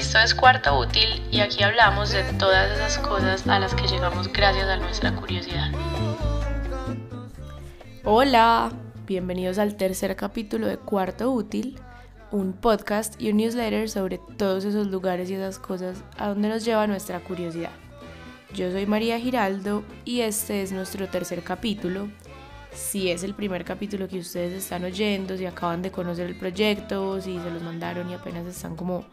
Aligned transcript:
Esto 0.00 0.18
es 0.18 0.34
Cuarto 0.34 0.78
Útil 0.78 1.22
y 1.30 1.40
aquí 1.40 1.62
hablamos 1.62 2.10
de 2.10 2.22
todas 2.38 2.72
esas 2.72 2.96
cosas 3.06 3.46
a 3.46 3.58
las 3.58 3.74
que 3.74 3.86
llegamos 3.86 4.32
gracias 4.32 4.66
a 4.66 4.78
nuestra 4.78 5.14
curiosidad. 5.14 5.70
Hola, 8.04 8.72
bienvenidos 9.06 9.58
al 9.58 9.76
tercer 9.76 10.16
capítulo 10.16 10.68
de 10.68 10.78
Cuarto 10.78 11.30
Útil, 11.30 11.78
un 12.30 12.54
podcast 12.54 13.20
y 13.20 13.30
un 13.30 13.36
newsletter 13.36 13.90
sobre 13.90 14.18
todos 14.38 14.64
esos 14.64 14.86
lugares 14.86 15.28
y 15.28 15.34
esas 15.34 15.58
cosas 15.58 16.02
a 16.16 16.28
donde 16.28 16.48
nos 16.48 16.64
lleva 16.64 16.86
nuestra 16.86 17.20
curiosidad. 17.20 17.72
Yo 18.54 18.70
soy 18.72 18.86
María 18.86 19.20
Giraldo 19.20 19.84
y 20.06 20.22
este 20.22 20.62
es 20.62 20.72
nuestro 20.72 21.08
tercer 21.08 21.42
capítulo 21.42 22.08
si 22.72 23.10
es 23.10 23.22
el 23.24 23.34
primer 23.34 23.64
capítulo 23.64 24.08
que 24.08 24.18
ustedes 24.18 24.52
están 24.52 24.84
oyendo, 24.84 25.36
si 25.36 25.46
acaban 25.46 25.82
de 25.82 25.90
conocer 25.90 26.26
el 26.26 26.36
proyecto, 26.36 27.20
si 27.20 27.38
se 27.38 27.50
los 27.50 27.62
mandaron 27.62 28.10
y 28.10 28.14
apenas 28.14 28.46
están 28.46 28.76
como 28.76 29.04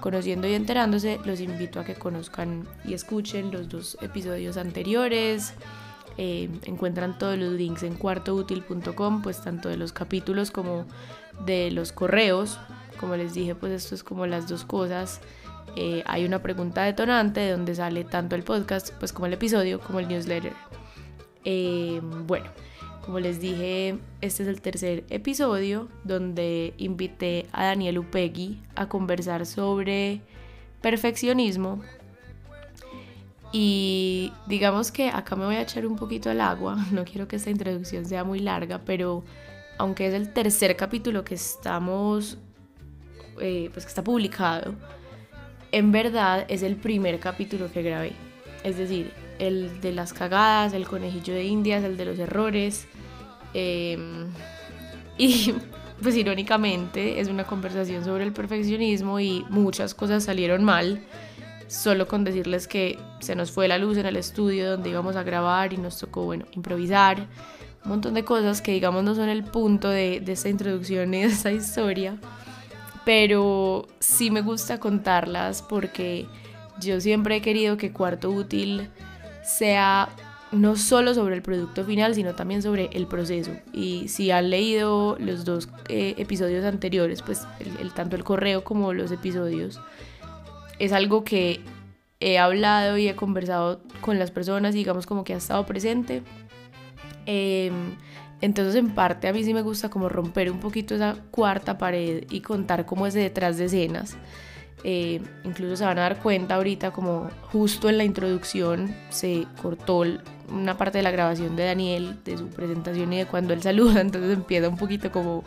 conociendo 0.00 0.48
y 0.48 0.54
enterándose, 0.54 1.18
los 1.24 1.40
invito 1.40 1.80
a 1.80 1.84
que 1.84 1.94
conozcan 1.94 2.66
y 2.84 2.94
escuchen 2.94 3.50
los 3.50 3.68
dos 3.68 3.98
episodios 4.00 4.56
anteriores. 4.56 5.54
Eh, 6.18 6.50
encuentran 6.64 7.16
todos 7.18 7.38
los 7.38 7.52
links 7.52 7.82
en 7.84 7.94
cuartoutil.com, 7.94 9.22
pues 9.22 9.40
tanto 9.42 9.68
de 9.68 9.76
los 9.76 9.92
capítulos 9.92 10.50
como 10.50 10.86
de 11.46 11.70
los 11.70 11.92
correos. 11.92 12.58
Como 12.98 13.16
les 13.16 13.34
dije, 13.34 13.54
pues 13.54 13.72
esto 13.72 13.94
es 13.94 14.02
como 14.02 14.26
las 14.26 14.48
dos 14.48 14.64
cosas. 14.64 15.20
Eh, 15.76 16.02
hay 16.06 16.24
una 16.24 16.42
pregunta 16.42 16.82
detonante 16.82 17.40
de 17.40 17.52
donde 17.52 17.74
sale 17.74 18.04
tanto 18.04 18.36
el 18.36 18.42
podcast, 18.42 18.90
pues 18.98 19.12
como 19.12 19.26
el 19.26 19.32
episodio, 19.32 19.80
como 19.80 20.00
el 20.00 20.08
newsletter. 20.08 20.52
Eh, 21.44 22.00
bueno, 22.02 22.50
como 23.04 23.18
les 23.18 23.40
dije, 23.40 23.98
este 24.20 24.44
es 24.44 24.48
el 24.48 24.60
tercer 24.60 25.04
episodio 25.10 25.88
donde 26.04 26.72
invité 26.78 27.46
a 27.52 27.64
Daniel 27.64 27.98
Upegui 27.98 28.60
a 28.76 28.88
conversar 28.88 29.44
sobre 29.44 30.20
perfeccionismo. 30.80 31.82
Y 33.52 34.32
digamos 34.46 34.92
que 34.92 35.08
acá 35.08 35.36
me 35.36 35.44
voy 35.44 35.56
a 35.56 35.62
echar 35.62 35.86
un 35.86 35.96
poquito 35.96 36.30
al 36.30 36.40
agua, 36.40 36.76
no 36.92 37.04
quiero 37.04 37.28
que 37.28 37.36
esta 37.36 37.50
introducción 37.50 38.06
sea 38.06 38.24
muy 38.24 38.38
larga, 38.38 38.80
pero 38.84 39.24
aunque 39.78 40.06
es 40.06 40.14
el 40.14 40.32
tercer 40.32 40.76
capítulo 40.76 41.24
que 41.24 41.34
estamos, 41.34 42.38
eh, 43.40 43.68
pues 43.72 43.84
que 43.84 43.88
está 43.88 44.04
publicado, 44.04 44.74
en 45.72 45.90
verdad 45.90 46.46
es 46.48 46.62
el 46.62 46.76
primer 46.76 47.18
capítulo 47.18 47.70
que 47.72 47.82
grabé. 47.82 48.12
Es 48.62 48.76
decir, 48.76 49.12
el 49.42 49.80
de 49.80 49.92
las 49.92 50.12
cagadas, 50.12 50.72
el 50.72 50.86
conejillo 50.86 51.34
de 51.34 51.44
indias, 51.44 51.82
el 51.82 51.96
de 51.96 52.04
los 52.04 52.18
errores. 52.18 52.86
Em, 53.54 54.28
y 55.18 55.52
pues 56.02 56.16
irónicamente 56.16 57.20
es 57.20 57.28
una 57.28 57.44
conversación 57.44 58.04
sobre 58.04 58.24
el 58.24 58.32
perfeccionismo 58.32 59.18
y 59.18 59.44
muchas 59.50 59.94
cosas 59.94 60.24
salieron 60.24 60.62
mal. 60.62 61.02
Solo 61.66 62.06
con 62.06 62.22
decirles 62.22 62.68
que 62.68 62.98
se 63.20 63.34
nos 63.34 63.50
fue 63.50 63.66
la 63.66 63.78
luz 63.78 63.96
en 63.96 64.06
el 64.06 64.16
estudio 64.16 64.70
donde 64.70 64.90
íbamos 64.90 65.16
a 65.16 65.22
grabar 65.22 65.72
y 65.72 65.78
nos 65.78 65.98
tocó, 65.98 66.24
bueno, 66.24 66.44
improvisar. 66.52 67.26
Un 67.84 67.90
montón 67.90 68.14
de 68.14 68.24
cosas 68.24 68.62
que 68.62 68.72
digamos 68.72 69.02
no 69.02 69.14
son 69.16 69.28
el 69.28 69.42
punto 69.42 69.88
de, 69.88 70.20
de 70.20 70.32
esta 70.32 70.50
introducción 70.50 71.12
y 71.14 71.22
de 71.22 71.26
esta 71.26 71.50
historia. 71.50 72.16
Pero 73.04 73.88
sí 73.98 74.30
me 74.30 74.42
gusta 74.42 74.78
contarlas 74.78 75.62
porque 75.62 76.28
yo 76.80 77.00
siempre 77.00 77.36
he 77.36 77.40
querido 77.40 77.76
que 77.76 77.92
Cuarto 77.92 78.30
Útil 78.30 78.88
sea 79.42 80.08
no 80.52 80.76
solo 80.76 81.14
sobre 81.14 81.34
el 81.34 81.42
producto 81.42 81.84
final, 81.84 82.14
sino 82.14 82.34
también 82.34 82.62
sobre 82.62 82.90
el 82.92 83.06
proceso. 83.06 83.52
Y 83.72 84.08
si 84.08 84.30
han 84.30 84.50
leído 84.50 85.16
los 85.18 85.44
dos 85.44 85.68
eh, 85.88 86.14
episodios 86.18 86.64
anteriores, 86.64 87.22
pues 87.22 87.46
el, 87.80 87.92
tanto 87.92 88.16
el 88.16 88.22
correo 88.22 88.62
como 88.62 88.92
los 88.92 89.10
episodios, 89.10 89.80
es 90.78 90.92
algo 90.92 91.24
que 91.24 91.60
he 92.20 92.38
hablado 92.38 92.98
y 92.98 93.08
he 93.08 93.16
conversado 93.16 93.80
con 94.00 94.18
las 94.18 94.30
personas, 94.30 94.74
digamos 94.74 95.06
como 95.06 95.24
que 95.24 95.32
ha 95.32 95.38
estado 95.38 95.64
presente. 95.64 96.22
Em, 97.24 97.96
entonces 98.40 98.74
en 98.74 98.90
parte 98.90 99.28
a 99.28 99.32
mí 99.32 99.42
sí 99.44 99.54
me 99.54 99.62
gusta 99.62 99.88
como 99.88 100.08
romper 100.08 100.50
un 100.50 100.60
poquito 100.60 100.94
esa 100.94 101.16
cuarta 101.30 101.78
pared 101.78 102.24
y 102.30 102.40
contar 102.40 102.84
cómo 102.84 103.06
es 103.06 103.14
detrás 103.14 103.56
de 103.56 103.66
escenas. 103.66 104.16
Eh, 104.84 105.22
incluso 105.44 105.76
se 105.76 105.84
van 105.84 105.98
a 105.98 106.02
dar 106.02 106.18
cuenta 106.18 106.56
ahorita 106.56 106.90
como 106.90 107.30
justo 107.52 107.88
en 107.88 107.98
la 107.98 108.04
introducción 108.04 108.92
se 109.10 109.46
cortó 109.60 110.02
una 110.48 110.76
parte 110.76 110.98
de 110.98 111.04
la 111.04 111.12
grabación 111.12 111.54
de 111.54 111.66
Daniel, 111.66 112.18
de 112.24 112.36
su 112.36 112.48
presentación 112.48 113.12
y 113.12 113.18
de 113.18 113.26
cuando 113.26 113.52
él 113.52 113.62
saluda, 113.62 114.00
entonces 114.00 114.32
empieza 114.32 114.68
un 114.68 114.76
poquito 114.76 115.12
como, 115.12 115.44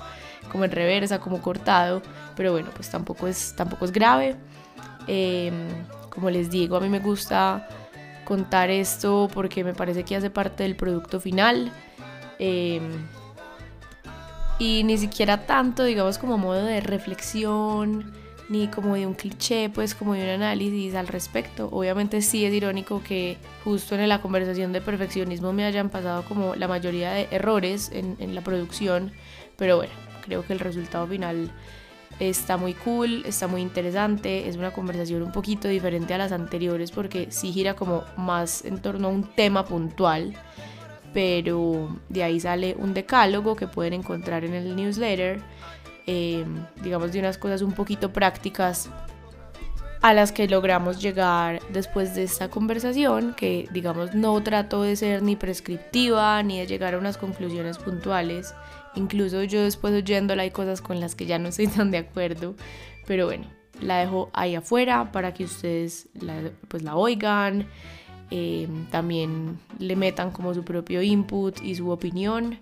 como 0.50 0.64
en 0.64 0.72
reversa, 0.72 1.20
como 1.20 1.42
cortado, 1.42 2.02
pero 2.38 2.54
bueno, 2.54 2.70
pues 2.74 2.90
tampoco 2.90 3.28
es, 3.28 3.54
tampoco 3.58 3.84
es 3.84 3.92
grave. 3.92 4.38
Em, 5.08 5.68
como 6.10 6.30
les 6.30 6.50
digo, 6.50 6.78
a 6.78 6.80
mí 6.80 6.88
me 6.88 7.00
gusta 7.00 7.68
contar 8.24 8.70
esto 8.70 9.30
porque 9.34 9.66
me 9.66 9.74
parece 9.74 10.04
que 10.04 10.16
hace 10.16 10.30
parte 10.30 10.64
del 10.64 10.78
producto 10.78 11.20
final. 11.20 11.74
Em, 12.40 12.90
y 14.60 14.84
ni 14.86 14.98
siquiera 14.98 15.46
tanto, 15.46 15.84
digamos, 15.84 16.18
como 16.18 16.38
modo 16.38 16.64
de 16.64 16.80
reflexión 16.80 18.14
ni 18.50 18.68
como 18.68 18.96
de 18.96 19.08
un 19.08 19.14
cliché, 19.14 19.70
pues 19.70 19.96
como 19.96 20.14
de 20.14 20.24
un 20.24 20.30
análisis 20.30 20.96
al 20.96 21.08
respecto. 21.08 21.70
Obviamente 21.72 22.22
sí 22.22 22.46
es 22.46 22.54
irónico 22.54 23.02
que 23.04 23.38
justo 23.64 23.96
en 23.96 24.08
la 24.08 24.22
conversación 24.22 24.72
de 24.72 24.82
perfeccionismo 24.82 25.54
me 25.54 25.66
hayan 25.66 25.90
pasado 25.90 26.24
como 26.24 26.56
la 26.56 26.68
mayoría 26.68 27.12
de 27.12 27.28
errores 27.32 27.92
en, 27.94 28.16
en 28.20 28.36
la 28.36 28.42
producción, 28.42 29.12
pero 29.58 29.78
bueno, 29.78 29.94
creo 30.24 30.46
que 30.46 30.54
el 30.54 30.60
resultado 30.60 31.08
final 31.08 31.52
está 32.20 32.58
muy 32.58 32.74
cool, 32.74 33.24
está 33.26 33.48
muy 33.48 33.62
interesante, 33.62 34.48
es 34.48 34.56
una 34.56 34.72
conversación 34.72 35.22
un 35.22 35.32
poquito 35.32 35.68
diferente 35.68 36.14
a 36.14 36.18
las 36.18 36.32
anteriores 36.32 36.92
porque 36.92 37.28
sí 37.30 37.52
gira 37.52 37.76
como 37.76 38.04
más 38.18 38.64
en 38.64 38.82
torno 38.82 39.08
a 39.08 39.12
un 39.12 39.24
tema 39.24 39.66
puntual, 39.66 40.34
pero 41.14 41.98
de 42.10 42.24
ahí 42.24 42.40
sale 42.40 42.76
un 42.78 42.94
decálogo 42.94 43.56
que 43.56 43.68
pueden 43.68 43.94
encontrar 43.94 44.46
en 44.46 44.54
el 44.54 44.76
newsletter 44.76 45.42
Em, 46.08 46.64
digamos, 46.84 47.12
de 47.12 47.20
unas 47.20 47.38
cosas 47.38 47.64
un 47.64 47.72
poquito 47.72 48.14
prácticas 48.14 48.90
a 50.02 50.14
las 50.14 50.32
que 50.32 50.48
logramos 50.48 51.02
llegar 51.02 51.62
después 51.74 52.14
de 52.14 52.22
esta 52.22 52.48
conversación, 52.50 53.34
que 53.34 53.68
digamos 53.72 54.14
no 54.14 54.40
trato 54.44 54.84
de 54.84 54.96
ser 54.96 55.24
ni 55.24 55.36
prescriptiva 55.36 56.44
ni 56.44 56.60
de 56.60 56.68
llegar 56.68 56.94
a 56.94 57.00
unas 57.00 57.18
conclusiones 57.18 57.80
puntuales. 57.80 58.54
Incluso 58.94 59.42
yo 59.44 59.64
después 59.64 59.96
oyéndola 59.96 60.44
hay 60.44 60.52
cosas 60.52 60.80
con 60.80 61.00
las 61.00 61.16
que 61.16 61.26
ya 61.26 61.40
no 61.40 61.50
estoy 61.50 61.66
tan 61.76 61.90
de 61.90 61.98
acuerdo, 61.98 62.54
pero 63.08 63.26
bueno, 63.26 63.48
la 63.82 63.98
dejo 63.98 64.30
ahí 64.34 64.54
afuera 64.54 65.12
para 65.12 65.34
que 65.34 65.46
ustedes 65.46 66.08
la, 66.14 66.36
pues 66.68 66.84
la 66.84 66.96
oigan, 66.96 67.66
em, 68.30 68.86
también 68.92 69.58
le 69.80 69.96
metan 69.96 70.30
como 70.30 70.54
su 70.54 70.64
propio 70.64 71.02
input 71.02 71.60
y 71.64 71.74
su 71.74 71.90
opinión. 71.90 72.60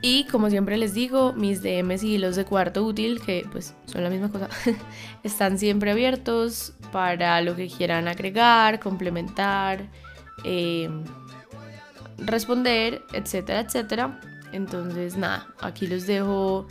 Y 0.00 0.24
como 0.24 0.48
siempre 0.48 0.76
les 0.76 0.94
digo, 0.94 1.32
mis 1.32 1.62
DMs 1.62 2.04
y 2.04 2.18
los 2.18 2.36
de 2.36 2.44
cuarto 2.44 2.84
útil, 2.84 3.20
que 3.20 3.44
pues 3.50 3.74
son 3.86 4.04
la 4.04 4.10
misma 4.10 4.30
cosa, 4.30 4.48
están 5.24 5.58
siempre 5.58 5.90
abiertos 5.90 6.74
para 6.92 7.40
lo 7.40 7.56
que 7.56 7.66
quieran 7.68 8.06
agregar, 8.06 8.78
complementar, 8.78 9.88
em, 10.44 11.02
responder, 12.18 13.02
etcétera, 13.12 13.60
etcétera. 13.60 14.20
Entonces 14.52 15.16
nada, 15.16 15.48
aquí 15.60 15.86
los 15.88 16.06
dejo 16.06 16.68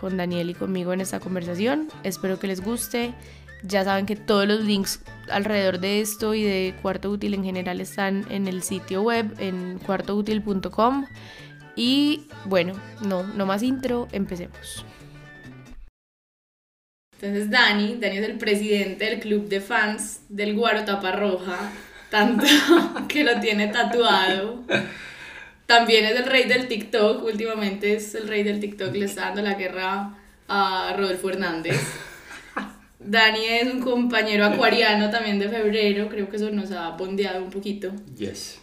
con 0.00 0.16
Daniel 0.16 0.50
y 0.50 0.54
conmigo 0.54 0.92
en 0.92 1.00
esta 1.00 1.18
conversación. 1.18 1.88
Espero 2.04 2.38
que 2.38 2.46
les 2.46 2.62
guste. 2.62 3.14
Ya 3.62 3.84
saben 3.84 4.06
que 4.06 4.16
todos 4.16 4.46
los 4.48 4.60
links 4.60 5.02
alrededor 5.30 5.80
de 5.80 6.00
esto 6.00 6.34
y 6.34 6.42
de 6.42 6.74
cuarto 6.80 7.10
útil 7.10 7.34
en 7.34 7.44
general 7.44 7.80
están 7.80 8.24
en 8.30 8.48
el 8.48 8.62
sitio 8.62 9.02
web 9.02 9.34
en 9.38 9.78
cuartoutil.com. 9.84 11.04
Y 11.76 12.26
bueno, 12.44 12.74
no, 13.02 13.22
no 13.22 13.46
más 13.46 13.62
intro, 13.62 14.08
empecemos. 14.12 14.84
Entonces 17.20 17.50
Dani, 17.50 17.96
Dani 18.00 18.16
es 18.16 18.28
el 18.28 18.38
presidente 18.38 19.04
del 19.04 19.20
club 19.20 19.48
de 19.48 19.60
fans 19.60 20.22
del 20.30 20.54
Guaro 20.54 20.84
Roja, 21.12 21.70
tanto 22.10 22.46
que 23.08 23.24
lo 23.24 23.38
tiene 23.40 23.68
tatuado. 23.68 24.64
También 25.66 26.06
es 26.06 26.16
el 26.16 26.24
rey 26.24 26.44
del 26.44 26.66
TikTok, 26.66 27.22
últimamente 27.22 27.94
es 27.94 28.14
el 28.14 28.26
rey 28.26 28.42
del 28.42 28.58
TikTok, 28.58 28.94
le 28.94 29.04
está 29.04 29.26
dando 29.26 29.42
la 29.42 29.54
guerra 29.54 30.14
a 30.48 30.94
Rodolfo 30.96 31.28
Hernández. 31.28 31.78
Dani 32.98 33.44
es 33.44 33.72
un 33.72 33.80
compañero 33.80 34.44
acuariano 34.44 35.10
también 35.10 35.38
de 35.38 35.48
febrero, 35.48 36.08
creo 36.08 36.28
que 36.28 36.36
eso 36.36 36.50
nos 36.50 36.70
ha 36.72 36.90
bondeado 36.90 37.42
un 37.42 37.50
poquito. 37.50 37.92
Yes. 38.16 38.58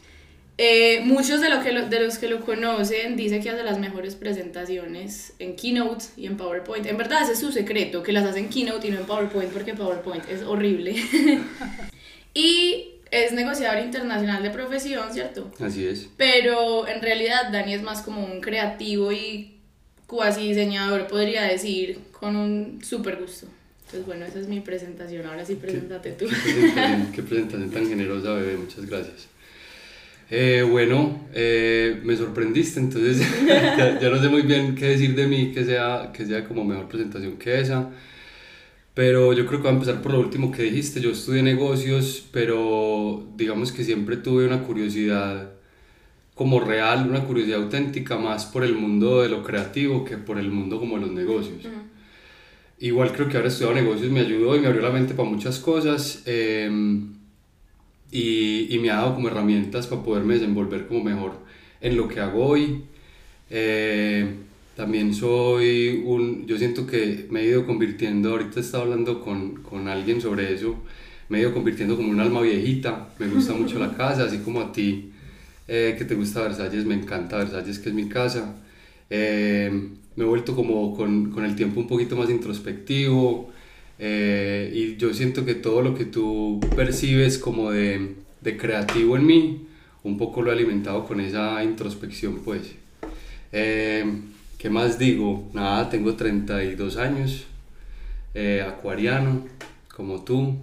Eh, 0.59 1.01
muchos 1.04 1.39
de, 1.39 1.50
lo 1.50 1.62
que 1.62 1.71
de 1.71 2.00
los 2.00 2.18
que 2.18 2.27
lo 2.27 2.42
conocen 2.42 3.15
dicen 3.15 3.44
que 3.44 3.51
hace 3.51 3.63
las 3.63 3.77
mejores 3.77 4.15
presentaciones 4.15 5.33
en 5.38 5.56
Keynote 5.56 6.06
y 6.18 6.25
en 6.25 6.36
PowerPoint. 6.36 6.88
En 6.88 6.98
verdad 6.98 7.21
ese 7.21 7.33
es 7.33 7.39
su 7.39 7.51
secreto, 7.51 8.01
que 8.01 8.12
las 8.12 8.25
hace 8.25 8.39
en 8.39 8.50
Keynote 8.50 8.88
y 8.88 8.92
no 8.92 9.00
en 9.00 9.06
PowerPoint 9.06 9.51
porque 9.51 9.75
PowerPoint 9.75 10.27
es 10.30 10.42
horrible. 10.42 10.95
y 12.33 12.89
es 13.12 13.33
negociador 13.33 13.83
internacional 13.83 14.42
de 14.42 14.50
profesión, 14.50 15.13
¿cierto? 15.13 15.51
Así 15.59 15.86
es. 15.86 16.09
Pero 16.18 16.88
en 16.88 17.01
realidad 17.03 17.51
Dani 17.51 17.75
es 17.75 17.83
más 17.83 18.01
como 18.01 18.25
un 18.25 18.42
creativo 18.42 19.12
y 19.12 19.57
cuasi 20.07 20.48
diseñador, 20.48 21.07
podría 21.07 21.44
decir, 21.44 22.00
con 22.12 22.36
un 22.36 22.83
súper 22.83 23.18
gusto. 23.18 23.45
Entonces, 23.86 24.06
bueno, 24.06 24.25
esa 24.25 24.39
es 24.39 24.48
mi 24.48 24.60
presentación. 24.60 25.25
Ahora 25.27 25.45
sí, 25.45 25.56
preséntate 25.56 26.12
tú. 26.13 26.25
Qué 27.15 27.24
presentación, 27.24 27.69
tan 27.69 27.88
generosa, 27.88 28.33
bebé. 28.33 28.57
Muchas 28.57 28.86
gracias. 28.86 29.27
Eh, 30.29 30.65
bueno, 30.69 31.21
eh, 31.33 32.01
me 32.03 32.15
sorprendiste, 32.18 32.79
entonces 32.79 33.19
ya, 33.47 34.09
no 34.09 34.21
sé 34.21 34.27
muy 34.29 34.41
bien 34.41 34.75
qué 34.75 34.88
decir 34.88 35.15
de 35.15 35.25
mí 35.25 35.51
que 35.53 35.63
sea, 35.63 36.12
que 36.13 36.25
sea 36.25 36.44
como 36.45 36.65
mejor 36.65 36.88
presentación 36.88 37.38
que 37.38 37.59
esa. 37.62 37.89
Pero 38.94 39.31
yo 39.33 39.45
creo 39.45 39.59
que 39.59 39.68
voy 39.68 39.71
a 39.71 39.74
empezar 39.75 40.01
por 40.01 40.13
lo 40.13 40.19
último 40.19 40.51
que 40.51 40.63
dijiste. 40.63 41.00
Yo 41.00 41.12
estudié 41.12 41.44
negocios, 41.44 42.27
pero 42.31 43.27
digamos 43.38 43.71
que 43.71 43.83
siempre 43.83 44.18
tuve 44.18 44.45
una 44.45 44.63
curiosidad 44.63 45.51
como 46.33 46.59
real, 46.59 47.07
una 47.09 47.24
curiosidad 47.24 47.62
auténtica 47.62 48.18
más 48.18 48.45
por 48.45 48.63
el 48.63 48.74
mundo 48.74 49.21
de 49.21 49.29
lo 49.29 49.44
creativo 49.44 50.03
que 50.03 50.18
por 50.18 50.39
el 50.39 50.51
mundo 50.51 50.79
como 50.79 50.95
de 50.95 51.01
los 51.01 51.12
negocios. 51.12 51.68
Igual 52.79 53.12
creo 53.12 53.27
que 53.27 53.38
haber 53.38 53.47
estudiado 53.47 53.75
negocios 53.75 54.12
me 54.12 54.19
ayudó 54.21 54.56
y 54.56 54.59
me 54.59 54.68
abrió 54.68 54.83
la 54.83 54.91
mente 54.91 55.15
para 55.15 55.29
muchas 55.29 55.59
cosas 55.59 56.24
em, 56.25 57.16
y, 58.12 58.74
y, 58.74 58.80
me 58.80 58.89
ha 58.89 58.98
dado 58.98 59.15
como 59.15 59.27
herramientas 59.27 59.88
para 59.88 60.04
poderme 60.04 60.36
desenvolver 60.36 60.88
como 60.88 61.04
mejor 61.04 61.33
en 61.81 61.98
lo 61.98 62.07
que 62.07 62.19
hago 62.19 62.45
hoy. 62.45 62.83
Eh, 63.50 64.36
también 64.75 65.13
soy 65.13 66.04
un, 66.06 66.45
yo 66.45 66.57
siento 66.57 66.86
que 66.86 67.27
me 67.31 67.42
he 67.42 67.45
ido 67.48 67.65
convirtiendo, 67.65 68.31
ahorita 68.31 68.59
estaba 68.59 68.83
hablando 68.83 69.21
con, 69.21 69.63
con 69.63 69.88
alguien 69.88 70.21
sobre 70.21 70.54
eso, 70.54 70.75
me 71.30 71.39
he 71.39 71.42
ido 71.42 71.54
convirtiendo 71.54 71.98
como 71.98 72.09
un 72.09 72.19
alma 72.19 72.42
viejita, 72.42 73.09
me 73.19 73.27
gusta 73.27 73.54
mucho 73.54 73.80
la 73.80 73.94
casa, 73.98 74.25
así 74.25 74.39
como 74.39 74.62
a 74.62 74.71
ti 74.71 75.12
eh, 75.68 75.95
que 75.98 76.06
te 76.06 76.15
gusta 76.15 76.44
Versalles, 76.44 76.86
me 76.86 76.95
encanta 76.95 77.38
Versalles, 77.38 77.80
que 77.80 77.89
es 77.89 77.95
mi 77.95 78.07
casa. 78.07 78.56
Eh, 79.10 79.71
me 80.15 80.24
he 80.24 80.27
vuelto 80.27 80.56
como 80.56 80.95
con, 80.95 81.31
con, 81.31 81.44
el 81.45 81.56
tiempo 81.56 81.80
un 81.80 81.88
poquito 81.88 82.15
más 82.15 82.30
introspectivo 82.30 83.51
eh, 83.99 84.71
y 84.73 84.97
yo 84.97 85.13
siento 85.13 85.45
que 85.45 85.55
todo 85.55 85.81
lo 85.81 85.95
que 85.95 86.05
tú 86.05 86.59
percibes 86.75 87.38
como 87.38 87.71
de, 87.71 88.15
de, 88.41 88.57
creativo 88.57 89.15
en 89.17 89.25
mí, 89.25 89.67
un 90.03 90.17
poco 90.17 90.41
lo 90.41 90.51
he 90.51 90.53
alimentado 90.53 91.05
con 91.05 91.19
esa 91.19 91.63
introspección 91.63 92.39
pues. 92.44 92.61
¿Qué 93.51 94.69
más 94.69 94.97
digo? 94.97 95.49
Nada, 95.53 95.89
tengo 95.89 96.15
32 96.15 96.97
años, 96.97 97.45
acuariano, 98.65 99.45
como 99.95 100.23
tú. 100.23 100.57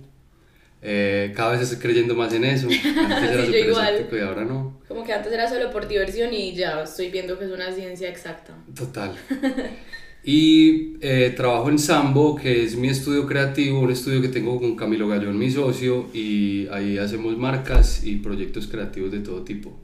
Eh, 0.86 1.32
cada 1.34 1.52
vez 1.52 1.62
estoy 1.62 1.78
creyendo 1.78 2.14
más 2.14 2.32
en 2.34 2.44
eso. 2.44 2.68
Antes 2.68 3.30
era 3.30 3.46
súper 3.46 3.70
escéptico 3.70 4.16
y 4.16 4.20
ahora 4.20 4.44
no. 4.44 4.78
Como 4.86 5.02
que 5.02 5.14
antes 5.14 5.32
era 5.32 5.48
solo 5.48 5.70
por 5.72 5.88
diversión 5.88 6.32
y 6.34 6.54
ya 6.54 6.82
estoy 6.82 7.10
viendo 7.10 7.38
que 7.38 7.46
es 7.46 7.50
una 7.50 7.72
ciencia 7.72 8.08
exacta. 8.08 8.52
Total. 8.76 9.16
y 10.24 10.96
eh, 11.02 11.34
trabajo 11.36 11.68
en 11.68 11.78
Sambo, 11.78 12.34
que 12.34 12.64
es 12.64 12.76
mi 12.76 12.88
estudio 12.88 13.26
creativo, 13.26 13.80
un 13.80 13.92
estudio 13.92 14.22
que 14.22 14.28
tengo 14.28 14.58
con 14.58 14.74
Camilo 14.74 15.06
Gallón, 15.06 15.38
mi 15.38 15.50
socio, 15.50 16.08
y 16.14 16.66
ahí 16.68 16.96
hacemos 16.96 17.36
marcas 17.36 18.02
y 18.04 18.16
proyectos 18.16 18.66
creativos 18.66 19.12
de 19.12 19.20
todo 19.20 19.42
tipo. 19.42 19.78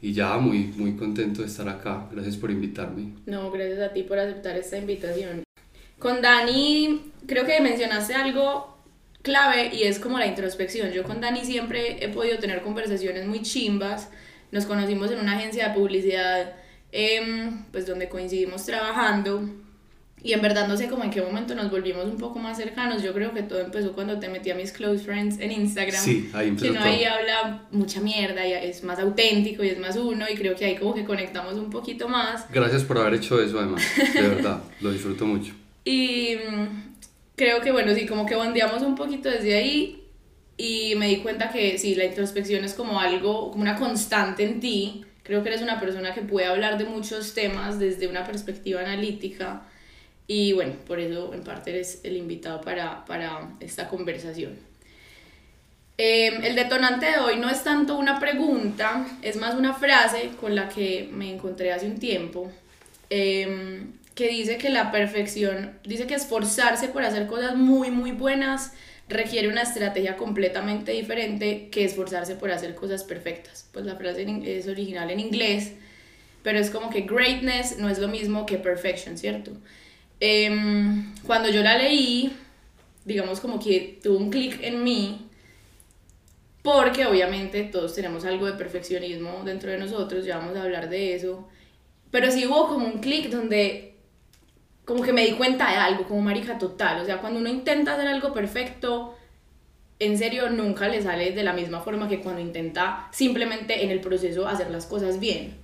Y 0.00 0.14
ya 0.14 0.38
muy, 0.38 0.72
muy 0.76 0.96
contento 0.96 1.42
de 1.42 1.48
estar 1.48 1.68
acá. 1.68 2.08
Gracias 2.10 2.36
por 2.36 2.50
invitarme. 2.50 3.12
No, 3.26 3.50
gracias 3.50 3.80
a 3.80 3.92
ti 3.92 4.02
por 4.02 4.18
aceptar 4.18 4.56
esta 4.56 4.78
invitación. 4.78 5.42
Con 5.98 6.22
Dani, 6.22 7.12
creo 7.26 7.44
que 7.44 7.60
mencionaste 7.60 8.14
algo 8.14 8.78
clave 9.20 9.74
y 9.74 9.82
es 9.82 9.98
como 9.98 10.18
la 10.18 10.26
introspección. 10.26 10.90
Yo 10.90 11.02
con 11.02 11.20
Dani 11.20 11.44
siempre 11.44 12.02
he 12.02 12.08
podido 12.08 12.38
tener 12.38 12.62
conversaciones 12.62 13.26
muy 13.26 13.42
chimbas. 13.42 14.08
Nos 14.52 14.64
conocimos 14.64 15.10
en 15.10 15.20
una 15.20 15.36
agencia 15.36 15.68
de 15.68 15.74
publicidad, 15.74 16.54
em, 16.96 17.64
pues 17.72 17.86
donde 17.86 18.08
coincidimos 18.08 18.64
trabajando. 18.64 19.42
Y 20.22 20.32
en 20.32 20.40
verdad 20.40 20.68
no 20.68 20.76
sé 20.76 20.88
cómo 20.88 21.04
en 21.04 21.10
qué 21.10 21.20
momento 21.20 21.54
nos 21.54 21.70
volvimos 21.70 22.04
un 22.06 22.16
poco 22.16 22.38
más 22.38 22.56
cercanos. 22.56 23.02
Yo 23.02 23.12
creo 23.12 23.34
que 23.34 23.42
todo 23.42 23.60
empezó 23.60 23.92
cuando 23.92 24.18
te 24.20 24.28
metí 24.28 24.50
a 24.50 24.54
mis 24.54 24.72
close 24.72 25.04
friends 25.04 25.38
en 25.40 25.50
Instagram. 25.52 26.00
Sí, 26.00 26.30
ahí 26.32 26.48
empezó. 26.48 26.72
Que 26.72 26.78
no 26.78 26.82
ahí 26.82 27.04
habla 27.04 27.64
mucha 27.72 28.00
mierda 28.00 28.46
y 28.46 28.52
es 28.52 28.84
más 28.84 28.98
auténtico 29.00 29.64
y 29.64 29.68
es 29.68 29.78
más 29.78 29.96
uno. 29.96 30.24
Y 30.32 30.36
creo 30.36 30.54
que 30.54 30.64
ahí 30.64 30.76
como 30.76 30.94
que 30.94 31.04
conectamos 31.04 31.54
un 31.54 31.68
poquito 31.68 32.08
más. 32.08 32.50
Gracias 32.50 32.84
por 32.84 32.96
haber 32.96 33.14
hecho 33.14 33.42
eso 33.42 33.58
además. 33.58 33.82
De 34.14 34.22
verdad, 34.22 34.62
lo 34.80 34.92
disfruto 34.92 35.26
mucho. 35.26 35.52
Y 35.84 36.36
creo 37.34 37.60
que 37.60 37.72
bueno, 37.72 37.92
sí, 37.94 38.06
como 38.06 38.24
que 38.24 38.36
bandeamos 38.36 38.82
un 38.82 38.94
poquito 38.94 39.28
desde 39.28 39.54
ahí 39.56 40.04
y 40.56 40.94
me 40.96 41.08
di 41.08 41.16
cuenta 41.16 41.50
que 41.50 41.76
sí, 41.76 41.96
la 41.96 42.04
introspección 42.04 42.64
es 42.64 42.72
como 42.74 43.00
algo, 43.00 43.50
como 43.50 43.62
una 43.62 43.76
constante 43.76 44.44
en 44.44 44.60
ti. 44.60 45.04
Creo 45.24 45.42
que 45.42 45.48
eres 45.48 45.62
una 45.62 45.80
persona 45.80 46.14
que 46.14 46.22
puede 46.22 46.46
hablar 46.46 46.78
de 46.78 46.84
muchos 46.84 47.34
temas 47.34 47.78
desde 47.78 48.06
una 48.06 48.24
perspectiva 48.24 48.80
analítica 48.80 49.62
y 50.26 50.52
bueno, 50.52 50.74
por 50.86 51.00
eso 51.00 51.34
en 51.34 51.42
parte 51.42 51.70
eres 51.70 52.00
el 52.04 52.16
invitado 52.16 52.60
para, 52.60 53.04
para 53.04 53.50
esta 53.60 53.88
conversación. 53.88 54.56
Em, 55.96 56.42
el 56.44 56.54
detonante 56.54 57.06
de 57.06 57.18
hoy 57.18 57.36
no 57.36 57.48
es 57.48 57.62
tanto 57.64 57.96
una 57.96 58.18
pregunta, 58.18 59.06
es 59.22 59.36
más 59.36 59.54
una 59.54 59.74
frase 59.74 60.30
con 60.40 60.54
la 60.54 60.68
que 60.68 61.08
me 61.12 61.32
encontré 61.32 61.72
hace 61.72 61.86
un 61.86 61.98
tiempo. 61.98 62.52
Eh, 63.10 63.86
que 64.14 64.28
dice 64.28 64.58
que 64.58 64.70
la 64.70 64.92
perfección, 64.92 65.72
dice 65.84 66.06
que 66.06 66.14
esforzarse 66.14 66.88
por 66.88 67.02
hacer 67.02 67.26
cosas 67.26 67.56
muy, 67.56 67.90
muy 67.90 68.12
buenas 68.12 68.72
requiere 69.08 69.48
una 69.48 69.62
estrategia 69.62 70.16
completamente 70.16 70.92
diferente 70.92 71.68
que 71.70 71.84
esforzarse 71.84 72.36
por 72.36 72.50
hacer 72.50 72.74
cosas 72.74 73.04
perfectas. 73.04 73.68
Pues 73.72 73.84
la 73.84 73.96
frase 73.96 74.26
es 74.44 74.68
original 74.68 75.10
en 75.10 75.20
inglés, 75.20 75.72
pero 76.42 76.58
es 76.58 76.70
como 76.70 76.90
que 76.90 77.02
greatness 77.02 77.78
no 77.78 77.88
es 77.88 77.98
lo 77.98 78.08
mismo 78.08 78.46
que 78.46 78.58
perfection, 78.58 79.18
¿cierto? 79.18 79.52
Em, 80.20 81.14
cuando 81.26 81.50
yo 81.50 81.62
la 81.62 81.76
leí, 81.76 82.32
digamos 83.04 83.40
como 83.40 83.58
que 83.58 83.98
tuvo 84.02 84.18
un 84.18 84.30
clic 84.30 84.58
en 84.62 84.82
mí, 84.84 85.28
porque 86.62 87.04
obviamente 87.04 87.64
todos 87.64 87.94
tenemos 87.94 88.24
algo 88.24 88.46
de 88.46 88.54
perfeccionismo 88.54 89.42
dentro 89.44 89.70
de 89.70 89.78
nosotros, 89.78 90.24
ya 90.24 90.38
vamos 90.38 90.56
a 90.56 90.62
hablar 90.62 90.88
de 90.88 91.14
eso, 91.14 91.46
pero 92.10 92.30
sí 92.30 92.46
hubo 92.46 92.68
como 92.68 92.86
un 92.86 93.00
clic 93.00 93.28
donde 93.28 93.93
como 94.84 95.02
que 95.02 95.12
me 95.12 95.24
di 95.24 95.32
cuenta 95.32 95.70
de 95.70 95.76
algo, 95.76 96.04
como 96.04 96.20
marica 96.20 96.58
total. 96.58 97.00
O 97.00 97.04
sea, 97.04 97.18
cuando 97.18 97.40
uno 97.40 97.48
intenta 97.48 97.94
hacer 97.94 98.06
algo 98.06 98.32
perfecto, 98.32 99.16
en 99.98 100.18
serio 100.18 100.50
nunca 100.50 100.88
le 100.88 101.02
sale 101.02 101.32
de 101.32 101.42
la 101.42 101.52
misma 101.52 101.80
forma 101.80 102.08
que 102.08 102.20
cuando 102.20 102.40
intenta 102.40 103.08
simplemente 103.12 103.84
en 103.84 103.90
el 103.90 104.00
proceso 104.00 104.46
hacer 104.46 104.70
las 104.70 104.86
cosas 104.86 105.20
bien. 105.20 105.54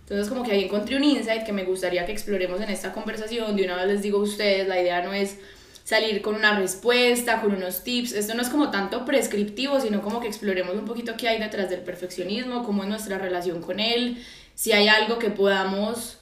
Entonces 0.00 0.28
como 0.28 0.42
que 0.42 0.52
ahí 0.52 0.64
encontré 0.64 0.96
un 0.96 1.04
insight 1.04 1.44
que 1.44 1.52
me 1.52 1.64
gustaría 1.64 2.04
que 2.04 2.12
exploremos 2.12 2.60
en 2.60 2.70
esta 2.70 2.92
conversación. 2.92 3.56
De 3.56 3.64
una 3.64 3.76
vez 3.76 3.86
les 3.86 4.02
digo 4.02 4.18
a 4.18 4.22
ustedes, 4.22 4.68
la 4.68 4.80
idea 4.80 5.02
no 5.02 5.14
es 5.14 5.38
salir 5.84 6.22
con 6.22 6.34
una 6.34 6.58
respuesta, 6.58 7.40
con 7.40 7.54
unos 7.54 7.84
tips. 7.84 8.12
Esto 8.12 8.34
no 8.34 8.42
es 8.42 8.48
como 8.48 8.70
tanto 8.70 9.04
prescriptivo, 9.04 9.80
sino 9.80 10.02
como 10.02 10.20
que 10.20 10.26
exploremos 10.26 10.74
un 10.74 10.84
poquito 10.84 11.14
qué 11.16 11.28
hay 11.28 11.38
detrás 11.38 11.70
del 11.70 11.80
perfeccionismo, 11.80 12.64
cómo 12.64 12.82
es 12.82 12.88
nuestra 12.88 13.18
relación 13.18 13.62
con 13.62 13.80
él, 13.80 14.22
si 14.54 14.72
hay 14.72 14.88
algo 14.88 15.18
que 15.18 15.30
podamos 15.30 16.18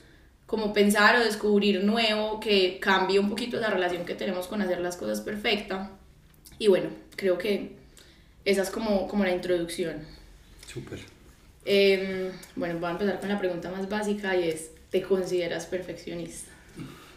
como 0.53 0.75
pensar 0.75 1.17
o 1.17 1.25
descubrir 1.25 1.83
nuevo 1.83 2.39
que 2.39 2.79
cambie 2.79 3.19
un 3.19 3.31
poquito 3.31 3.59
la 3.59 3.71
relación 3.71 4.05
que 4.05 4.15
tenemos 4.15 4.49
con 4.49 4.61
hacer 4.61 4.83
las 4.83 4.99
cosas 4.99 5.23
perfecta. 5.23 5.93
Y 6.59 6.69
bueno, 6.69 6.91
creo 7.17 7.39
que 7.39 7.71
esa 8.45 8.61
es 8.61 8.69
como, 8.69 9.09
como 9.09 9.25
la 9.25 9.35
introducción. 9.35 10.01
Súper. 10.71 10.99
Em, 11.65 12.33
bueno, 12.55 12.79
voy 12.81 12.91
a 12.91 12.93
empezar 12.93 13.19
con 13.19 13.31
la 13.31 13.39
pregunta 13.39 13.71
más 13.71 13.89
básica 13.89 14.37
y 14.37 14.51
es, 14.51 14.73
¿te 14.91 15.01
consideras 15.01 15.65
perfeccionista? 15.65 16.53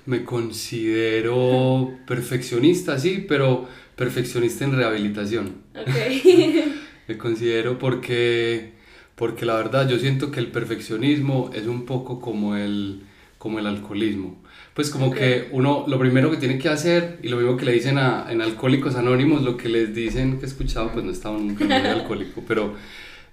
Me 0.06 0.24
considero 0.24 1.92
perfeccionista, 2.08 2.98
sí, 2.98 3.26
pero 3.28 3.68
perfeccionista 3.98 4.64
en 4.64 4.78
rehabilitación. 4.78 5.56
Ok. 5.78 5.90
Me 7.10 7.18
considero 7.18 7.80
porque, 7.80 8.72
porque 9.16 9.46
la 9.46 9.58
verdad 9.58 9.90
yo 9.90 10.00
siento 10.00 10.32
que 10.32 10.40
el 10.40 10.54
perfeccionismo 10.54 11.50
es 11.54 11.68
un 11.68 11.86
poco 11.86 12.22
como 12.22 12.56
el 12.56 13.04
como 13.46 13.60
el 13.60 13.68
alcoholismo. 13.68 14.42
Pues 14.74 14.90
como 14.90 15.12
que 15.12 15.50
uno, 15.52 15.86
lo 15.88 16.00
primero 16.00 16.32
que 16.32 16.38
tiene 16.38 16.58
que 16.58 16.68
hacer, 16.68 17.20
y 17.22 17.28
lo 17.28 17.38
mismo 17.38 17.58
que 17.58 17.66
le 17.66 17.74
dicen 17.74 18.00
a, 18.00 18.26
en 18.32 18.42
Alcohólicos 18.42 18.96
Anónimos, 18.96 19.44
lo 19.44 19.56
que 19.56 19.70
les 19.70 19.94
dicen, 19.94 20.40
que 20.40 20.46
he 20.46 20.48
escuchado, 20.48 20.92
pues 20.92 21.06
no 21.06 21.12
estaba 21.12 21.38
nunca 21.38 21.64
muy 21.64 21.76
alcohólico, 21.76 22.44
pero, 22.48 22.74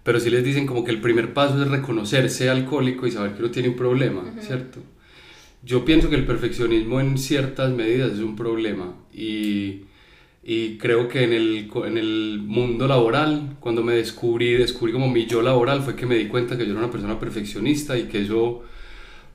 pero 0.02 0.20
sí 0.20 0.28
les 0.28 0.44
dicen 0.44 0.66
como 0.66 0.84
que 0.84 0.90
el 0.90 1.00
primer 1.00 1.32
paso 1.32 1.62
es 1.62 1.66
reconocerse 1.66 2.50
alcohólico 2.50 3.06
y 3.06 3.10
saber 3.10 3.32
que 3.32 3.38
uno 3.38 3.50
tiene 3.50 3.70
un 3.70 3.76
problema, 3.76 4.22
¿cierto? 4.42 4.80
Yo 5.64 5.86
pienso 5.86 6.10
que 6.10 6.16
el 6.16 6.26
perfeccionismo 6.26 7.00
en 7.00 7.16
ciertas 7.16 7.72
medidas 7.72 8.12
es 8.12 8.18
un 8.18 8.36
problema 8.36 8.94
y, 9.14 9.84
y 10.44 10.76
creo 10.76 11.08
que 11.08 11.24
en 11.24 11.32
el, 11.32 11.70
en 11.86 11.96
el 11.96 12.42
mundo 12.44 12.86
laboral, 12.86 13.56
cuando 13.60 13.82
me 13.82 13.94
descubrí, 13.94 14.52
descubrí 14.52 14.92
como 14.92 15.08
mi 15.08 15.24
yo 15.24 15.40
laboral, 15.40 15.80
fue 15.80 15.96
que 15.96 16.04
me 16.04 16.16
di 16.16 16.26
cuenta 16.26 16.58
que 16.58 16.66
yo 16.66 16.72
era 16.72 16.80
una 16.80 16.90
persona 16.90 17.18
perfeccionista 17.18 17.96
y 17.96 18.02
que 18.08 18.20
eso 18.20 18.62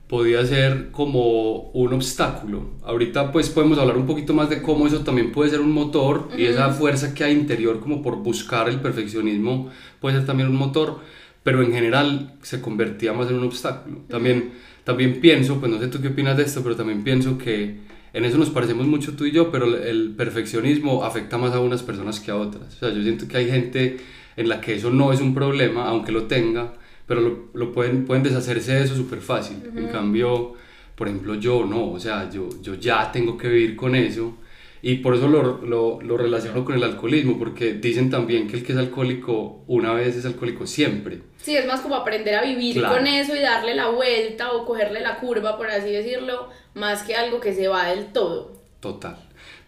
podía 0.08 0.44
ser 0.46 0.90
como 0.90 1.70
un 1.70 1.92
obstáculo. 1.92 2.70
Ahorita 2.82 3.30
pues 3.30 3.50
podemos 3.50 3.78
hablar 3.78 3.98
un 3.98 4.06
poquito 4.06 4.32
más 4.32 4.48
de 4.48 4.62
cómo 4.62 4.86
eso 4.86 5.00
también 5.00 5.32
puede 5.32 5.50
ser 5.50 5.60
un 5.60 5.70
motor 5.70 6.28
y 6.36 6.46
esa 6.46 6.70
fuerza 6.70 7.14
que 7.14 7.24
hay 7.24 7.32
interior 7.32 7.80
como 7.80 8.02
por 8.02 8.16
buscar 8.16 8.68
el 8.68 8.80
perfeccionismo 8.80 9.70
puede 10.00 10.16
ser 10.16 10.26
también 10.26 10.48
un 10.48 10.56
motor, 10.56 11.00
pero 11.42 11.62
en 11.62 11.72
general 11.72 12.34
se 12.42 12.60
convertía 12.60 13.12
más 13.12 13.28
en 13.28 13.36
un 13.36 13.44
obstáculo. 13.44 13.98
También, 14.08 14.52
también 14.84 15.20
pienso, 15.20 15.60
pues 15.60 15.70
no 15.70 15.78
sé 15.78 15.88
tú 15.88 16.00
qué 16.00 16.08
opinas 16.08 16.36
de 16.36 16.44
esto, 16.44 16.62
pero 16.62 16.74
también 16.74 17.04
pienso 17.04 17.36
que 17.36 17.76
en 18.14 18.24
eso 18.24 18.38
nos 18.38 18.48
parecemos 18.48 18.86
mucho 18.86 19.14
tú 19.14 19.26
y 19.26 19.32
yo, 19.32 19.50
pero 19.50 19.66
el 19.66 20.14
perfeccionismo 20.16 21.04
afecta 21.04 21.36
más 21.36 21.52
a 21.52 21.60
unas 21.60 21.82
personas 21.82 22.20
que 22.20 22.30
a 22.30 22.36
otras. 22.36 22.76
O 22.76 22.78
sea, 22.78 22.90
yo 22.90 23.02
siento 23.02 23.28
que 23.28 23.36
hay 23.36 23.50
gente 23.50 23.98
en 24.36 24.48
la 24.48 24.62
que 24.62 24.74
eso 24.74 24.90
no 24.90 25.12
es 25.12 25.20
un 25.20 25.34
problema, 25.34 25.86
aunque 25.88 26.12
lo 26.12 26.24
tenga, 26.24 26.72
pero 27.08 27.22
lo, 27.22 27.48
lo 27.54 27.72
pueden, 27.72 28.04
pueden 28.04 28.22
deshacerse 28.22 28.74
de 28.74 28.84
eso 28.84 28.94
súper 28.94 29.20
fácil. 29.20 29.56
En 29.74 29.88
cambio, 29.88 30.52
por 30.94 31.08
ejemplo, 31.08 31.34
yo 31.34 31.64
no, 31.64 31.90
o 31.90 31.98
sea, 31.98 32.30
yo, 32.30 32.50
yo 32.60 32.74
ya 32.74 33.10
tengo 33.10 33.36
que 33.36 33.48
vivir 33.48 33.74
con 33.74 33.96
eso 33.96 34.34
y 34.82 34.96
por 34.96 35.14
eso 35.14 35.26
lo, 35.26 35.62
lo, 35.62 36.00
lo, 36.00 36.16
relaciono 36.16 36.64
con 36.64 36.76
el 36.76 36.84
alcoholismo, 36.84 37.38
porque 37.38 37.72
dicen 37.72 38.10
también 38.10 38.46
que 38.46 38.58
el 38.58 38.62
que 38.62 38.72
es 38.72 38.78
alcohólico 38.78 39.64
una 39.66 39.92
vez 39.94 40.16
es 40.16 40.26
alcohólico 40.26 40.66
siempre. 40.66 41.22
Sí, 41.38 41.56
es 41.56 41.66
más 41.66 41.80
como 41.80 41.96
aprender 41.96 42.34
a 42.34 42.42
vivir 42.42 42.84
con 42.84 43.06
eso 43.06 43.34
y 43.34 43.40
darle 43.40 43.74
la 43.74 43.88
vuelta 43.88 44.52
o 44.52 44.66
cogerle 44.66 45.00
la 45.00 45.18
curva, 45.18 45.56
por 45.56 45.68
así 45.70 45.90
decirlo, 45.90 46.50
más 46.74 47.02
que 47.02 47.16
algo 47.16 47.40
que 47.40 47.54
se 47.54 47.68
va 47.68 47.88
del 47.88 48.12
todo. 48.12 48.52
Total. 48.80 49.16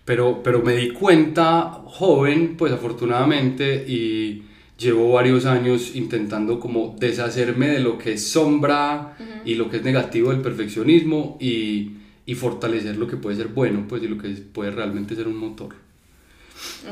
Pero, 0.05 0.43
pero 0.43 0.61
me 0.61 0.75
di 0.75 0.91
cuenta 0.91 1.83
joven, 1.87 2.57
pues 2.57 2.73
afortunadamente, 2.73 3.85
y 3.89 4.45
llevo 4.81 5.13
varios 5.13 5.45
años 5.45 5.95
intentando 5.95 6.59
como 6.59 6.97
deshacerme 6.99 7.69
de 7.69 7.81
lo 7.81 7.99
que 7.99 8.15
es 8.15 8.29
sombra 8.29 9.17
y 9.45 9.55
lo 9.57 9.69
que 9.69 9.77
es 9.77 9.83
negativo 9.83 10.31
del 10.31 10.41
perfeccionismo 10.41 11.37
y 11.39 12.01
y 12.31 12.37
fortalecer 12.37 12.97
lo 12.97 13.09
que 13.09 13.17
puede 13.17 13.37
ser 13.37 13.49
bueno, 13.49 13.87
pues, 13.89 14.05
y 14.05 14.07
lo 14.07 14.17
que 14.17 14.29
puede 14.29 14.71
realmente 14.71 15.17
ser 15.17 15.27
un 15.27 15.37
motor. 15.37 15.75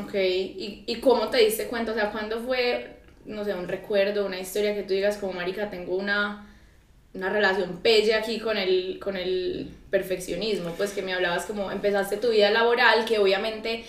Ok, 0.03 0.13
¿Y, 0.15 0.83
¿y 0.85 0.95
cómo 0.95 1.29
te 1.29 1.37
diste 1.37 1.67
cuenta? 1.67 1.93
O 1.93 1.95
sea, 1.95 2.11
¿cuándo 2.11 2.41
fue, 2.41 2.97
no 3.25 3.45
sé, 3.45 3.53
un 3.53 3.69
recuerdo, 3.69 4.25
una 4.25 4.37
historia 4.37 4.75
que 4.75 4.83
tú 4.83 4.93
digas 4.93 5.15
como, 5.15 5.31
marica, 5.31 5.69
tengo 5.69 5.95
una, 5.95 6.45
una 7.13 7.29
relación 7.29 7.77
pelle 7.81 8.15
aquí 8.15 8.39
con 8.39 8.57
el, 8.57 8.99
con 9.01 9.15
el 9.15 9.69
perfeccionismo? 9.89 10.71
Pues 10.71 10.91
que 10.91 11.03
me 11.03 11.13
hablabas 11.13 11.45
como, 11.45 11.71
empezaste 11.71 12.17
tu 12.17 12.31
vida 12.31 12.51
laboral, 12.51 13.05
que 13.05 13.17
obviamente 13.19 13.85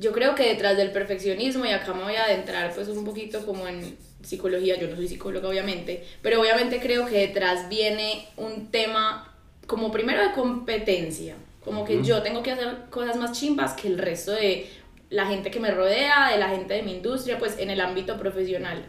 yo 0.00 0.12
creo 0.12 0.34
que 0.34 0.48
detrás 0.48 0.78
del 0.78 0.92
perfeccionismo, 0.92 1.66
y 1.66 1.72
acá 1.72 1.92
me 1.92 2.02
voy 2.02 2.16
a 2.16 2.24
adentrar 2.24 2.74
pues 2.74 2.88
un 2.88 3.04
poquito 3.04 3.44
como 3.44 3.68
en 3.68 3.98
psicología, 4.22 4.78
yo 4.80 4.88
no 4.88 4.96
soy 4.96 5.08
psicóloga 5.08 5.48
obviamente, 5.48 6.04
pero 6.22 6.40
obviamente 6.40 6.80
creo 6.80 7.06
que 7.06 7.18
detrás 7.18 7.68
viene 7.68 8.26
un 8.38 8.70
tema 8.70 9.34
como 9.66 9.92
primero 9.92 10.22
de 10.22 10.32
competencia, 10.32 11.36
como 11.62 11.84
que 11.84 12.02
yo 12.02 12.22
tengo 12.22 12.42
que 12.42 12.50
hacer 12.50 12.86
cosas 12.88 13.16
más 13.16 13.38
chimbas 13.38 13.74
que 13.74 13.88
el 13.88 13.98
resto 13.98 14.32
de 14.32 14.68
la 15.10 15.26
gente 15.26 15.50
que 15.50 15.60
me 15.60 15.70
rodea, 15.70 16.30
de 16.30 16.38
la 16.38 16.48
gente 16.48 16.74
de 16.74 16.82
mi 16.82 16.92
industria, 16.92 17.38
pues 17.38 17.58
en 17.58 17.68
el 17.68 17.80
ámbito 17.80 18.16
profesional. 18.18 18.82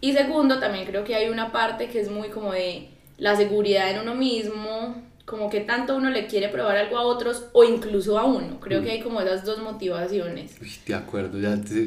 Y 0.00 0.14
segundo, 0.14 0.58
también 0.58 0.86
creo 0.86 1.04
que 1.04 1.16
hay 1.16 1.28
una 1.28 1.52
parte 1.52 1.88
que 1.88 2.00
es 2.00 2.10
muy 2.10 2.30
como 2.30 2.52
de 2.52 2.88
la 3.18 3.36
seguridad 3.36 3.90
en 3.90 4.00
uno 4.00 4.14
mismo, 4.14 5.02
como 5.30 5.48
que 5.48 5.60
tanto 5.60 5.96
uno 5.96 6.10
le 6.10 6.26
quiere 6.26 6.48
probar 6.48 6.76
algo 6.76 6.98
a 6.98 7.02
otros 7.02 7.44
o 7.52 7.62
incluso 7.62 8.18
a 8.18 8.24
uno. 8.24 8.58
Creo 8.58 8.82
que 8.82 8.90
hay 8.90 9.00
como 9.00 9.20
esas 9.20 9.44
dos 9.44 9.62
motivaciones. 9.62 10.56
de 10.84 10.92
acuerdo, 10.92 11.38
ya 11.38 11.54
te, 11.54 11.86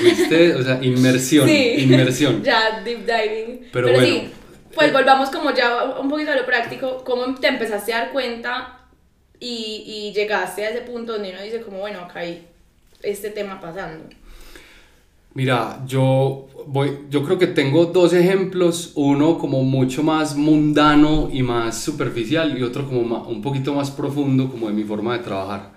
fuiste, 0.00 0.56
o 0.56 0.62
sea, 0.64 0.82
inmersión, 0.82 1.48
inmersión. 1.48 2.42
Ya, 2.42 2.82
deep 2.84 3.06
diving. 3.06 3.68
Pero, 3.72 3.92
bueno. 3.92 4.28
Pues 4.74 4.92
volvamos 4.92 5.30
como 5.30 5.54
ya 5.54 5.84
un 6.00 6.08
poquito 6.08 6.32
a 6.32 6.34
lo 6.34 6.44
práctico, 6.44 7.04
¿cómo 7.04 7.32
te 7.36 7.46
empezaste 7.46 7.92
a 7.92 7.98
dar 7.98 8.12
cuenta 8.12 8.80
y, 9.38 9.84
y 9.86 10.12
llegaste 10.12 10.66
a 10.66 10.70
ese 10.70 10.80
punto 10.80 11.12
donde 11.12 11.30
uno 11.30 11.42
dice 11.42 11.60
como, 11.60 11.78
bueno, 11.78 12.00
acá 12.00 12.20
hay 12.20 12.44
este 13.04 13.30
tema 13.30 13.60
pasando? 13.60 14.04
Mira, 15.34 15.84
yo 15.86 16.46
voy, 16.68 16.90
yo 17.10 17.24
creo 17.24 17.38
que 17.38 17.48
tengo 17.48 17.86
dos 17.86 18.12
ejemplos, 18.12 18.92
uno 18.94 19.36
como 19.38 19.64
mucho 19.64 20.02
más 20.04 20.36
mundano 20.36 21.28
y 21.32 21.42
más 21.42 21.80
superficial 21.82 22.56
y 22.56 22.62
otro 22.62 22.86
como 22.86 23.24
un 23.28 23.42
poquito 23.42 23.74
más 23.74 23.90
profundo 23.90 24.48
como 24.48 24.68
de 24.68 24.74
mi 24.74 24.84
forma 24.84 25.18
de 25.18 25.24
trabajar. 25.24 25.74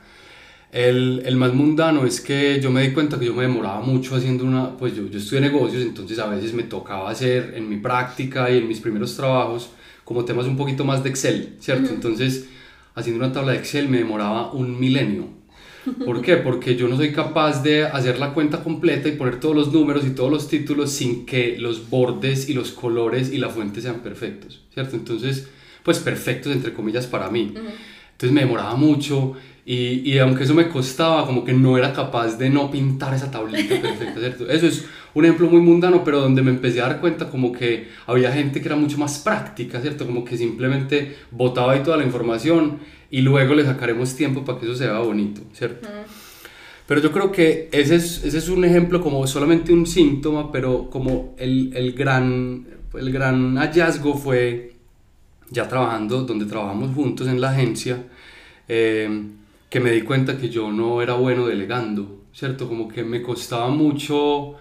El, 0.72 1.24
el, 1.26 1.38
más 1.38 1.54
mundano 1.54 2.06
es 2.06 2.22
que 2.22 2.60
yo 2.62 2.70
me 2.72 2.84
di 2.84 2.94
cuenta 2.94 3.18
que 3.18 3.26
yo 3.26 3.34
me 3.34 3.44
demoraba 3.44 3.82
mucho 3.82 4.16
haciendo 4.16 4.44
una, 4.44 4.78
pues 4.78 4.96
yo, 4.96 5.08
yo 5.08 5.18
estudié 5.18 5.42
negocios, 5.42 5.82
entonces 5.82 6.20
a 6.20 6.28
veces 6.28 6.54
me 6.54 6.64
tocaba 6.64 7.10
hacer 7.10 7.54
en 7.56 7.70
mi 7.70 7.78
práctica 7.78 8.52
y 8.52 8.58
en 8.58 8.68
mis 8.68 8.80
primeros 8.80 9.16
trabajos 9.16 9.72
como 10.04 10.24
temas 10.26 10.46
un 10.46 10.58
poquito 10.58 10.86
más 10.86 11.04
de 11.04 11.10
Excel, 11.10 11.56
¿cierto? 11.60 11.90
Entonces, 11.90 12.48
haciendo 12.96 13.24
una 13.24 13.34
tabla 13.34 13.54
de 13.54 13.60
Excel 13.60 13.90
me 13.90 13.98
demoraba 13.98 14.52
un 14.52 14.80
milenio. 14.80 15.37
¿Por 16.06 16.22
qué? 16.22 16.38
Porque 16.38 16.76
yo 16.76 16.88
no 16.88 16.98
soy 16.98 17.12
capaz 17.12 17.64
de 17.64 17.86
hacer 17.86 18.20
la 18.20 18.34
cuenta 18.34 18.64
completa 18.64 19.08
y 19.08 19.14
poner 19.14 19.40
todos 19.40 19.56
los 19.56 19.74
números 19.74 20.06
y 20.06 20.12
todos 20.12 20.32
los 20.32 20.48
títulos 20.48 20.92
sin 20.92 21.26
que 21.26 21.58
los 21.58 21.90
bordes 21.90 22.50
y 22.50 22.54
los 22.54 22.72
colores 22.72 23.32
y 23.32 23.38
la 23.38 23.50
fuente 23.50 23.82
sean 23.82 24.00
perfectos, 24.00 24.62
¿cierto? 24.74 24.96
Entonces, 24.96 25.48
pues 25.84 26.00
perfectos 26.00 26.52
entre 26.54 26.74
comillas 26.74 27.08
para 27.08 27.30
mí. 27.30 27.54
Entonces 28.12 28.32
me 28.32 28.42
demoraba 28.42 28.76
mucho 28.76 29.36
y, 29.66 30.10
y, 30.10 30.18
aunque 30.20 30.46
eso 30.46 30.54
me 30.54 30.70
costaba, 30.70 31.26
como 31.26 31.44
que 31.44 31.52
no 31.52 31.78
era 31.78 31.92
capaz 31.92 32.38
de 32.38 32.50
no 32.50 32.72
pintar 32.72 33.14
esa 33.14 33.30
tablita 33.30 33.82
perfecta, 33.82 34.20
¿cierto? 34.20 34.50
Eso 34.50 34.66
es 34.66 34.86
un 35.14 35.26
ejemplo 35.26 35.50
muy 35.50 35.60
mundano, 35.60 36.04
pero 36.04 36.22
donde 36.22 36.42
me 36.42 36.52
empecé 36.52 36.80
a 36.80 36.88
dar 36.88 37.02
cuenta 37.02 37.30
como 37.30 37.52
que 37.52 37.90
había 38.06 38.32
gente 38.32 38.62
que 38.62 38.68
era 38.68 38.78
mucho 38.78 38.98
más 38.98 39.20
práctica, 39.20 39.82
¿cierto? 39.82 40.06
Como 40.06 40.24
que 40.24 40.38
simplemente 40.38 41.18
botaba 41.32 41.74
ahí 41.74 41.84
toda 41.84 41.98
la 41.98 42.04
información 42.04 42.80
y 43.10 43.22
luego 43.22 43.56
le 43.56 43.64
sacaremos 43.64 44.16
tiempo 44.16 44.44
para 44.44 44.60
que 44.60 44.66
eso 44.66 44.76
se 44.76 44.88
vea 44.88 45.00
bonito, 45.00 45.42
¿cierto? 45.54 45.88
Pero 46.88 47.02
yo 47.02 47.12
creo 47.12 47.32
que 47.32 47.70
ese 47.72 47.96
es, 47.96 48.24
ese 48.24 48.38
es 48.38 48.50
un 48.50 48.64
ejemplo 48.64 49.02
como 49.02 49.26
solamente 49.28 49.74
un 49.74 49.86
síntoma, 49.86 50.52
pero 50.52 50.90
como 50.90 51.36
el, 51.38 51.72
el, 51.76 51.94
gran, 51.94 52.66
el 52.94 53.12
gran 53.12 53.58
hallazgo 53.58 54.16
fue 54.18 54.74
ya 55.50 55.68
trabajando, 55.68 56.24
donde 56.24 56.46
trabajamos 56.46 56.96
juntos 56.96 57.28
en 57.28 57.42
la 57.42 57.52
agencia, 57.52 58.06
eh, 58.68 59.24
que 59.70 59.80
me 59.80 59.92
di 59.92 60.02
cuenta 60.02 60.38
que 60.38 60.50
yo 60.50 60.72
no 60.72 61.02
era 61.02 61.14
bueno 61.14 61.48
delegando, 61.48 62.22
¿cierto? 62.34 62.68
Como 62.68 62.88
que 62.88 63.04
me 63.04 63.22
costaba 63.22 63.70
mucho 63.70 64.56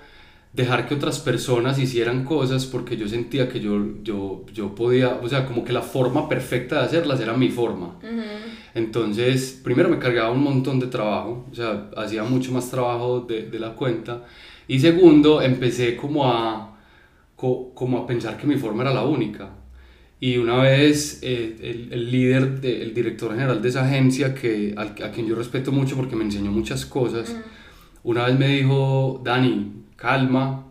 dejar 0.57 0.89
que 0.89 0.95
otras 0.95 1.21
personas 1.21 1.79
hicieran 1.79 2.25
cosas 2.25 2.65
porque 2.65 2.97
yo 2.97 3.07
sentía 3.07 3.49
que 3.49 3.61
yo, 3.61 4.03
yo, 4.03 4.47
yo 4.55 4.75
podía, 4.75 5.21
o 5.23 5.29
sea, 5.29 5.45
como 5.45 5.63
que 5.63 5.73
la 5.73 5.83
forma 5.83 6.29
perfecta 6.29 6.81
de 6.81 6.87
hacerlas 6.87 7.21
era 7.21 7.35
mi 7.35 7.51
forma. 7.51 7.99
Entonces, 8.75 9.61
primero 9.63 9.91
me 9.91 9.99
cargaba 9.99 10.31
un 10.31 10.43
montón 10.43 10.81
de 10.81 10.87
trabajo, 10.87 11.47
o 11.51 11.55
sea, 11.55 11.91
hacía 11.97 12.25
mucho 12.25 12.53
más 12.53 12.71
trabajo 12.71 13.21
de, 13.21 13.51
de 13.51 13.59
la 13.59 13.75
cuenta. 13.75 14.25
Y 14.67 14.81
segundo, 14.81 15.43
empecé 15.43 15.95
como 15.95 16.27
a, 16.27 16.79
como 17.37 17.99
a 17.99 18.07
pensar 18.07 18.39
que 18.39 18.47
mi 18.47 18.57
forma 18.57 18.83
era 18.83 18.95
la 18.95 19.05
única. 19.05 19.51
Y 20.19 20.39
una 20.39 20.57
vez 20.63 21.21
eh, 21.23 21.57
el, 21.61 21.93
el, 21.93 22.11
líder, 22.11 22.61
de, 22.63 22.83
el 22.83 22.95
director 22.95 23.33
general 23.33 23.61
de 23.61 23.69
esa 23.69 23.85
agencia, 23.85 24.35
que, 24.35 24.75
a, 24.77 25.11
quien 25.13 25.27
yo 25.27 25.35
respeto 25.35 25.71
mucho 25.71 25.97
porque 25.97 26.17
me 26.17 26.25
enseñó 26.25 26.51
muchas 26.51 26.87
cosas, 26.87 27.37
una 28.03 28.25
vez 28.25 28.39
me 28.39 28.49
dijo, 28.49 29.21
Dani, 29.23 29.85
calma, 29.97 30.65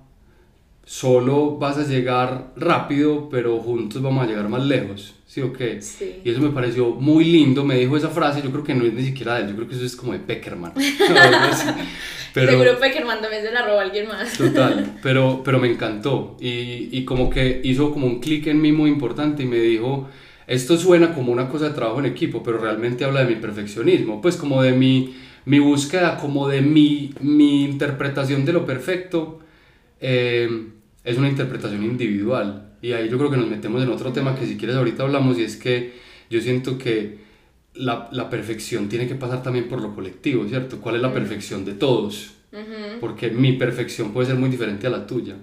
solo 0.85 1.57
vas 1.57 1.77
a 1.77 1.83
llegar 1.83 2.53
rápido, 2.55 3.27
pero 3.29 3.57
juntos 3.59 4.01
vamos 4.01 4.23
a 4.23 4.27
llegar 4.27 4.47
más 4.47 4.63
lejos. 4.63 5.15
¿Sí 5.27 5.41
o 5.41 5.51
qué? 5.51 5.81
Sí. 5.81 6.21
Y 6.23 6.29
eso 6.29 6.39
me 6.39 6.49
pareció 6.49 6.91
muy 6.91 7.25
lindo, 7.25 7.65
me 7.65 7.75
dijo 7.75 7.97
esa 7.97 8.09
frase, 8.09 8.41
yo 8.41 8.51
creo 8.51 8.63
que 8.63 8.73
no 8.73 8.85
es 8.85 8.93
ni 8.93 9.03
siquiera 9.03 9.35
de 9.35 9.41
él, 9.41 9.49
yo 9.49 9.55
creo 9.55 9.67
que 9.67 9.75
eso 9.75 9.83
es 9.83 9.95
como 9.95 10.13
de 10.13 10.19
Peckerman. 10.19 10.73
Pero, 12.33 12.51
Seguro 12.51 12.79
Peckerman 12.79 13.21
también 13.21 13.43
se 13.43 13.51
la 13.51 13.65
robó 13.65 13.79
a 13.79 13.81
alguien 13.81 14.07
más. 14.09 14.37
Total, 14.37 14.97
pero, 15.03 15.41
pero 15.43 15.57
me 15.57 15.71
encantó 15.71 16.35
y, 16.41 16.89
y 16.91 17.05
como 17.05 17.29
que 17.29 17.61
hizo 17.63 17.91
como 17.93 18.07
un 18.07 18.19
clic 18.19 18.47
en 18.47 18.61
mí 18.61 18.73
muy 18.73 18.89
importante 18.89 19.43
y 19.43 19.45
me 19.45 19.57
dijo, 19.57 20.09
esto 20.45 20.77
suena 20.77 21.13
como 21.13 21.31
una 21.31 21.47
cosa 21.47 21.69
de 21.69 21.75
trabajo 21.75 21.99
en 21.99 22.07
equipo, 22.07 22.43
pero 22.43 22.57
realmente 22.57 23.05
habla 23.05 23.23
de 23.23 23.33
mi 23.33 23.41
perfeccionismo, 23.41 24.21
pues 24.21 24.35
como 24.35 24.61
de 24.61 24.73
mi, 24.73 25.15
mi 25.45 25.59
búsqueda, 25.59 26.17
como 26.17 26.47
de 26.47 26.61
mi, 26.61 27.13
mi 27.21 27.63
interpretación 27.63 28.45
de 28.45 28.53
lo 28.53 28.65
perfecto. 28.65 29.39
Eh, 29.99 30.69
es 31.03 31.17
una 31.17 31.29
interpretación 31.29 31.83
individual. 31.83 32.73
Y 32.81 32.91
ahí 32.91 33.09
yo 33.09 33.17
creo 33.17 33.31
que 33.31 33.37
nos 33.37 33.47
metemos 33.47 33.81
en 33.81 33.89
otro 33.89 34.11
tema 34.11 34.35
que 34.35 34.45
si 34.45 34.57
quieres 34.57 34.75
ahorita 34.75 35.03
hablamos 35.03 35.37
y 35.37 35.43
es 35.43 35.55
que 35.55 35.93
yo 36.29 36.41
siento 36.41 36.77
que 36.77 37.19
la, 37.75 38.09
la, 38.11 38.29
perfección 38.29 38.89
tiene 38.89 39.07
que 39.07 39.15
pasar 39.15 39.43
también 39.43 39.67
por 39.67 39.81
lo 39.81 39.93
colectivo, 39.93 40.47
¿cierto? 40.47 40.79
¿Cuál 40.79 40.95
es 40.95 41.01
la 41.01 41.13
perfección 41.13 41.65
de 41.65 41.73
todos? 41.73 42.31
Porque 43.01 43.29
mi 43.29 43.53
perfección 43.53 44.13
puede 44.13 44.27
ser 44.27 44.37
muy 44.37 44.49
diferente 44.49 44.87
a 44.87 44.89
la 44.89 45.05
tuya. 45.05 45.35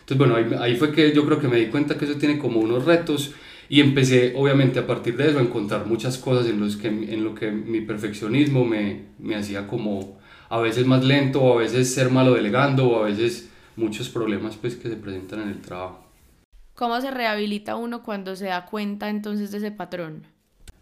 Entonces, 0.00 0.18
bueno, 0.18 0.36
ahí, 0.36 0.46
ahí, 0.60 0.76
fue 0.76 0.92
que 0.92 1.12
yo 1.12 1.26
creo 1.26 1.40
que 1.40 1.48
me 1.48 1.56
di 1.56 1.66
cuenta 1.66 1.98
que 1.98 2.04
eso 2.04 2.14
tiene 2.14 2.38
como 2.38 2.60
unos 2.60 2.84
retos 2.84 3.32
y 3.70 3.80
empecé, 3.80 4.34
obviamente, 4.36 4.80
a 4.80 4.86
partir 4.86 5.16
de 5.16 5.30
eso 5.30 5.38
a 5.38 5.42
encontrar 5.42 5.86
muchas 5.86 6.18
cosas 6.18 6.46
en, 6.48 6.58
los 6.58 6.76
que, 6.76 6.88
en 6.88 7.22
lo 7.22 7.36
que 7.36 7.52
mi 7.52 7.80
perfeccionismo 7.80 8.64
me, 8.64 9.02
me 9.20 9.36
hacía 9.36 9.68
como 9.68 10.18
a 10.48 10.58
veces 10.58 10.86
más 10.86 11.04
lento, 11.04 11.40
o 11.40 11.56
a 11.56 11.62
veces 11.62 11.94
ser 11.94 12.10
malo 12.10 12.34
delegando, 12.34 12.88
o 12.88 13.04
a 13.04 13.06
veces 13.06 13.48
muchos 13.76 14.08
problemas 14.08 14.56
pues 14.56 14.74
que 14.74 14.88
se 14.88 14.96
presentan 14.96 15.42
en 15.42 15.50
el 15.50 15.60
trabajo. 15.60 16.04
¿Cómo 16.74 17.00
se 17.00 17.12
rehabilita 17.12 17.76
uno 17.76 18.02
cuando 18.02 18.34
se 18.34 18.46
da 18.46 18.66
cuenta 18.66 19.08
entonces 19.08 19.52
de 19.52 19.58
ese 19.58 19.70
patrón? 19.70 20.24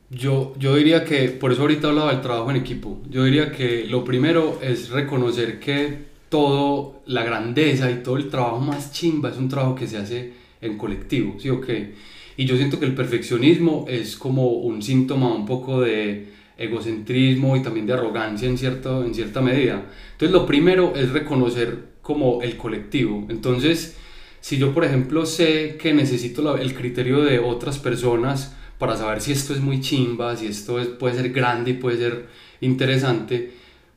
Yo, 0.08 0.54
yo 0.58 0.74
diría 0.74 1.04
que, 1.04 1.28
por 1.28 1.52
eso 1.52 1.60
ahorita 1.60 1.88
hablaba 1.88 2.12
del 2.12 2.22
trabajo 2.22 2.50
en 2.50 2.56
equipo, 2.56 3.02
yo 3.10 3.24
diría 3.24 3.52
que 3.52 3.84
lo 3.84 4.02
primero 4.02 4.60
es 4.62 4.88
reconocer 4.88 5.60
que 5.60 6.06
todo, 6.30 7.02
la 7.04 7.22
grandeza 7.22 7.90
y 7.90 7.96
todo 7.96 8.16
el 8.16 8.30
trabajo 8.30 8.60
más 8.60 8.92
chimba 8.92 9.28
es 9.28 9.36
un 9.36 9.50
trabajo 9.50 9.74
que 9.74 9.86
se 9.86 9.98
hace 9.98 10.32
en 10.62 10.78
colectivo, 10.78 11.38
¿sí 11.38 11.50
o 11.50 11.60
qué? 11.60 11.94
Y 12.38 12.44
yo 12.44 12.56
siento 12.56 12.78
que 12.78 12.86
el 12.86 12.94
perfeccionismo 12.94 13.84
es 13.88 14.16
como 14.16 14.46
un 14.48 14.80
síntoma 14.80 15.34
un 15.34 15.44
poco 15.44 15.80
de 15.80 16.28
egocentrismo 16.56 17.56
y 17.56 17.62
también 17.62 17.84
de 17.84 17.94
arrogancia 17.94 18.48
en, 18.48 18.56
cierto, 18.56 19.04
en 19.04 19.12
cierta 19.12 19.40
medida. 19.40 19.86
Entonces 20.12 20.30
lo 20.30 20.46
primero 20.46 20.94
es 20.94 21.10
reconocer 21.10 21.96
como 22.00 22.40
el 22.40 22.56
colectivo. 22.56 23.26
Entonces, 23.28 23.96
si 24.40 24.56
yo 24.56 24.72
por 24.72 24.84
ejemplo 24.84 25.26
sé 25.26 25.78
que 25.82 25.92
necesito 25.92 26.56
el 26.56 26.74
criterio 26.74 27.24
de 27.24 27.40
otras 27.40 27.80
personas 27.80 28.54
para 28.78 28.96
saber 28.96 29.20
si 29.20 29.32
esto 29.32 29.52
es 29.52 29.60
muy 29.60 29.80
chimba, 29.80 30.36
si 30.36 30.46
esto 30.46 30.78
es, 30.78 30.86
puede 30.86 31.16
ser 31.16 31.32
grande 31.32 31.72
y 31.72 31.74
puede 31.74 31.96
ser 31.98 32.26
interesante, 32.60 33.50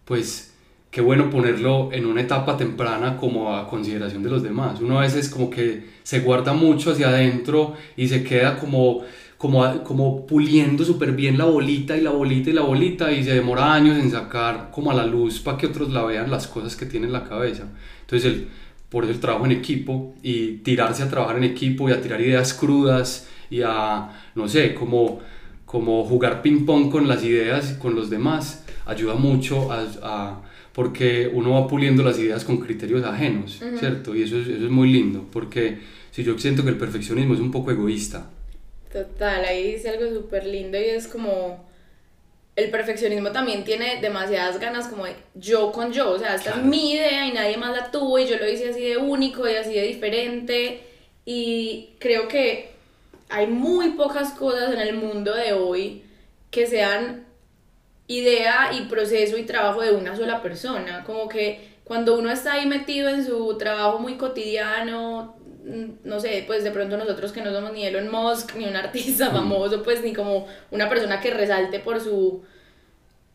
pues 0.04 0.51
qué 0.92 1.02
bueno 1.02 1.30
ponerlo 1.30 1.90
en 1.94 2.06
una 2.06 2.22
etapa 2.22 2.58
temprana 2.58 3.18
como 3.18 3.56
a 3.56 3.68
consideración 3.68 4.22
de 4.22 4.30
los 4.30 4.44
demás. 4.44 4.82
Uno 4.82 5.00
a 5.00 5.04
veces 5.04 5.30
como 5.30 5.50
que 5.50 5.86
se 6.04 6.20
guarda 6.20 6.54
mucho 6.54 6.92
hacia 6.92 7.08
adentro 7.08 7.76
y 7.96 8.08
se 8.08 8.24
queda 8.24 8.60
como 8.60 9.02
como, 9.42 9.84
como 9.84 10.28
puliendo 10.28 10.86
súper 10.86 11.14
bien 11.14 11.36
la 11.36 11.46
bolita 11.46 11.98
y 11.98 12.02
la 12.02 12.12
bolita 12.12 12.52
y 12.52 12.54
la 12.54 12.62
bolita 12.62 13.12
y 13.12 13.24
se 13.24 13.34
demora 13.34 13.74
años 13.74 13.98
en 13.98 14.12
sacar 14.12 14.70
como 14.72 14.92
a 14.92 14.94
la 14.94 15.04
luz 15.04 15.40
para 15.40 15.58
que 15.58 15.66
otros 15.66 15.90
la 15.90 16.04
vean 16.04 16.30
las 16.30 16.46
cosas 16.46 16.76
que 16.76 16.86
tiene 16.86 17.08
en 17.08 17.14
la 17.14 17.24
cabeza. 17.24 17.64
Entonces, 18.02 18.32
el, 18.32 18.48
por 18.88 19.04
eso 19.04 19.14
el 19.14 19.20
trabajo 19.20 19.46
en 19.46 19.54
equipo 19.54 20.14
y 20.22 20.58
tirarse 20.58 21.02
a 21.02 21.10
trabajar 21.10 21.38
en 21.38 21.46
equipo 21.46 21.90
y 21.90 21.92
a 21.92 22.00
tirar 22.00 22.22
ideas 22.22 22.54
crudas 22.54 23.28
y 23.50 23.64
a, 23.64 24.12
no 24.36 24.48
sé, 24.48 24.76
como, 24.76 25.22
como 25.66 26.04
jugar 26.04 26.44
ping 26.44 26.64
pong 26.64 26.92
con 26.92 27.08
las 27.08 27.24
ideas 27.24 27.72
y 27.72 27.80
con 27.80 27.96
los 27.96 28.12
demás, 28.12 28.64
ayuda 28.86 29.16
mucho 29.16 29.72
a, 29.72 29.88
a 30.04 30.42
porque 30.74 31.30
uno 31.34 31.52
va 31.52 31.68
puliendo 31.68 32.04
las 32.04 32.18
ideas 32.20 32.44
con 32.46 32.60
criterios 32.60 33.04
ajenos, 33.04 33.62
¿cierto? 33.80 34.16
Y 34.16 34.24
eso 34.24 34.38
es, 34.40 34.48
eso 34.48 34.66
es 34.66 34.72
muy 34.72 34.92
lindo, 34.92 35.28
porque 35.32 35.80
si 36.12 36.24
yo 36.24 36.38
siento 36.38 36.64
que 36.64 36.70
el 36.70 36.78
perfeccionismo 36.78 37.34
es 37.34 37.40
un 37.40 37.52
poco 37.52 37.72
egoísta, 37.72 38.30
Total, 38.92 39.46
ahí 39.46 39.74
dice 39.74 39.90
algo 39.90 40.14
súper 40.14 40.46
lindo 40.46 40.78
y 40.78 40.84
es 40.84 41.08
como 41.08 41.66
el 42.58 42.70
perfeccionismo 42.70 43.32
también 43.32 43.64
tiene 43.64 44.02
demasiadas 44.02 44.60
ganas 44.60 44.88
como 44.90 45.06
de 45.06 45.16
yo 45.34 45.72
con 45.72 45.94
yo, 45.94 46.12
o 46.12 46.20
sea, 46.20 46.36
esta 46.36 46.52
es 46.52 46.58
mi 46.58 46.94
idea 46.94 47.26
y 47.26 47.32
nadie 47.32 47.56
más 47.56 47.72
la 47.72 47.90
tuvo 47.90 48.20
y 48.20 48.28
yo 48.28 48.38
lo 48.38 48.50
hice 48.50 48.70
así 48.70 48.82
de 48.82 48.98
único 48.98 49.48
y 49.48 49.56
así 49.56 49.74
de 49.74 49.84
diferente. 49.84 50.82
Y 51.24 51.92
creo 52.00 52.28
que 52.28 52.72
hay 53.30 53.48
muy 53.48 53.92
pocas 53.92 54.32
cosas 54.32 54.74
en 54.74 54.82
el 54.82 54.96
mundo 54.96 55.34
de 55.34 55.54
hoy 55.54 56.04
que 56.50 56.68
sean 56.68 57.26
idea 58.20 58.72
y 58.74 58.86
proceso 58.86 59.38
y 59.38 59.44
trabajo 59.44 59.82
de 59.82 59.92
una 59.92 60.16
sola 60.16 60.42
persona, 60.42 61.04
como 61.04 61.28
que 61.28 61.72
cuando 61.84 62.18
uno 62.18 62.32
está 62.32 62.54
ahí 62.54 62.66
metido 62.66 63.10
en 63.10 63.26
su 63.26 63.58
trabajo 63.58 64.00
muy 64.00 64.16
cotidiano, 64.16 65.36
Mm, 65.64 66.00
no 66.06 66.20
sé, 66.20 66.44
pues 66.48 66.64
de 66.64 66.72
pronto 66.72 66.98
nosotros 66.98 67.32
que 67.32 67.42
no 67.42 67.52
somos 67.52 67.72
ni 67.72 67.86
Elon 67.86 68.10
Musk, 68.10 68.56
ni 68.56 68.66
un 68.66 68.76
artista 68.76 69.30
mm. 69.30 69.34
famoso, 69.34 69.84
pues 69.84 70.04
ni 70.04 70.14
como 70.14 70.48
una 70.72 70.90
persona 70.90 71.20
que 71.22 71.32
resalte 71.32 71.80
por 71.80 72.02
su 72.02 72.44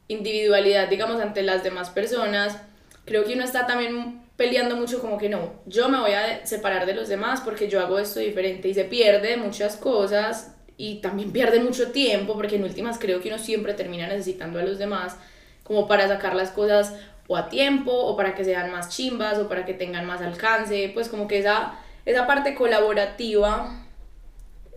individualidad, 0.09 0.89
digamos, 0.89 1.21
ante 1.21 1.43
las 1.43 1.63
demás 1.63 1.91
personas, 1.91 2.61
creo 3.05 3.25
que 3.25 3.35
uno 3.35 3.45
está 3.45 3.67
también 3.67 4.23
peleando 4.37 4.77
mucho 4.77 5.01
como 5.01 5.19
que 5.19 5.29
no, 5.29 5.63
yo 5.67 5.89
me 5.89 5.99
voy 5.99 6.13
a 6.13 6.45
separar 6.45 6.85
de 6.85 6.95
los 6.95 7.09
demás 7.09 7.41
porque 7.41 7.69
yo 7.69 7.81
hago 7.81 7.99
esto 7.99 8.21
diferente 8.21 8.69
y 8.69 8.75
se 8.75 8.85
pierde 8.85 9.37
muchas 9.37 9.77
cosas 9.77 10.56
y 10.77 10.97
también 10.97 11.33
pierde 11.33 11.61
mucho 11.61 11.91
tiempo 11.93 12.35
porque 12.35 12.57
en 12.57 12.65
últimas 12.65 12.99
creo 12.99 13.21
que 13.21 13.29
uno 13.29 13.39
siempre 13.39 13.75
termina 13.75 14.07
necesitando 14.07 14.59
a 14.59 14.63
los 14.63 14.79
demás 14.79 15.17
como 15.63 15.89
para 15.89 16.07
sacar 16.09 16.35
las 16.35 16.51
cosas 16.51 16.95
o 17.29 17.37
a 17.37 17.49
tiempo 17.49 17.93
o 17.93 18.17
para 18.17 18.35
que 18.35 18.45
sean 18.45 18.71
más 18.71 18.91
chimbas 18.91 19.39
o 19.39 19.49
para 19.49 19.65
que 19.65 19.75
tengan 19.75 20.07
más 20.07 20.21
alcance, 20.21 20.91
pues 20.95 21.09
como 21.09 21.27
que 21.27 21.39
esa 21.39 21.81
esa 22.07 22.27
parte 22.27 22.55
colaborativa 22.55 23.85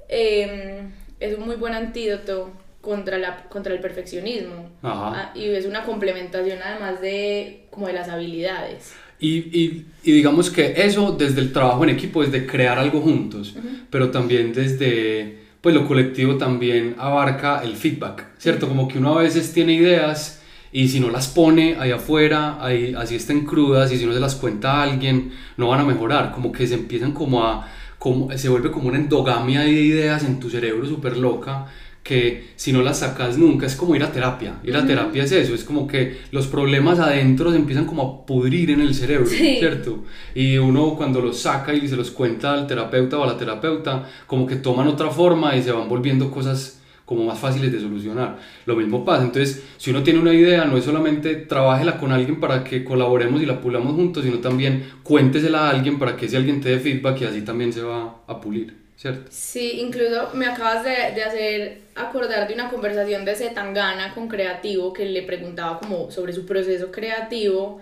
em, 0.10 0.92
es 1.20 1.38
un 1.38 1.46
muy 1.46 1.56
buen 1.56 1.74
antídoto 1.74 2.52
contra, 2.82 3.20
la, 3.20 3.44
contra 3.50 3.74
el 3.74 3.80
perfeccionismo. 3.80 4.70
Ah, 4.82 5.32
y 5.36 5.46
es 5.46 5.66
una 5.66 5.84
complementación 5.84 6.58
además 6.64 7.00
de 7.02 7.68
como 7.70 7.88
de 7.88 7.94
las 7.94 8.10
habilidades. 8.10 8.94
Y, 9.20 9.38
y, 9.38 9.86
y, 10.04 10.12
digamos 10.14 10.50
que 10.50 10.74
eso 10.78 11.12
desde 11.12 11.42
el 11.42 11.52
trabajo 11.54 11.84
en 11.84 11.90
equipo, 11.92 12.24
desde 12.24 12.48
crear 12.48 12.80
algo 12.80 13.02
juntos, 13.02 13.54
pero 13.90 14.12
también 14.12 14.54
desde, 14.54 15.40
pues 15.62 15.76
lo 15.76 15.88
colectivo 15.88 16.38
también 16.38 16.96
abarca 16.98 17.62
el 17.64 17.76
feedback, 17.76 18.28
¿cierto? 18.38 18.68
Como 18.68 18.88
que 18.88 18.98
uno 18.98 19.18
a 19.18 19.24
veces 19.24 19.52
tiene 19.54 19.74
ideas 19.74 20.42
y 20.72 20.88
si 20.88 21.00
no 21.00 21.10
las 21.10 21.28
pone 21.28 21.76
ahí 21.80 21.92
afuera, 21.92 22.64
ahí, 22.64 22.94
así 22.98 23.16
estén 23.16 23.46
crudas 23.46 23.92
y 23.92 23.98
si 23.98 24.06
no 24.06 24.14
se 24.14 24.20
las 24.20 24.36
cuenta 24.36 24.74
a 24.74 24.84
alguien, 24.84 25.32
no 25.58 25.70
van 25.70 25.82
a 25.82 25.86
mejorar, 25.86 26.32
como 26.32 26.52
que 26.52 26.68
se 26.68 26.76
empiezan 26.76 27.12
como 27.12 27.46
a, 27.46 27.68
como, 27.98 28.36
se 28.38 28.50
vuelve 28.50 28.72
como 28.72 28.88
una 28.88 28.98
endogamia 28.98 29.62
de 29.62 29.72
ideas 29.72 30.24
en 30.24 30.40
tu 30.40 30.50
cerebro 30.50 30.88
súper 30.88 31.18
loca 31.18 31.68
que 32.10 32.54
si 32.56 32.74
no 32.74 32.82
las 32.82 33.02
sacas 33.02 33.38
nunca 33.38 33.68
es 33.68 33.76
como 33.76 33.96
ir 33.96 34.02
a 34.02 34.12
terapia. 34.12 34.56
Ir 34.64 34.76
a 34.76 34.84
terapia 34.84 35.26
es 35.26 35.32
eso, 35.32 35.54
es 35.54 35.64
como 35.64 35.88
que 35.88 36.18
los 36.32 36.48
problemas 36.48 36.98
adentro 36.98 37.52
se 37.52 37.58
empiezan 37.58 37.86
como 37.86 38.02
a 38.02 38.26
pudrir 38.26 38.72
en 38.72 38.82
el 38.82 38.96
cerebro, 38.96 39.28
¿cierto? 39.28 40.06
Y 40.34 40.58
uno 40.58 40.96
cuando 40.96 41.22
los 41.22 41.40
saca 41.40 41.72
y 41.72 41.88
se 41.88 41.96
los 41.96 42.10
cuenta 42.10 42.56
al 42.56 42.66
terapeuta 42.66 43.20
o 43.20 43.24
a 43.24 43.28
la 43.28 43.38
terapeuta, 43.38 44.10
como 44.26 44.48
que 44.48 44.56
toman 44.56 44.88
otra 44.88 45.12
forma 45.12 45.56
y 45.56 45.62
se 45.62 45.72
van 45.72 45.88
volviendo 45.88 46.32
cosas 46.32 46.82
como 47.06 47.26
más 47.26 47.38
fáciles 47.38 47.72
de 47.72 47.80
solucionar. 47.80 48.40
Lo 48.66 48.76
mismo 48.76 49.06
pasa, 49.06 49.24
entonces 49.24 49.64
si 49.78 49.92
uno 49.92 50.02
tiene 50.02 50.20
una 50.20 50.34
idea, 50.34 50.66
no 50.66 50.78
es 50.78 50.86
solamente 50.86 51.36
trabájela 51.36 52.00
con 52.00 52.12
alguien 52.12 52.40
para 52.40 52.64
que 52.64 52.84
colaboremos 52.84 53.40
y 53.40 53.46
la 53.46 53.62
pulamos 53.62 53.94
juntos, 53.94 54.24
sino 54.24 54.40
también 54.40 54.84
cuéntesela 55.04 55.68
a 55.68 55.70
alguien 55.70 56.00
para 56.00 56.18
que 56.18 56.26
ese 56.26 56.38
alguien 56.38 56.60
te 56.60 56.70
dé 56.70 56.80
feedback 56.80 57.22
y 57.22 57.26
así 57.26 57.42
también 57.44 57.72
se 57.72 57.84
va 57.84 58.24
a 58.26 58.42
pulir, 58.42 58.78
¿cierto? 59.00 59.32
Sí, 59.32 59.80
incluso 59.80 60.32
me 60.34 60.46
acabas 60.46 60.84
de, 60.84 61.14
de 61.16 61.24
hacer 61.24 61.82
acordar 61.96 62.50
de 62.50 62.54
una 62.54 62.70
conversación 62.70 63.24
de 63.24 63.34
Zetangana 63.34 64.14
con 64.14 64.28
Creativo 64.28 64.92
que 64.92 65.06
le 65.06 65.24
preguntaba 65.24 65.80
como 65.80 66.12
sobre 66.12 66.34
su 66.34 66.46
proceso 66.46 66.92
creativo 66.92 67.80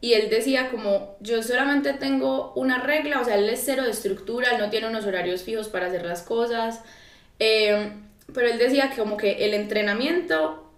y 0.00 0.14
él 0.14 0.30
decía 0.30 0.70
como 0.70 1.16
yo 1.18 1.42
solamente 1.42 1.92
tengo 1.94 2.52
una 2.54 2.80
regla, 2.80 3.20
o 3.20 3.24
sea, 3.24 3.36
él 3.36 3.48
es 3.48 3.62
cero 3.64 3.82
de 3.82 3.90
estructura, 3.90 4.52
él 4.52 4.58
no 4.58 4.70
tiene 4.70 4.86
unos 4.86 5.04
horarios 5.04 5.42
fijos 5.42 5.68
para 5.68 5.86
hacer 5.86 6.04
las 6.04 6.22
cosas. 6.22 6.80
Eh, 7.40 7.92
pero 8.32 8.46
él 8.46 8.58
decía 8.58 8.90
que 8.90 9.00
como 9.00 9.16
que 9.16 9.44
el 9.44 9.54
entrenamiento 9.54 10.70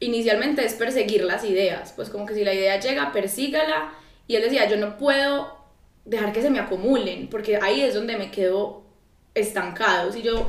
inicialmente 0.00 0.64
es 0.64 0.74
perseguir 0.74 1.24
las 1.24 1.44
ideas, 1.44 1.92
pues 1.96 2.10
como 2.10 2.26
que 2.26 2.34
si 2.34 2.44
la 2.44 2.52
idea 2.52 2.78
llega, 2.78 3.12
persígala, 3.12 3.92
y 4.26 4.36
él 4.36 4.42
decía, 4.42 4.68
yo 4.68 4.76
no 4.76 4.98
puedo 4.98 5.56
dejar 6.04 6.32
que 6.32 6.42
se 6.42 6.50
me 6.50 6.58
acumulen, 6.58 7.28
porque 7.28 7.56
ahí 7.56 7.80
es 7.80 7.94
donde 7.94 8.16
me 8.16 8.30
quedo 8.30 8.83
estancado, 9.34 10.12
si 10.12 10.22
yo 10.22 10.48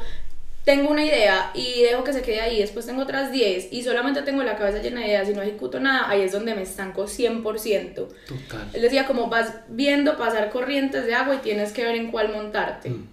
tengo 0.65 0.89
una 0.89 1.06
idea 1.06 1.52
y 1.54 1.84
dejo 1.84 2.04
que 2.04 2.12
se 2.12 2.24
quede 2.24 2.41
ahí, 2.41 2.60
después 2.60 2.88
tengo 2.88 3.04
otras 3.04 3.32
10 3.32 3.71
y 3.71 3.84
solamente 3.84 4.24
tengo 4.24 4.41
la 4.41 4.58
cabeza 4.58 4.82
llena 4.82 5.02
de 5.02 5.08
ideas 5.08 5.30
y 5.30 5.34
no 5.34 5.43
ejecuto 5.43 5.80
nada, 5.80 6.10
ahí 6.10 6.21
es 6.21 6.32
donde 6.32 6.56
me 6.56 6.63
estanco 6.63 7.06
100%. 7.06 7.93
Total. 7.93 8.69
Él 8.74 8.82
decía 8.82 9.06
como 9.06 9.28
vas 9.28 9.54
viendo 9.69 10.17
pasar 10.17 10.50
corrientes 10.50 11.06
de 11.06 11.13
agua 11.13 11.36
y 11.36 11.38
tienes 11.38 11.71
que 11.71 11.84
ver 11.84 11.95
en 11.95 12.12
cuál 12.12 12.34
montarte. 12.34 12.89
Mm. 12.89 13.08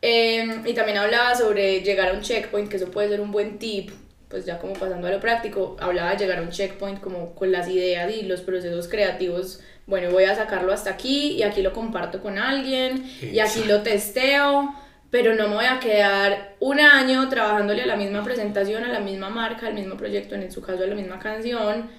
Em, 0.00 0.66
y 0.66 0.72
también 0.72 0.98
hablaba 0.98 1.34
sobre 1.34 1.82
llegar 1.82 2.08
a 2.08 2.12
un 2.14 2.22
checkpoint, 2.22 2.68
que 2.68 2.76
eso 2.76 2.90
puede 2.90 3.08
ser 3.08 3.20
un 3.20 3.30
buen 3.30 3.58
tip, 3.58 3.90
pues 4.28 4.46
ya 4.46 4.58
como 4.58 4.72
pasando 4.72 5.06
a 5.06 5.10
lo 5.10 5.20
práctico, 5.20 5.76
hablaba 5.78 6.10
de 6.12 6.16
llegar 6.16 6.38
a 6.38 6.42
un 6.42 6.50
checkpoint 6.50 7.00
como 7.00 7.34
con 7.34 7.52
las 7.52 7.68
ideas 7.68 8.10
y 8.10 8.22
los 8.22 8.40
procesos 8.40 8.88
creativos. 8.88 9.60
Bueno, 9.86 10.10
voy 10.10 10.24
a 10.24 10.34
sacarlo 10.34 10.72
hasta 10.72 10.90
aquí 10.90 11.32
y 11.32 11.42
aquí 11.42 11.60
lo 11.60 11.72
comparto 11.72 12.22
con 12.22 12.38
alguien 12.38 13.04
y 13.20 13.38
aquí 13.40 13.64
lo 13.64 13.82
testeo, 13.82 14.74
pero 15.12 15.34
no 15.34 15.46
me 15.46 15.56
voy 15.56 15.66
a 15.66 15.78
quedar 15.78 16.56
un 16.58 16.80
año 16.80 17.28
trabajándole 17.28 17.82
a 17.82 17.86
la 17.86 17.96
misma 17.96 18.24
presentación, 18.24 18.82
a 18.82 18.88
la 18.88 18.98
misma 18.98 19.28
marca, 19.28 19.66
al 19.66 19.74
mismo 19.74 19.94
proyecto, 19.94 20.34
en 20.34 20.50
su 20.50 20.62
caso 20.62 20.82
a 20.82 20.86
la 20.86 20.94
misma 20.94 21.18
canción, 21.18 21.90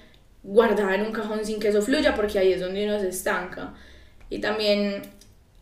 guardada 0.42 0.96
en 0.96 1.02
un 1.02 1.12
cajón 1.12 1.44
sin 1.44 1.60
que 1.60 1.68
eso 1.68 1.80
fluya, 1.80 2.16
porque 2.16 2.40
ahí 2.40 2.52
es 2.52 2.60
donde 2.60 2.84
uno 2.84 2.98
se 2.98 3.10
estanca. 3.10 3.72
Y 4.30 4.40
también 4.40 5.02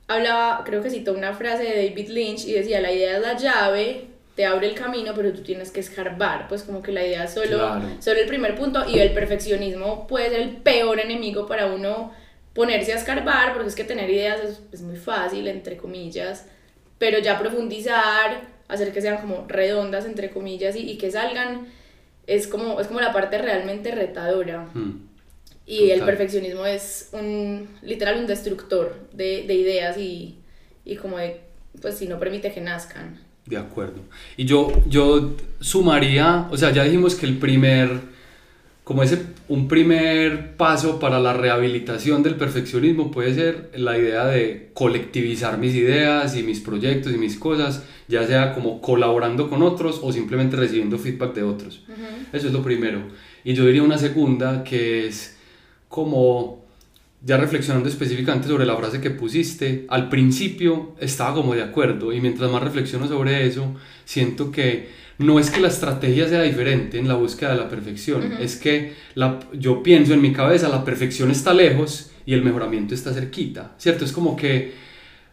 hablaba, 0.09 0.65
creo 0.65 0.83
que 0.83 0.89
citó 0.89 1.13
una 1.13 1.35
frase 1.35 1.65
de 1.65 1.89
David 1.89 2.09
Lynch 2.09 2.47
y 2.47 2.55
decía, 2.55 2.81
la 2.81 2.91
idea 2.91 3.19
es 3.19 3.23
la 3.23 3.37
llave, 3.37 4.07
te 4.35 4.47
abre 4.47 4.69
el 4.69 4.75
camino, 4.75 5.13
pero 5.15 5.31
tú 5.35 5.43
tienes 5.43 5.71
que 5.71 5.81
escarbar, 5.81 6.49
pues 6.49 6.63
como 6.63 6.83
que 6.83 6.91
la 6.91 7.07
idea 7.07 7.25
es 7.25 7.35
solo, 7.35 7.83
solo 8.01 8.19
el 8.19 8.27
primer 8.27 8.55
punto 8.55 8.89
y 8.89 8.99
el 8.99 9.13
perfeccionismo 9.13 10.07
puede 10.07 10.31
ser 10.31 10.41
el 10.41 10.57
peor 10.57 11.01
enemigo 11.01 11.47
para 11.47 11.67
uno 11.67 12.13
ponerse 12.55 12.95
a 12.95 12.97
escarbar, 12.97 13.53
porque 13.53 13.69
es 13.69 13.75
que 13.75 13.85
tener 13.85 14.09
ideas 14.09 14.41
es, 14.73 14.81
muy 14.81 14.97
fácil, 14.97 15.49
entre 15.49 15.77
comillas, 15.77 16.47
pero 17.03 17.19
ya 17.19 17.37
profundizar, 17.37 18.43
hacer 18.69 18.93
que 18.93 19.03
sean 19.03 19.21
como 19.21 19.45
redondas, 19.49 20.05
entre 20.05 20.31
comillas, 20.31 20.77
y, 20.77 20.97
que 20.99 21.11
salgan, 21.11 21.67
es 22.29 22.47
como, 22.47 22.81
es 22.81 22.87
como 22.87 23.01
la 23.01 23.13
parte 23.13 23.39
realmente 23.39 23.91
retadora. 23.91 24.69
Hmm. 24.73 25.09
Y 25.67 25.91
el 25.91 26.03
perfeccionismo 26.03 26.65
es 26.65 27.09
un, 27.11 27.67
literal, 27.83 28.21
un 28.21 28.29
destructor 28.29 28.95
de, 29.13 29.43
de 29.49 29.55
ideas 29.55 29.99
y, 29.99 30.37
y, 30.85 30.95
como 30.95 31.19
de, 31.19 31.41
pues 31.81 31.99
si 31.99 32.07
no 32.07 32.21
permite 32.21 32.53
que 32.53 32.61
nazcan. 32.61 33.19
De 33.47 33.57
acuerdo. 33.57 34.01
Y 34.37 34.45
yo, 34.45 34.71
yo 34.87 35.35
sumaría, 35.59 36.47
o 36.53 36.57
sea, 36.57 36.71
ya 36.71 36.85
dijimos 36.85 37.17
que 37.17 37.27
el 37.27 37.39
primer, 37.39 37.99
como 38.93 39.05
ese, 39.05 39.23
un 39.49 39.69
primer 39.69 40.55
paso 40.59 41.01
para 41.01 41.19
la 41.19 41.33
rehabilitación 41.33 42.23
del 42.23 42.35
perfeccionismo 42.35 43.11
puede 43.11 43.35
ser 43.35 43.71
la 43.75 43.97
idea 43.97 44.27
de 44.27 44.69
colectivizar 44.75 45.57
mis 45.57 45.75
ideas 45.75 46.37
y 46.37 46.43
mis 46.43 46.61
proyectos 46.61 47.11
y 47.11 47.17
mis 47.17 47.39
cosas, 47.39 47.85
ya 48.07 48.27
sea 48.27 48.53
como 48.53 48.83
colaborando 48.83 49.49
con 49.49 49.63
otros 49.63 49.99
o 50.03 50.13
simplemente 50.13 50.57
recibiendo 50.57 50.99
feedback 50.99 51.35
de 51.35 51.43
otros. 51.43 51.83
Eso 52.35 52.49
es 52.49 52.53
lo 52.53 52.63
primero. 52.63 53.01
Y 53.45 53.55
yo 53.55 53.65
diría 53.65 53.83
una 53.83 53.97
segunda 53.97 54.63
que 54.63 55.07
es 55.07 55.39
como, 55.89 56.67
ya 57.25 57.39
reflexionando 57.39 57.89
específicamente 57.89 58.47
sobre 58.47 58.67
la 58.67 58.77
frase 58.77 59.01
que 59.01 59.09
pusiste, 59.09 59.87
al 59.89 60.11
principio 60.11 60.97
estaba 61.01 61.33
como 61.33 61.55
de 61.55 61.63
acuerdo 61.63 62.13
y 62.13 62.21
mientras 62.21 62.51
más 62.51 62.63
reflexiono 62.63 63.09
sobre 63.09 63.47
eso, 63.47 63.75
siento 64.05 64.53
que 64.53 64.91
no 65.23 65.39
es 65.39 65.51
que 65.51 65.61
la 65.61 65.69
estrategia 65.69 66.29
sea 66.29 66.43
diferente 66.43 66.99
en 66.99 67.09
la 67.09 67.15
búsqueda 67.15 67.53
de 67.53 67.61
la 67.61 67.69
perfección, 67.69 68.35
es 68.41 68.57
que 68.57 68.95
la, 69.15 69.41
yo 69.53 69.83
pienso 69.83 70.15
en 70.15 70.21
mi 70.21 70.33
cabeza, 70.33 70.69
la 70.69 70.85
perfección 70.85 71.31
está 71.31 71.55
lejos 71.55 72.11
y 72.27 72.35
el 72.35 72.43
mejoramiento 72.43 72.95
está 72.95 73.13
cerquita, 73.13 73.75
¿cierto? 73.79 74.05
Es 74.05 74.13
como 74.13 74.37
que 74.37 74.73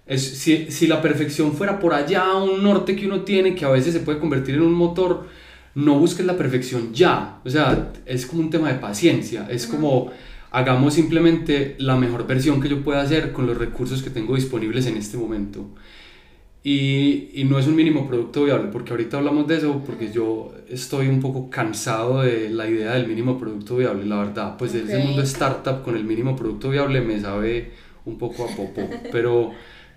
es, 0.06 0.24
si, 0.24 0.72
si, 0.72 0.88
la 0.88 1.02
perfección 1.02 1.54
fuera 1.54 1.80
por 1.80 1.94
allá, 1.94 2.34
un 2.34 2.64
norte 2.64 2.96
que 2.96 3.06
uno 3.06 3.22
tiene 3.22 3.54
que 3.54 3.66
a 3.66 3.70
veces 3.70 3.94
se 3.94 4.00
puede 4.00 4.20
convertir 4.20 4.56
en 4.56 4.62
un 4.62 4.74
motor, 4.74 5.28
no 5.76 6.00
busques 6.00 6.26
la 6.26 6.36
perfección 6.36 6.94
ya, 6.94 7.40
o 7.46 7.50
sea, 7.50 7.92
es 8.06 8.26
como 8.26 8.42
un 8.42 8.50
tema 8.50 8.72
de 8.72 8.80
paciencia, 8.80 9.48
es 9.50 9.68
como 9.68 10.12
hagamos 10.52 10.96
simplemente 10.96 11.76
la 11.78 11.96
mejor 11.96 12.26
versión 12.26 12.60
que 12.60 12.70
yo 12.70 12.84
pueda 12.84 13.02
hacer 13.02 13.32
con 13.32 13.46
los 13.46 13.58
recursos 13.58 14.02
que 14.02 14.10
tengo 14.10 14.36
disponibles 14.36 14.88
en 14.88 14.98
este 14.98 15.18
momento. 15.18 15.70
Y, 16.62 17.30
y, 17.34 17.46
no 17.46 17.58
es 17.58 17.68
un 17.68 17.76
mínimo 17.76 18.06
producto 18.06 18.44
viable, 18.44 18.68
porque 18.70 18.92
ahorita 18.92 19.18
hablamos 19.18 19.48
de 19.48 19.58
eso, 19.58 19.82
porque 19.86 20.12
yo 20.12 20.54
estoy 20.68 21.08
un 21.08 21.22
poco 21.22 21.50
cansado 21.50 22.22
de 22.22 22.50
la 22.50 22.70
idea 22.70 22.96
del 22.96 23.08
mínimo 23.08 23.40
producto 23.40 23.78
viable, 23.78 24.06
la 24.06 24.18
verdad, 24.18 24.58
pues 24.58 24.72
okay. 24.72 24.82
ese 24.82 24.98
mundo 25.00 25.22
startup 25.22 25.82
con 25.84 25.96
el 25.96 26.04
mínimo 26.04 26.36
producto 26.36 26.70
viable 26.70 27.00
me 27.00 27.18
sabe 27.18 27.72
un 28.04 28.18
poco 28.18 28.44
a 28.44 28.48
poco, 28.48 28.82
pero, 29.12 29.52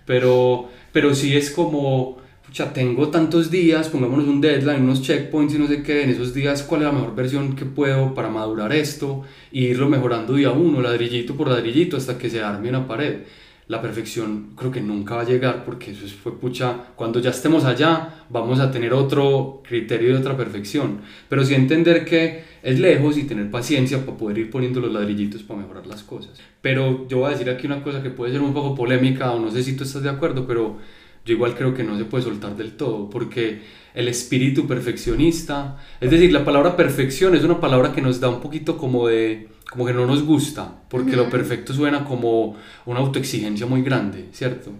pero, 0.05 0.69
pero 0.93 1.13
sí 1.13 1.35
es 1.35 1.51
como, 1.51 2.19
pucha, 2.45 2.71
tengo 2.71 3.09
tantos 3.09 3.51
días, 3.51 3.89
pongámonos 3.89 4.25
un 4.25 4.39
deadline, 4.39 4.83
unos 4.83 5.01
checkpoints 5.01 5.55
y 5.55 5.59
no 5.59 5.67
sé 5.67 5.83
qué, 5.83 6.03
en 6.03 6.11
esos 6.11 6.33
días 6.33 6.63
cuál 6.63 6.83
es 6.83 6.87
la 6.87 6.93
mejor 6.93 7.13
versión 7.13 7.57
que 7.57 7.65
puedo 7.65 8.13
para 8.13 8.29
madurar 8.29 8.71
esto, 8.71 9.23
e 9.51 9.59
irlo 9.63 9.89
mejorando 9.89 10.35
día 10.35 10.51
uno, 10.51 10.81
ladrillito 10.81 11.35
por 11.35 11.49
ladrillito, 11.49 11.97
hasta 11.97 12.17
que 12.17 12.29
se 12.29 12.41
arme 12.41 12.69
una 12.69 12.87
pared 12.87 13.23
la 13.67 13.81
perfección 13.81 14.51
creo 14.55 14.71
que 14.71 14.81
nunca 14.81 15.15
va 15.15 15.21
a 15.21 15.25
llegar 15.25 15.63
porque 15.63 15.91
eso 15.91 16.05
fue 16.21 16.37
pucha, 16.39 16.75
cuando 16.95 17.19
ya 17.19 17.29
estemos 17.29 17.63
allá 17.63 18.25
vamos 18.29 18.59
a 18.59 18.71
tener 18.71 18.93
otro 18.93 19.61
criterio 19.67 20.13
de 20.13 20.19
otra 20.19 20.35
perfección, 20.35 21.01
pero 21.29 21.45
sí 21.45 21.53
entender 21.53 22.05
que 22.05 22.43
es 22.61 22.79
lejos 22.79 23.17
y 23.17 23.23
tener 23.23 23.49
paciencia 23.49 24.05
para 24.05 24.17
poder 24.17 24.37
ir 24.37 24.49
poniendo 24.49 24.79
los 24.79 24.91
ladrillitos 24.91 25.43
para 25.43 25.61
mejorar 25.61 25.87
las 25.87 26.03
cosas. 26.03 26.39
Pero 26.61 27.07
yo 27.07 27.19
voy 27.19 27.27
a 27.27 27.31
decir 27.31 27.49
aquí 27.49 27.67
una 27.67 27.83
cosa 27.83 28.03
que 28.03 28.09
puede 28.09 28.33
ser 28.33 28.41
un 28.41 28.53
poco 28.53 28.75
polémica 28.75 29.31
o 29.31 29.39
no 29.39 29.51
sé 29.51 29.63
si 29.63 29.75
tú 29.75 29.83
estás 29.83 30.03
de 30.03 30.09
acuerdo, 30.09 30.45
pero 30.45 30.77
yo 31.25 31.33
igual 31.33 31.55
creo 31.55 31.73
que 31.73 31.83
no 31.83 31.97
se 31.97 32.05
puede 32.05 32.23
soltar 32.23 32.55
del 32.57 32.73
todo 32.73 33.09
porque 33.09 33.61
el 33.93 34.07
espíritu 34.07 34.67
perfeccionista, 34.67 35.77
es 36.01 36.11
decir, 36.11 36.33
la 36.33 36.43
palabra 36.43 36.75
perfección 36.75 37.35
es 37.35 37.43
una 37.43 37.59
palabra 37.59 37.93
que 37.93 38.01
nos 38.01 38.19
da 38.19 38.27
un 38.27 38.41
poquito 38.41 38.77
como 38.77 39.07
de 39.07 39.49
como 39.73 39.87
que 39.87 39.93
no 39.93 40.05
nos 40.05 40.23
gusta, 40.23 40.71
porque 40.87 41.15
lo 41.15 41.29
perfecto 41.29 41.73
suena 41.73 42.05
como 42.05 42.55
una 42.85 42.99
autoexigencia 42.99 43.65
muy 43.65 43.81
grande, 43.81 44.29
¿cierto? 44.31 44.71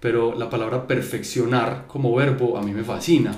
Pero 0.00 0.34
la 0.34 0.48
palabra 0.48 0.86
perfeccionar 0.86 1.84
como 1.86 2.14
verbo 2.14 2.56
a 2.56 2.62
mí 2.62 2.72
me 2.72 2.82
fascina, 2.82 3.34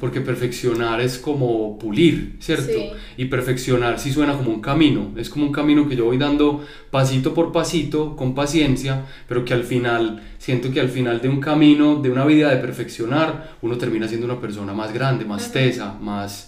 porque 0.00 0.20
perfeccionar 0.20 1.00
es 1.00 1.18
como 1.18 1.78
pulir, 1.78 2.36
¿cierto? 2.40 2.78
Y 3.16 3.26
perfeccionar 3.26 4.00
sí 4.00 4.10
suena 4.10 4.36
como 4.36 4.50
un 4.50 4.60
camino, 4.60 5.12
es 5.16 5.30
como 5.30 5.46
un 5.46 5.52
camino 5.52 5.88
que 5.88 5.94
yo 5.94 6.06
voy 6.06 6.18
dando 6.18 6.64
pasito 6.90 7.34
por 7.34 7.52
pasito, 7.52 8.16
con 8.16 8.34
paciencia, 8.34 9.04
pero 9.28 9.44
que 9.44 9.54
al 9.54 9.62
final, 9.62 10.22
siento 10.38 10.72
que 10.72 10.80
al 10.80 10.88
final 10.88 11.20
de 11.20 11.28
un 11.28 11.40
camino, 11.40 12.02
de 12.02 12.10
una 12.10 12.24
vida 12.24 12.50
de 12.50 12.56
perfeccionar, 12.56 13.56
uno 13.62 13.78
termina 13.78 14.08
siendo 14.08 14.26
una 14.26 14.40
persona 14.40 14.72
más 14.72 14.92
grande, 14.92 15.24
más 15.24 15.52
tesa, 15.52 15.94
más 16.00 16.47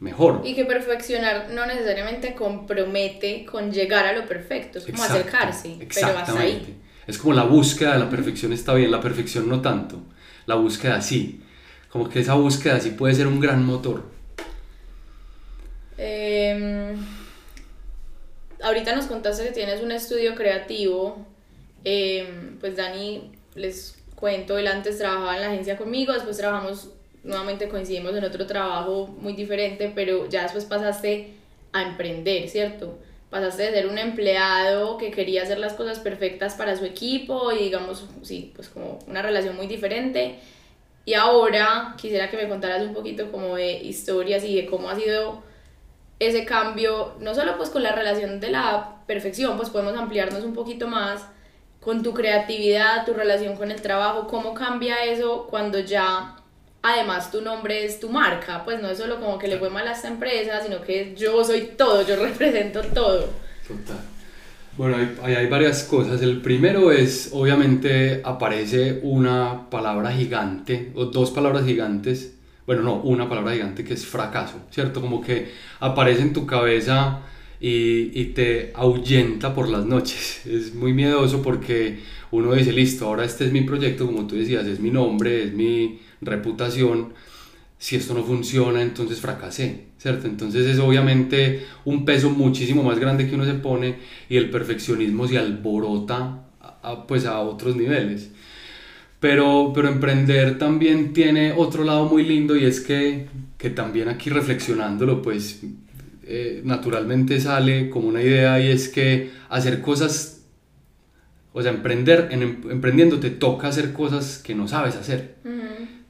mejor. 0.00 0.40
Y 0.44 0.54
que 0.54 0.64
perfeccionar 0.64 1.50
no 1.50 1.66
necesariamente 1.66 2.34
compromete 2.34 3.44
con 3.44 3.70
llegar 3.70 4.06
a 4.06 4.12
lo 4.12 4.26
perfecto, 4.26 4.78
es 4.78 4.86
como 4.86 5.04
acercarse, 5.04 5.76
pero 5.94 6.18
hasta 6.18 6.40
ahí. 6.40 6.76
Es 7.06 7.18
como 7.18 7.34
la 7.34 7.44
búsqueda 7.44 7.94
de 7.94 8.00
la 8.00 8.10
perfección 8.10 8.52
está 8.52 8.74
bien, 8.74 8.90
la 8.90 9.00
perfección 9.00 9.48
no 9.48 9.60
tanto, 9.60 10.00
la 10.46 10.54
búsqueda 10.54 11.00
sí. 11.00 11.42
Como 11.90 12.08
que 12.08 12.20
esa 12.20 12.34
búsqueda 12.34 12.78
sí 12.80 12.90
puede 12.90 13.14
ser 13.14 13.26
un 13.26 13.40
gran 13.40 13.64
motor. 13.64 14.04
Em, 15.98 16.96
ahorita 18.62 18.94
nos 18.94 19.06
contaste 19.06 19.44
que 19.44 19.50
tienes 19.50 19.82
un 19.82 19.90
estudio 19.90 20.34
creativo. 20.34 21.26
Em, 21.82 22.58
pues 22.58 22.76
Dani, 22.76 23.32
les 23.56 23.98
cuento, 24.14 24.56
él 24.56 24.68
antes 24.68 24.98
trabajaba 24.98 25.34
en 25.34 25.40
la 25.42 25.48
agencia 25.48 25.76
conmigo, 25.76 26.12
después 26.12 26.36
trabajamos 26.36 26.90
nuevamente 27.22 27.68
coincidimos 27.68 28.14
en 28.16 28.24
otro 28.24 28.46
trabajo 28.46 29.06
muy 29.20 29.34
diferente, 29.34 29.92
pero 29.94 30.28
ya 30.28 30.42
después 30.42 30.64
pasaste 30.64 31.34
a 31.72 31.82
emprender, 31.82 32.48
¿cierto? 32.48 32.98
Pasaste 33.30 33.64
de 33.64 33.72
ser 33.72 33.86
un 33.86 33.98
empleado 33.98 34.98
que 34.98 35.10
quería 35.10 35.42
hacer 35.42 35.58
las 35.58 35.74
cosas 35.74 36.00
perfectas 36.00 36.54
para 36.54 36.76
su 36.76 36.84
equipo 36.84 37.52
y 37.52 37.64
digamos, 37.64 38.06
sí, 38.22 38.52
pues 38.56 38.68
como 38.68 38.98
una 39.06 39.22
relación 39.22 39.56
muy 39.56 39.66
diferente. 39.66 40.40
Y 41.04 41.14
ahora 41.14 41.94
quisiera 41.96 42.30
que 42.30 42.36
me 42.36 42.48
contaras 42.48 42.82
un 42.82 42.94
poquito 42.94 43.30
como 43.30 43.56
de 43.56 43.72
historias 43.78 44.44
y 44.44 44.56
de 44.56 44.66
cómo 44.66 44.90
ha 44.90 44.96
sido 44.96 45.42
ese 46.18 46.44
cambio, 46.44 47.14
no 47.20 47.34
solo 47.34 47.56
pues 47.56 47.70
con 47.70 47.82
la 47.82 47.92
relación 47.92 48.40
de 48.40 48.50
la 48.50 48.96
perfección, 49.06 49.56
pues 49.56 49.70
podemos 49.70 49.94
ampliarnos 49.96 50.44
un 50.44 50.52
poquito 50.52 50.86
más 50.86 51.26
con 51.80 52.02
tu 52.02 52.12
creatividad, 52.12 53.06
tu 53.06 53.14
relación 53.14 53.56
con 53.56 53.70
el 53.70 53.80
trabajo, 53.80 54.26
cómo 54.26 54.52
cambia 54.52 55.04
eso 55.04 55.46
cuando 55.48 55.78
ya 55.78 56.36
además 56.82 57.30
tu 57.30 57.40
nombre 57.40 57.84
es 57.84 58.00
tu 58.00 58.08
marca, 58.08 58.64
pues 58.64 58.80
no 58.80 58.88
es 58.88 58.98
solo 58.98 59.20
como 59.20 59.38
que 59.38 59.48
le 59.48 59.58
fue 59.58 59.70
mal 59.70 59.86
a 59.86 59.92
esta 59.92 60.08
empresa, 60.08 60.62
sino 60.62 60.80
que 60.82 61.14
yo 61.16 61.44
soy 61.44 61.72
todo, 61.76 62.06
yo 62.06 62.16
represento 62.22 62.80
todo. 62.82 63.28
Total. 63.66 64.00
Bueno, 64.76 64.96
hay, 65.22 65.34
hay 65.34 65.46
varias 65.46 65.82
cosas. 65.84 66.22
El 66.22 66.40
primero 66.40 66.90
es, 66.90 67.30
obviamente, 67.32 68.22
aparece 68.24 69.00
una 69.02 69.68
palabra 69.68 70.12
gigante, 70.12 70.92
o 70.94 71.06
dos 71.06 71.30
palabras 71.32 71.66
gigantes, 71.66 72.34
bueno, 72.66 72.82
no, 72.82 72.94
una 73.02 73.28
palabra 73.28 73.52
gigante 73.52 73.84
que 73.84 73.94
es 73.94 74.06
fracaso, 74.06 74.60
¿cierto? 74.70 75.00
Como 75.00 75.20
que 75.20 75.50
aparece 75.80 76.22
en 76.22 76.32
tu 76.32 76.46
cabeza 76.46 77.20
y, 77.60 78.18
y 78.18 78.26
te 78.26 78.72
ahuyenta 78.74 79.54
por 79.54 79.68
las 79.68 79.84
noches. 79.84 80.42
Es 80.46 80.74
muy 80.74 80.92
miedoso 80.92 81.42
porque 81.42 81.98
uno 82.30 82.54
dice, 82.54 82.72
listo, 82.72 83.06
ahora 83.06 83.24
este 83.24 83.46
es 83.46 83.52
mi 83.52 83.62
proyecto, 83.62 84.06
como 84.06 84.26
tú 84.26 84.36
decías, 84.36 84.66
es 84.66 84.80
mi 84.80 84.90
nombre, 84.90 85.44
es 85.44 85.52
mi 85.52 86.00
reputación, 86.20 87.14
si 87.80 87.96
esto 87.96 88.12
no 88.12 88.22
funciona, 88.22 88.82
entonces 88.82 89.20
fracasé, 89.20 89.86
¿cierto? 89.96 90.26
Entonces 90.26 90.66
es 90.66 90.78
obviamente 90.78 91.64
un 91.86 92.04
peso 92.04 92.28
muchísimo 92.28 92.82
más 92.82 92.98
grande 92.98 93.26
que 93.26 93.34
uno 93.34 93.46
se 93.46 93.54
pone 93.54 93.96
y 94.28 94.36
el 94.36 94.50
perfeccionismo 94.50 95.26
se 95.26 95.38
alborota 95.38 96.42
a, 96.60 97.06
pues 97.06 97.24
a 97.24 97.40
otros 97.40 97.76
niveles. 97.76 98.30
Pero, 99.18 99.72
pero 99.74 99.88
emprender 99.88 100.58
también 100.58 101.14
tiene 101.14 101.52
otro 101.52 101.84
lado 101.84 102.04
muy 102.04 102.22
lindo 102.22 102.54
y 102.54 102.66
es 102.66 102.80
que, 102.80 103.28
que 103.56 103.70
también 103.70 104.10
aquí 104.10 104.28
reflexionándolo, 104.28 105.22
pues 105.22 105.62
eh, 106.24 106.60
naturalmente 106.62 107.40
sale 107.40 107.88
como 107.88 108.08
una 108.08 108.22
idea 108.22 108.60
y 108.60 108.68
es 108.68 108.90
que 108.90 109.30
hacer 109.48 109.80
cosas, 109.80 110.44
o 111.54 111.62
sea, 111.62 111.72
emprender, 111.72 112.28
en, 112.30 112.42
emprendiendo 112.70 113.20
te 113.20 113.30
toca 113.30 113.68
hacer 113.68 113.94
cosas 113.94 114.38
que 114.44 114.54
no 114.54 114.68
sabes 114.68 114.96
hacer 114.96 115.36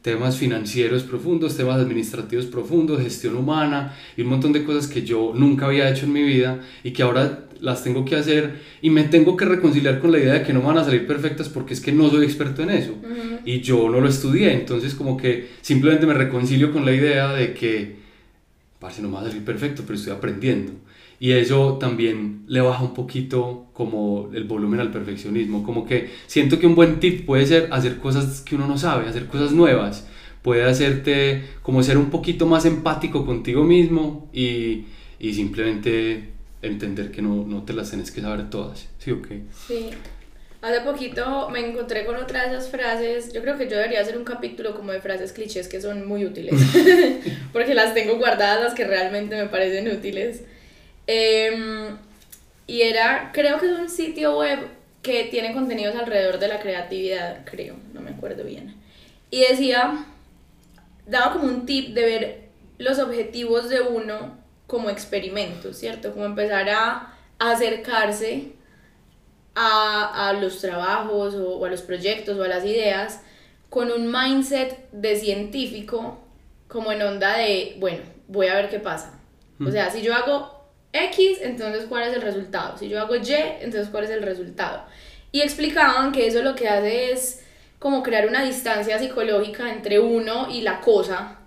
temas 0.03 0.37
financieros 0.37 1.03
profundos, 1.03 1.57
temas 1.57 1.81
administrativos 1.81 2.47
profundos, 2.47 3.03
gestión 3.03 3.37
humana 3.37 3.95
y 4.17 4.23
un 4.23 4.29
montón 4.29 4.53
de 4.53 4.65
cosas 4.65 4.87
que 4.87 5.03
yo 5.03 5.33
nunca 5.35 5.67
había 5.67 5.91
hecho 5.91 6.07
en 6.07 6.13
mi 6.13 6.23
vida 6.23 6.61
y 6.83 6.93
que 6.93 7.03
ahora 7.03 7.47
las 7.61 7.85
tengo 7.85 8.05
que 8.05 8.17
hacer 8.17 8.61
y 8.81 8.89
me 8.89 9.05
tengo 9.05 9.37
que 9.37 9.45
reconciliar 9.45 10.01
con 10.01 10.13
la 10.13 10.19
idea 10.19 10.35
de 10.35 10.43
que 10.43 10.53
no 10.53 10.63
van 10.63 10.79
a 10.79 10.85
salir 10.85 11.07
perfectas 11.07 11.49
porque 11.51 11.75
es 11.75 11.81
que 11.81 11.93
no 11.93 12.09
soy 12.09 12.25
experto 12.25 12.63
en 12.63 12.71
eso 12.71 12.95
y 13.45 13.61
yo 13.61 13.89
no 13.91 14.01
lo 14.01 14.09
estudié, 14.09 14.55
entonces 14.55 14.95
como 14.95 15.17
que 15.17 15.51
simplemente 15.61 16.07
me 16.07 16.15
reconcilio 16.15 16.73
con 16.73 16.85
la 16.85 16.93
idea 16.93 17.33
de 17.35 17.53
que, 17.53 17.97
parece 18.79 19.03
no 19.03 19.13
va 19.13 19.21
a 19.21 19.25
salir 19.25 19.45
perfecto, 19.45 19.83
pero 19.87 19.99
estoy 19.99 20.13
aprendiendo. 20.15 20.73
Y 21.23 21.33
eso 21.33 21.77
también 21.79 22.45
le 22.47 22.63
baja 22.63 22.83
un 22.83 22.95
poquito 22.95 23.67
como 23.75 24.31
el 24.33 24.45
volumen 24.45 24.81
al 24.81 24.91
perfeccionismo. 24.91 25.63
Como 25.63 25.85
que 25.85 26.09
siento 26.27 26.59
que 26.59 26.67
un 26.67 26.75
buen 26.75 26.99
tip 26.99 27.27
puede 27.27 27.45
ser 27.45 27.69
hacer 27.73 27.99
cosas 27.99 28.41
que 28.41 28.55
uno 28.57 28.67
no 28.67 28.79
sabe, 28.79 29.07
hacer 29.07 29.27
cosas 29.27 29.53
nuevas. 29.53 30.09
Puede 30.41 30.65
hacerte 30.65 31.45
como 31.63 31.83
ser 31.83 31.99
un 31.99 32.09
poquito 32.09 32.47
más 32.47 32.65
empático 32.65 33.27
contigo 33.27 33.65
mismo 33.65 34.31
y, 34.33 34.87
y 35.19 35.35
simplemente 35.35 36.31
entender 36.63 37.11
que 37.11 37.21
no, 37.21 37.45
no, 37.47 37.65
te 37.65 37.75
las 37.75 37.91
tienes 37.91 38.11
que 38.11 38.23
saber 38.23 38.49
todas. 38.49 38.89
¿Sí 38.99 39.11
o 39.11 39.21
qué? 39.21 39.43
Sí. 39.67 39.91
Hace 40.63 40.81
poquito 40.81 41.51
me 41.51 41.61
encontré 41.61 42.07
con 42.07 42.17
otra 42.17 42.49
de 42.49 42.57
esas 42.57 42.71
frases. 42.71 43.31
Yo 43.35 43.43
creo 43.43 43.59
que 43.59 43.69
yo 43.69 43.77
debería 43.77 44.01
hacer 44.01 44.17
un 44.17 44.25
capítulo 44.25 44.75
como 44.75 44.93
de 44.93 45.03
frases 45.03 45.35
clichés 45.35 45.69
que 45.69 45.83
son 45.83 46.09
muy 46.09 46.25
útiles. 46.25 46.55
porque 47.53 47.75
las 47.75 47.93
tengo 47.93 48.17
guardadas, 48.17 48.63
las 48.63 48.75
que 48.75 48.85
realmente 48.85 49.37
me 49.37 49.49
parecen 49.49 49.95
útiles. 49.95 50.45
Em, 51.13 51.99
y 52.69 52.83
era, 52.83 53.33
creo 53.33 53.59
que 53.59 53.67
es 53.67 53.77
un 53.77 53.89
sitio 53.89 54.39
web 54.39 54.61
que 55.03 55.25
tiene 55.25 55.53
contenidos 55.53 55.97
alrededor 55.97 56.39
de 56.39 56.47
la 56.47 56.61
creatividad, 56.61 57.45
creo, 57.45 57.75
no 57.93 58.01
me 58.01 58.11
acuerdo 58.11 58.45
bien. 58.45 58.77
Y 59.29 59.41
decía, 59.41 60.05
daba 61.07 61.33
como 61.33 61.47
un 61.47 61.67
tip 61.67 61.95
de 61.95 62.03
ver 62.03 62.49
los 62.79 63.01
objetivos 63.01 63.69
de 63.69 63.81
uno 63.81 64.39
como 64.69 64.89
experimentos, 64.89 65.79
¿cierto? 65.79 66.13
Como 66.13 66.27
empezar 66.27 66.71
a, 66.71 67.17
acercarse 67.41 68.53
a, 69.57 70.29
a, 70.29 70.33
los 70.35 70.61
trabajos 70.61 71.35
o, 71.35 71.57
o, 71.57 71.65
a 71.65 71.71
los 71.71 71.83
proyectos 71.83 72.39
o 72.39 72.45
a 72.45 72.49
las 72.49 72.65
ideas 72.65 73.23
con 73.69 73.91
un 73.91 74.13
mindset 74.13 74.89
de 74.93 75.17
científico, 75.17 76.21
como 76.69 76.93
en 76.93 77.03
onda 77.03 77.37
de, 77.37 77.75
bueno, 77.81 78.03
voy 78.29 78.47
a 78.47 78.55
ver 78.55 78.69
qué 78.71 78.79
pasa. 78.79 79.19
O 79.59 79.65
mm. 79.65 79.73
sea, 79.73 79.91
si 79.91 80.03
yo 80.03 80.15
hago 80.15 80.60
X, 80.93 81.39
entonces 81.43 81.85
cuál 81.89 82.09
es 82.09 82.15
el 82.15 82.23
resultado. 82.23 82.77
Si 82.77 82.89
yo 82.89 83.01
hago 83.01 83.17
Y, 83.17 83.33
entonces 83.61 83.89
cuál 83.91 84.05
es 84.05 84.11
el 84.11 84.23
resultado. 84.23 84.85
Y 85.33 85.43
explicaban 85.43 86.13
que 86.13 86.27
eso 86.27 86.43
lo 86.43 86.55
que 86.55 86.69
hace 86.69 87.13
es 87.13 87.43
como 87.79 88.03
crear 88.03 88.27
una 88.27 88.43
distancia 88.43 88.99
psicológica 88.99 89.71
entre 89.71 90.01
uno 90.01 90.49
y 90.51 90.63
la 90.63 90.81
cosa, 90.81 91.39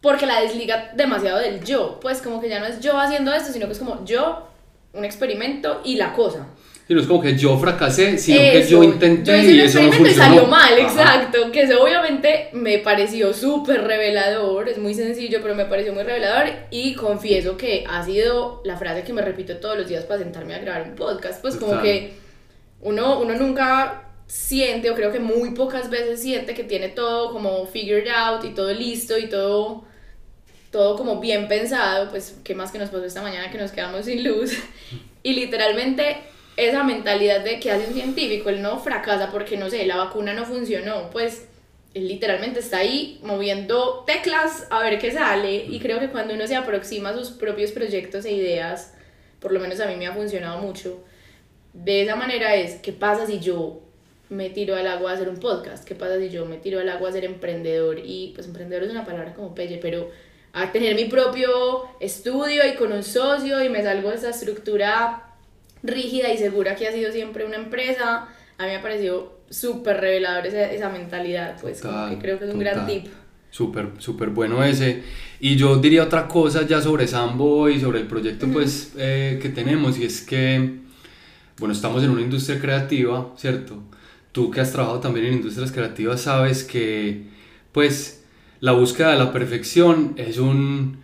porque 0.00 0.26
la 0.26 0.40
desliga 0.40 0.92
demasiado 0.94 1.38
del 1.38 1.64
yo, 1.64 1.98
pues 2.00 2.20
como 2.20 2.40
que 2.40 2.48
ya 2.48 2.60
no 2.60 2.66
es 2.66 2.80
yo 2.80 2.98
haciendo 2.98 3.32
esto, 3.32 3.52
sino 3.52 3.66
que 3.66 3.72
es 3.72 3.78
como 3.78 4.04
yo, 4.04 4.48
un 4.92 5.04
experimento 5.04 5.80
y 5.84 5.96
la 5.96 6.12
cosa. 6.12 6.46
No 6.86 7.00
es 7.00 7.06
como 7.06 7.22
que 7.22 7.36
yo 7.36 7.56
fracasé, 7.56 8.18
sino 8.18 8.38
que 8.38 8.66
yo 8.68 8.82
intenté 8.82 9.42
y 9.42 9.60
eso 9.60 9.80
no 9.80 9.90
funcionó. 9.90 10.10
y 10.10 10.14
salió 10.14 10.46
mal, 10.46 10.78
exacto. 10.78 11.50
Que 11.50 11.62
eso 11.62 11.82
obviamente 11.82 12.50
me 12.52 12.78
pareció 12.78 13.32
súper 13.32 13.84
revelador, 13.84 14.68
es 14.68 14.76
muy 14.76 14.92
sencillo, 14.92 15.38
pero 15.40 15.54
me 15.54 15.64
pareció 15.64 15.94
muy 15.94 16.02
revelador. 16.02 16.50
Y 16.70 16.94
confieso 16.94 17.56
que 17.56 17.84
ha 17.88 18.04
sido 18.04 18.60
la 18.64 18.76
frase 18.76 19.02
que 19.02 19.14
me 19.14 19.22
repito 19.22 19.56
todos 19.56 19.78
los 19.78 19.88
días 19.88 20.04
para 20.04 20.20
sentarme 20.20 20.54
a 20.54 20.58
grabar 20.58 20.82
un 20.82 20.94
podcast. 20.94 21.40
Pues 21.40 21.56
como 21.56 21.80
que 21.80 22.12
uno, 22.82 23.18
uno 23.18 23.34
nunca 23.34 24.10
siente, 24.26 24.90
o 24.90 24.94
creo 24.94 25.10
que 25.10 25.20
muy 25.20 25.52
pocas 25.52 25.88
veces 25.88 26.20
siente 26.20 26.52
que 26.52 26.64
tiene 26.64 26.90
todo 26.90 27.32
como 27.32 27.66
figured 27.66 28.08
out 28.08 28.44
y 28.44 28.50
todo 28.50 28.72
listo 28.74 29.16
y 29.16 29.28
todo, 29.28 29.84
todo 30.70 30.96
como 30.96 31.18
bien 31.18 31.48
pensado, 31.48 32.10
pues 32.10 32.36
qué 32.44 32.54
más 32.54 32.72
que 32.72 32.78
nos 32.78 32.90
pasó 32.90 33.04
esta 33.04 33.22
mañana 33.22 33.50
que 33.50 33.56
nos 33.56 33.72
quedamos 33.72 34.04
sin 34.04 34.22
luz. 34.22 34.52
Y 35.26 35.32
literalmente 35.32 36.18
esa 36.56 36.84
mentalidad 36.84 37.40
de 37.40 37.58
que 37.58 37.70
hace 37.70 37.88
un 37.88 37.94
científico, 37.94 38.48
él 38.48 38.62
no 38.62 38.78
fracasa 38.78 39.30
porque 39.30 39.56
no 39.56 39.70
sé, 39.70 39.86
la 39.86 39.96
vacuna 39.96 40.34
no 40.34 40.44
funcionó, 40.44 41.10
pues 41.10 41.48
él 41.94 42.08
literalmente 42.08 42.60
está 42.60 42.78
ahí 42.78 43.20
moviendo 43.22 44.04
teclas 44.06 44.66
a 44.70 44.80
ver 44.80 44.98
qué 44.98 45.12
sale 45.12 45.64
y 45.68 45.78
creo 45.80 46.00
que 46.00 46.08
cuando 46.08 46.34
uno 46.34 46.46
se 46.46 46.56
aproxima 46.56 47.10
a 47.10 47.14
sus 47.14 47.30
propios 47.30 47.72
proyectos 47.72 48.24
e 48.24 48.32
ideas, 48.32 48.94
por 49.40 49.52
lo 49.52 49.60
menos 49.60 49.80
a 49.80 49.86
mí 49.86 49.96
me 49.96 50.06
ha 50.06 50.12
funcionado 50.12 50.60
mucho, 50.60 51.04
de 51.72 52.02
esa 52.02 52.16
manera 52.16 52.54
es, 52.54 52.74
¿qué 52.80 52.92
pasa 52.92 53.26
si 53.26 53.40
yo 53.40 53.80
me 54.28 54.50
tiro 54.50 54.76
al 54.76 54.86
agua 54.86 55.10
a 55.10 55.14
hacer 55.14 55.28
un 55.28 55.38
podcast? 55.38 55.84
¿Qué 55.84 55.94
pasa 55.94 56.18
si 56.18 56.30
yo 56.30 56.46
me 56.46 56.56
tiro 56.56 56.80
al 56.80 56.88
agua 56.88 57.08
a 57.08 57.12
ser 57.12 57.24
emprendedor? 57.24 57.98
Y 57.98 58.32
pues 58.34 58.46
emprendedor 58.46 58.84
es 58.84 58.90
una 58.90 59.04
palabra 59.04 59.34
como 59.34 59.54
pelle, 59.54 59.78
pero 59.78 60.10
a 60.52 60.70
tener 60.70 60.94
mi 60.94 61.06
propio 61.06 61.84
estudio 62.00 62.66
y 62.66 62.74
con 62.74 62.92
un 62.92 63.02
socio 63.02 63.62
y 63.62 63.68
me 63.68 63.82
salgo 63.82 64.10
de 64.10 64.16
esa 64.16 64.30
estructura 64.30 65.33
rígida 65.84 66.32
y 66.32 66.38
segura 66.38 66.74
que 66.74 66.88
ha 66.88 66.92
sido 66.92 67.12
siempre 67.12 67.44
una 67.44 67.56
empresa, 67.56 68.28
a 68.58 68.62
mí 68.64 68.68
me 68.70 68.76
ha 68.76 68.82
parecido 68.82 69.38
súper 69.48 70.00
revelador 70.00 70.46
esa, 70.46 70.72
esa, 70.72 70.88
mentalidad, 70.88 71.56
pues 71.60 71.80
que 71.80 72.18
creo 72.20 72.40
que 72.40 72.46
es 72.46 72.52
un 72.52 72.58
gran 72.58 72.86
tip. 72.86 73.06
Súper, 73.50 73.90
súper 73.98 74.30
bueno 74.30 74.64
ese. 74.64 75.02
Y 75.38 75.54
yo 75.54 75.76
diría 75.76 76.02
otra 76.02 76.26
cosa 76.26 76.66
ya 76.66 76.80
sobre 76.80 77.06
Sambo 77.06 77.68
y 77.68 77.80
sobre 77.80 78.00
el 78.00 78.08
proyecto 78.08 78.48
pues 78.48 78.94
eh, 78.96 79.38
que 79.40 79.50
tenemos 79.50 79.96
y 79.96 80.06
es 80.06 80.22
que, 80.22 80.80
bueno, 81.58 81.72
estamos 81.72 82.02
en 82.02 82.10
una 82.10 82.22
industria 82.22 82.58
creativa, 82.58 83.32
¿cierto? 83.36 83.80
tú 84.34 84.50
que 84.50 84.60
has 84.60 84.72
trabajado 84.72 84.98
también 84.98 85.26
en 85.26 85.34
industrias 85.34 85.70
creativas 85.70 86.22
sabes 86.22 86.64
que 86.64 87.22
pues 87.70 88.24
la 88.58 88.72
búsqueda 88.72 89.12
de 89.12 89.18
la 89.18 89.32
perfección 89.32 90.14
es 90.16 90.38
un, 90.38 90.98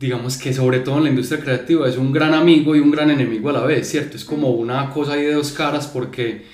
digamos 0.00 0.38
que 0.38 0.54
sobre 0.54 0.80
todo 0.80 0.96
en 0.96 1.04
la 1.04 1.10
industria 1.10 1.40
creativa 1.40 1.86
es 1.86 1.98
un 1.98 2.10
gran 2.10 2.32
amigo 2.32 2.74
y 2.74 2.80
un 2.80 2.90
gran 2.90 3.10
enemigo 3.10 3.50
a 3.50 3.52
la 3.52 3.60
vez, 3.60 3.86
¿cierto? 3.86 4.16
Es 4.16 4.24
como 4.24 4.48
una 4.50 4.88
cosa 4.90 5.12
ahí 5.12 5.22
de 5.24 5.34
dos 5.34 5.52
caras 5.52 5.86
porque 5.88 6.46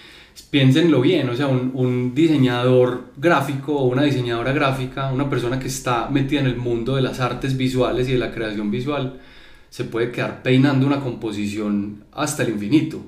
piénsenlo 0.51 1.01
bien, 1.01 1.29
o 1.29 1.37
sea, 1.37 1.47
un, 1.47 1.71
un 1.75 2.13
diseñador 2.13 3.13
gráfico 3.17 3.77
o 3.77 3.85
una 3.87 4.03
diseñadora 4.03 4.53
gráfica, 4.53 5.13
una 5.13 5.31
persona 5.31 5.61
que 5.61 5.69
está 5.69 6.11
metida 6.11 6.41
en 6.41 6.47
el 6.47 6.57
mundo 6.57 6.97
de 6.97 7.03
las 7.03 7.21
artes 7.21 7.57
visuales 7.57 8.09
y 8.09 8.13
de 8.13 8.19
la 8.19 8.33
creación 8.33 8.71
visual, 8.73 9.21
se 9.71 9.85
puede 9.85 10.11
quedar 10.11 10.43
peinando 10.43 10.85
una 10.85 11.01
composición 11.01 12.05
hasta 12.13 12.43
el 12.43 12.51
infinito, 12.51 13.01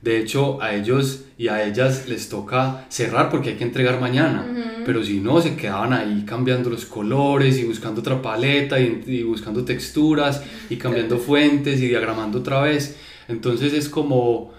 de 0.00 0.20
hecho, 0.20 0.62
a 0.62 0.74
ellos 0.74 1.24
y 1.36 1.48
a 1.48 1.66
ellas 1.66 2.08
les 2.08 2.28
toca 2.28 2.86
cerrar 2.88 3.30
porque 3.30 3.50
hay 3.50 3.56
que 3.56 3.64
entregar 3.64 4.00
mañana. 4.00 4.46
Pero 4.86 5.02
si 5.02 5.20
no, 5.20 5.40
se 5.40 5.56
quedaban 5.56 5.92
ahí 5.92 6.24
cambiando 6.24 6.70
los 6.70 6.84
colores 6.86 7.58
y 7.58 7.64
buscando 7.64 8.00
otra 8.00 8.22
paleta 8.22 8.78
y, 8.78 9.22
buscando 9.24 9.64
texturas 9.64 10.42
y 10.70 10.76
cambiando 10.76 11.18
fuentes 11.18 11.80
y 11.80 11.88
diagramando 11.88 12.38
otra 12.38 12.62
vez. 12.62 12.96
Entonces 13.26 13.72
es 13.72 13.88
como 13.88 14.52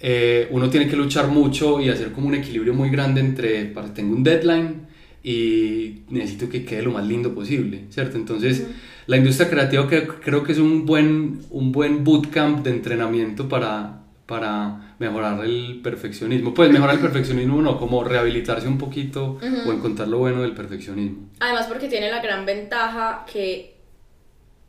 eh, 0.00 0.48
uno 0.50 0.70
tiene 0.70 0.88
que 0.88 0.96
luchar 0.96 1.28
mucho 1.28 1.78
y 1.78 1.90
hacer 1.90 2.12
como 2.12 2.28
un 2.28 2.34
equilibrio 2.34 2.72
muy 2.72 2.88
grande 2.88 3.20
entre, 3.20 3.66
para, 3.66 3.92
tengo 3.92 4.16
un 4.16 4.24
deadline 4.24 4.86
y 5.22 6.00
necesito 6.08 6.48
que 6.48 6.64
quede 6.64 6.82
lo 6.82 6.92
más 6.92 7.06
lindo 7.06 7.34
posible, 7.34 7.84
¿cierto? 7.90 8.16
Entonces, 8.16 8.66
la 9.06 9.18
industria 9.18 9.50
creativa 9.50 9.86
creo 9.86 10.42
que 10.42 10.52
es 10.52 10.58
un 10.58 10.86
buen, 10.86 11.40
un 11.50 11.70
buen 11.70 12.02
bootcamp 12.02 12.64
de 12.64 12.70
entrenamiento 12.70 13.46
para, 13.46 13.99
para 14.30 14.94
mejorar 15.00 15.44
el 15.44 15.80
perfeccionismo. 15.82 16.54
Pues 16.54 16.70
mejorar 16.70 16.94
el 16.94 17.00
perfeccionismo 17.00 17.60
no, 17.60 17.76
como 17.78 18.04
rehabilitarse 18.04 18.68
un 18.68 18.78
poquito 18.78 19.38
o 19.66 19.72
encontrar 19.72 20.06
lo 20.06 20.18
bueno 20.18 20.42
del 20.42 20.54
perfeccionismo. 20.54 21.28
Además 21.40 21.66
porque 21.66 21.88
tiene 21.88 22.10
la 22.10 22.22
gran 22.22 22.46
ventaja 22.46 23.26
que 23.30 23.74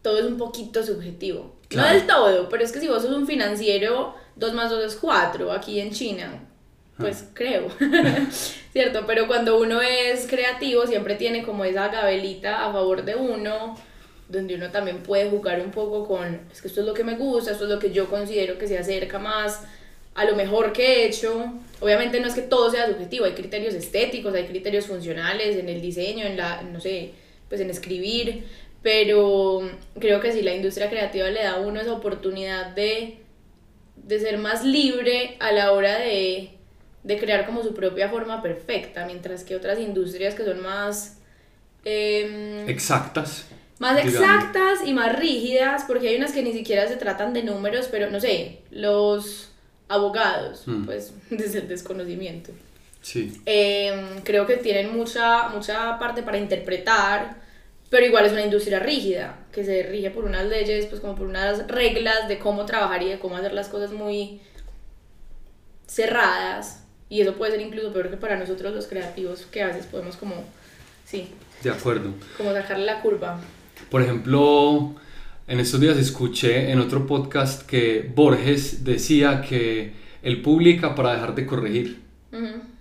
todo 0.02 0.18
es 0.18 0.26
un 0.26 0.38
poquito 0.38 0.84
subjetivo. 0.84 1.58
No 1.76 1.86
del 1.86 2.08
todo, 2.08 2.50
pero 2.50 2.64
es 2.64 2.72
que 2.72 2.80
si 2.80 2.88
vos 2.88 3.04
sos 3.04 3.16
un 3.16 3.28
financiero, 3.28 4.16
2 4.36 4.54
más 4.56 4.72
2 4.72 4.84
es 4.84 4.96
4 4.96 5.52
aquí 5.52 5.80
en 5.80 5.92
China. 5.92 6.44
Pues 6.98 7.26
ah. 7.28 7.32
creo, 7.34 7.68
¿cierto? 8.74 9.04
Pero 9.06 9.28
cuando 9.28 9.60
uno 9.60 9.80
es 9.82 10.26
creativo 10.28 10.88
siempre 10.88 11.16
tiene 11.16 11.44
como 11.44 11.66
esa 11.66 11.88
gabelita 11.90 12.66
a 12.66 12.74
favor 12.74 13.06
de 13.06 13.16
uno 13.16 13.76
donde 14.32 14.56
uno 14.56 14.72
también 14.72 15.04
puede 15.04 15.30
jugar 15.30 15.60
un 15.62 15.72
poco 15.72 16.08
con, 16.08 16.40
es 16.52 16.62
que 16.62 16.70
esto 16.70 16.82
es 16.82 16.88
lo 16.88 16.94
que 16.94 17.04
me 17.04 17.16
gusta, 17.16 17.52
esto 17.52 17.66
es 17.66 17.70
lo 17.70 17.80
que 17.80 17.92
yo 17.92 18.10
considero 18.10 18.58
que 18.58 18.68
se 18.68 18.78
acerca 18.78 19.20
más 19.20 19.62
a 20.16 20.26
lo 20.26 20.36
mejor 20.36 20.74
que 20.74 21.04
he 21.04 21.06
hecho. 21.06 21.54
Obviamente 21.80 22.20
no 22.20 22.28
es 22.28 22.34
que 22.34 22.42
todo 22.42 22.72
sea 22.72 22.88
subjetivo, 22.88 23.26
hay 23.26 23.34
criterios 23.34 23.74
estéticos, 23.74 24.34
hay 24.34 24.46
criterios 24.46 24.86
funcionales 24.88 25.58
en 25.58 25.68
el 25.68 25.82
diseño, 25.82 26.26
en 26.26 26.38
la, 26.38 26.62
no 26.62 26.80
sé, 26.80 27.12
pues 27.50 27.60
en 27.62 27.70
escribir, 27.70 28.46
pero 28.82 29.70
creo 30.00 30.22
que 30.22 30.32
si 30.32 30.42
la 30.42 30.56
industria 30.56 30.90
creativa 30.90 31.30
le 31.30 31.44
da 31.44 31.52
a 31.52 31.60
uno 31.60 31.82
esa 31.82 31.94
oportunidad 31.94 32.68
de, 32.68 33.18
de 33.98 34.20
ser 34.20 34.38
más 34.38 34.64
libre 34.64 35.36
a 35.40 35.52
la 35.52 35.74
hora 35.74 35.98
de, 36.00 36.52
de 37.04 37.18
crear 37.18 37.46
como 37.46 37.64
su 37.64 37.74
propia 37.74 38.10
forma 38.10 38.42
perfecta, 38.42 39.06
mientras 39.06 39.44
que 39.44 39.56
otras 39.56 39.80
industrias 39.80 40.36
que 40.36 40.46
son 40.46 40.62
más... 40.62 41.18
Eh, 41.84 42.64
exactas 42.68 43.48
más 43.82 43.98
exactas 43.98 44.82
y 44.86 44.94
más 44.94 45.18
rígidas, 45.18 45.86
porque 45.88 46.10
hay 46.10 46.16
unas 46.16 46.34
que 46.34 46.44
ni 46.44 46.54
siquiera 46.54 46.88
se 46.88 46.98
tratan 46.98 47.34
de 47.34 47.42
números, 47.42 47.88
pero 47.90 48.12
no 48.12 48.20
sé, 48.20 48.60
los 48.70 49.50
abogados, 49.88 50.68
mm. 50.68 50.86
pues 50.86 51.14
desde 51.32 51.60
el 51.60 51.68
desconocimiento. 51.68 52.52
Sí. 53.02 53.42
Em, 53.48 54.22
creo 54.22 54.46
que 54.46 54.58
tienen 54.58 54.96
mucha, 54.96 55.50
mucha 55.50 55.98
parte 55.98 56.22
para 56.22 56.38
interpretar, 56.38 57.38
pero 57.90 58.06
igual 58.06 58.28
es 58.28 58.34
una 58.34 58.44
industria 58.44 58.78
rígida, 58.78 59.40
que 59.52 59.66
se 59.66 59.82
rige 59.82 60.12
por 60.12 60.26
unas 60.26 60.46
leyes, 60.46 60.86
pues 60.86 61.02
como 61.02 61.16
por 61.16 61.26
unas 61.26 61.68
reglas 61.68 62.28
de 62.28 62.38
cómo 62.38 62.68
trabajar 62.68 63.02
y 63.02 63.10
de 63.10 63.18
cómo 63.18 63.38
hacer 63.38 63.52
las 63.52 63.68
cosas 63.68 63.92
muy 63.92 64.42
cerradas. 65.88 66.84
Y 67.10 67.22
eso 67.22 67.34
puede 67.34 67.54
ser 67.54 67.62
incluso 67.62 67.92
peor 67.92 68.12
que 68.12 68.18
para 68.18 68.38
nosotros 68.38 68.76
los 68.76 68.86
creativos, 68.86 69.48
que 69.48 69.64
a 69.64 69.68
veces 69.68 69.88
podemos 69.88 70.18
como, 70.18 70.36
sí. 71.04 71.34
De 71.64 71.72
acuerdo. 71.72 72.14
Como 72.38 72.54
sacarle 72.54 72.86
la 72.86 73.02
curva. 73.02 73.42
Por 73.92 74.02
ejemplo, 74.02 74.96
en 75.48 75.60
estos 75.60 75.82
días 75.82 75.98
escuché 75.98 76.72
en 76.72 76.80
otro 76.80 77.06
podcast 77.06 77.64
que 77.68 78.10
Borges 78.16 78.86
decía 78.86 79.42
que 79.42 79.92
él 80.24 80.42
publica 80.42 80.96
para 80.96 81.14
dejar 81.14 81.36
de 81.36 81.46
corregir. 81.46 82.00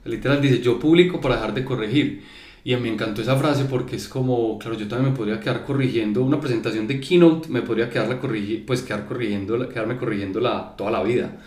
Literal 0.05 0.40
dice, 0.40 0.61
yo 0.61 0.79
publico 0.79 1.20
para 1.20 1.35
dejar 1.35 1.53
de 1.53 1.64
corregir. 1.64 2.23
Y 2.62 2.77
me 2.77 2.88
encantó 2.88 3.23
esa 3.23 3.35
frase 3.37 3.64
porque 3.64 3.96
es 3.96 4.07
como, 4.07 4.57
claro, 4.61 4.79
yo 4.79 4.87
también 4.87 5.11
me 5.11 5.16
podría 5.16 5.40
quedar 5.40 5.64
corrigiendo 5.64 6.23
una 6.23 6.40
presentación 6.40 6.87
de 6.87 7.01
keynote, 7.01 7.49
me 7.49 7.62
podría 7.62 7.90
quedarla 7.90 8.20
corrigir, 8.20 8.64
pues 8.64 8.83
quedar 8.83 9.07
corrigiendo, 9.07 9.68
quedarme 9.68 9.96
corrigiéndola 9.96 10.77
toda 10.79 10.92
la 10.92 11.03
vida. 11.03 11.38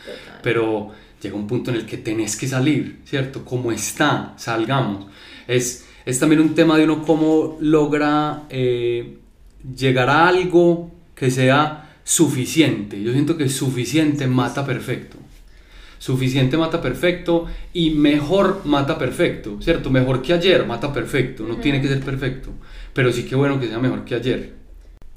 Pero 0.41 0.91
llega 1.21 1.37
un 1.37 1.47
punto 1.47 1.71
en 1.71 1.77
el 1.77 1.85
que 1.85 1.99
tenés 1.99 2.35
que 2.35 2.49
salir, 2.49 2.99
¿cierto? 3.05 3.45
Como 3.45 3.71
está, 3.71 4.33
salgamos. 4.35 5.05
Es, 5.47 5.87
es 6.05 6.19
también 6.19 6.41
un 6.41 6.53
tema 6.53 6.77
de 6.77 6.83
uno 6.83 7.01
cómo 7.01 7.57
logra 7.61 8.43
eh, 8.49 9.19
llegar 9.75 10.09
a 10.09 10.27
algo 10.27 10.91
que 11.15 11.31
sea 11.31 11.83
suficiente. 12.03 13.01
Yo 13.01 13.11
siento 13.11 13.37
que 13.37 13.49
suficiente 13.49 14.27
mata 14.27 14.65
perfecto. 14.65 15.17
Suficiente 15.99 16.57
mata 16.57 16.81
perfecto 16.81 17.47
y 17.71 17.91
mejor 17.91 18.65
mata 18.65 18.97
perfecto, 18.97 19.61
¿cierto? 19.61 19.89
Mejor 19.89 20.21
que 20.21 20.33
ayer 20.33 20.65
mata 20.65 20.91
perfecto, 20.91 21.43
no 21.43 21.57
tiene 21.57 21.81
que 21.81 21.87
ser 21.87 22.01
perfecto, 22.01 22.49
pero 22.93 23.09
sí 23.09 23.25
que 23.25 23.35
bueno 23.35 23.57
que 23.57 23.67
sea 23.67 23.79
mejor 23.79 24.03
que 24.03 24.15
ayer. 24.15 24.51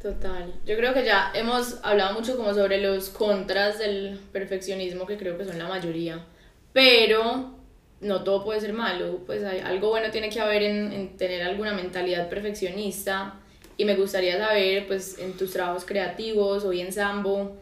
Total. 0.00 0.54
Yo 0.64 0.76
creo 0.76 0.94
que 0.94 1.04
ya 1.04 1.32
hemos 1.34 1.80
hablado 1.82 2.14
mucho 2.14 2.36
como 2.36 2.54
sobre 2.54 2.80
los 2.80 3.08
contras 3.08 3.80
del 3.80 4.20
perfeccionismo, 4.30 5.06
que 5.06 5.16
creo 5.16 5.36
que 5.36 5.44
son 5.44 5.58
la 5.58 5.66
mayoría, 5.66 6.24
pero 6.72 7.56
no 8.00 8.22
todo 8.22 8.44
puede 8.44 8.60
ser 8.60 8.72
malo, 8.72 9.22
pues 9.26 9.42
hay, 9.42 9.58
algo 9.58 9.88
bueno 9.88 10.12
tiene 10.12 10.28
que 10.28 10.38
haber 10.38 10.62
en, 10.62 10.92
en 10.92 11.16
tener 11.16 11.42
alguna 11.42 11.72
mentalidad 11.72 12.28
perfeccionista 12.28 13.40
y 13.76 13.84
me 13.84 13.94
gustaría 13.94 14.38
saber, 14.38 14.86
pues, 14.86 15.18
en 15.18 15.34
tus 15.34 15.52
trabajos 15.52 15.84
creativos, 15.84 16.64
hoy 16.64 16.80
en 16.80 16.92
Sambo, 16.92 17.56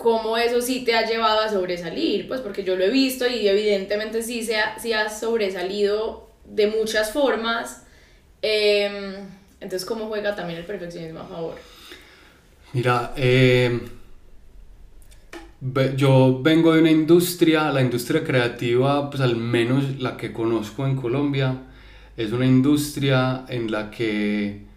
cómo 0.00 0.38
eso 0.38 0.62
sí 0.62 0.82
te 0.82 0.94
ha 0.94 1.06
llevado 1.06 1.40
a 1.40 1.50
sobresalir, 1.50 2.26
pues 2.26 2.40
porque 2.40 2.64
yo 2.64 2.74
lo 2.74 2.84
he 2.84 2.90
visto 2.90 3.28
y 3.28 3.46
evidentemente 3.46 4.22
sí, 4.22 4.42
se 4.42 4.56
ha, 4.56 4.78
sí 4.78 4.94
has 4.94 5.20
sobresalido 5.20 6.30
de 6.46 6.68
muchas 6.68 7.12
formas. 7.12 7.82
Em, 8.40 9.14
entonces, 9.60 9.84
¿cómo 9.84 10.06
juega 10.06 10.34
también 10.34 10.58
el 10.58 10.64
perfeccionismo 10.64 11.20
a 11.20 11.26
favor? 11.26 11.54
Mira, 12.72 13.12
eh, 13.14 13.78
yo 15.96 16.40
vengo 16.42 16.72
de 16.72 16.80
una 16.80 16.90
industria, 16.90 17.70
la 17.70 17.82
industria 17.82 18.24
creativa, 18.24 19.10
pues 19.10 19.20
al 19.20 19.36
menos 19.36 20.00
la 20.00 20.16
que 20.16 20.32
conozco 20.32 20.86
en 20.86 20.96
Colombia, 20.96 21.58
es 22.16 22.32
una 22.32 22.46
industria 22.46 23.44
en 23.48 23.70
la 23.70 23.90
que 23.90 24.69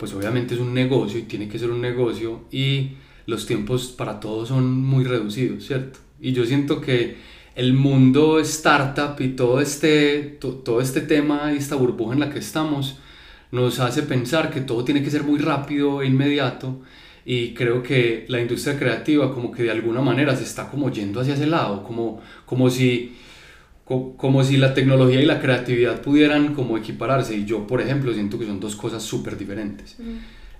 pues 0.00 0.14
obviamente 0.14 0.54
es 0.54 0.60
un 0.60 0.72
negocio 0.72 1.20
y 1.20 1.24
tiene 1.24 1.46
que 1.46 1.58
ser 1.58 1.70
un 1.70 1.82
negocio 1.82 2.40
y 2.50 2.92
los 3.26 3.44
tiempos 3.44 3.88
para 3.88 4.18
todos 4.18 4.48
son 4.48 4.80
muy 4.80 5.04
reducidos, 5.04 5.66
¿cierto? 5.66 6.00
Y 6.18 6.32
yo 6.32 6.46
siento 6.46 6.80
que 6.80 7.18
el 7.54 7.74
mundo 7.74 8.40
startup 8.40 9.20
y 9.20 9.28
todo 9.28 9.60
este, 9.60 10.38
todo 10.40 10.80
este 10.80 11.02
tema 11.02 11.52
y 11.52 11.58
esta 11.58 11.76
burbuja 11.76 12.14
en 12.14 12.20
la 12.20 12.30
que 12.30 12.38
estamos 12.38 12.96
nos 13.52 13.78
hace 13.78 14.02
pensar 14.02 14.50
que 14.50 14.62
todo 14.62 14.84
tiene 14.84 15.02
que 15.02 15.10
ser 15.10 15.22
muy 15.22 15.38
rápido 15.38 16.00
e 16.00 16.06
inmediato 16.06 16.80
y 17.26 17.52
creo 17.52 17.82
que 17.82 18.24
la 18.28 18.40
industria 18.40 18.78
creativa 18.78 19.34
como 19.34 19.52
que 19.52 19.64
de 19.64 19.70
alguna 19.70 20.00
manera 20.00 20.34
se 20.34 20.44
está 20.44 20.70
como 20.70 20.90
yendo 20.90 21.20
hacia 21.20 21.34
ese 21.34 21.46
lado, 21.46 21.84
como, 21.84 22.22
como 22.46 22.70
si 22.70 23.16
como 24.16 24.44
si 24.44 24.56
la 24.56 24.72
tecnología 24.72 25.20
y 25.20 25.26
la 25.26 25.40
creatividad 25.40 26.00
pudieran 26.00 26.54
como 26.54 26.78
equipararse 26.78 27.36
y 27.36 27.44
yo 27.44 27.66
por 27.66 27.80
ejemplo 27.80 28.14
siento 28.14 28.38
que 28.38 28.46
son 28.46 28.60
dos 28.60 28.76
cosas 28.76 29.02
súper 29.02 29.36
diferentes. 29.36 29.96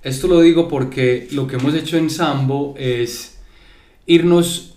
Esto 0.02 0.26
lo 0.26 0.40
digo 0.40 0.66
porque 0.66 1.28
lo 1.30 1.46
que 1.46 1.56
hemos 1.56 1.74
hecho 1.74 1.96
en 1.96 2.10
Sambo 2.10 2.74
es 2.76 3.38
irnos 4.06 4.74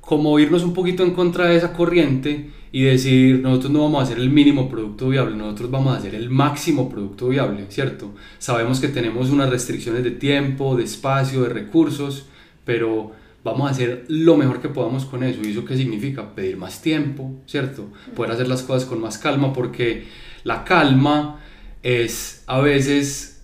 como 0.00 0.38
irnos 0.40 0.64
un 0.64 0.74
poquito 0.74 1.04
en 1.04 1.12
contra 1.12 1.46
de 1.46 1.56
esa 1.56 1.72
corriente 1.72 2.50
y 2.72 2.82
decir 2.82 3.40
nosotros 3.40 3.70
no 3.70 3.82
vamos 3.82 4.00
a 4.00 4.02
hacer 4.02 4.18
el 4.18 4.30
mínimo 4.30 4.68
producto 4.68 5.08
viable, 5.08 5.36
nosotros 5.36 5.70
vamos 5.70 5.94
a 5.94 5.98
hacer 5.98 6.16
el 6.16 6.30
máximo 6.30 6.88
producto 6.88 7.28
viable, 7.28 7.66
¿cierto? 7.68 8.14
Sabemos 8.38 8.80
que 8.80 8.88
tenemos 8.88 9.30
unas 9.30 9.48
restricciones 9.48 10.02
de 10.02 10.10
tiempo, 10.10 10.74
de 10.74 10.82
espacio, 10.82 11.42
de 11.42 11.50
recursos, 11.50 12.26
pero 12.64 13.12
vamos 13.44 13.68
a 13.68 13.70
hacer 13.70 14.06
lo 14.08 14.36
mejor 14.36 14.60
que 14.60 14.68
podamos 14.68 15.04
con 15.04 15.22
eso. 15.22 15.40
¿Y 15.44 15.52
eso 15.52 15.64
qué 15.64 15.76
significa? 15.76 16.34
Pedir 16.34 16.56
más 16.56 16.80
tiempo, 16.80 17.42
¿cierto? 17.46 17.88
Poder 18.16 18.32
hacer 18.32 18.48
las 18.48 18.62
cosas 18.62 18.88
con 18.88 19.00
más 19.00 19.18
calma, 19.18 19.52
porque 19.52 20.06
la 20.42 20.64
calma 20.64 21.40
es 21.82 22.42
a 22.46 22.60
veces 22.60 23.34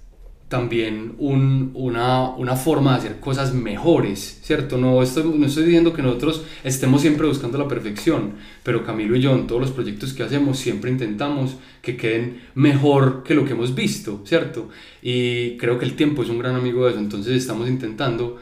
también 0.48 1.14
un, 1.18 1.70
una, 1.74 2.30
una, 2.30 2.56
forma 2.56 2.90
de 2.90 2.98
hacer 2.98 3.20
cosas 3.20 3.54
mejores, 3.54 4.40
¿cierto? 4.42 4.78
No 4.78 5.00
estoy, 5.00 5.22
no 5.22 5.46
estoy 5.46 5.64
diciendo 5.64 5.92
que 5.92 6.02
nosotros 6.02 6.44
estemos 6.64 7.02
siempre 7.02 7.28
buscando 7.28 7.56
la 7.56 7.68
perfección, 7.68 8.32
pero 8.64 8.82
Camilo 8.82 9.14
y 9.14 9.20
yo 9.20 9.32
en 9.32 9.46
todos 9.46 9.60
los 9.60 9.70
proyectos 9.70 10.12
que 10.12 10.24
hacemos 10.24 10.58
siempre 10.58 10.90
intentamos 10.90 11.54
que 11.82 11.96
queden 11.96 12.40
mejor 12.56 13.22
que 13.22 13.34
lo 13.34 13.44
que 13.44 13.52
hemos 13.52 13.76
visto, 13.76 14.22
¿cierto? 14.24 14.70
Y 15.02 15.56
creo 15.56 15.78
que 15.78 15.84
el 15.84 15.94
tiempo 15.94 16.24
es 16.24 16.30
un 16.30 16.40
gran 16.40 16.56
amigo 16.56 16.84
de 16.84 16.92
eso, 16.92 16.98
entonces 16.98 17.36
estamos 17.36 17.68
intentando 17.68 18.38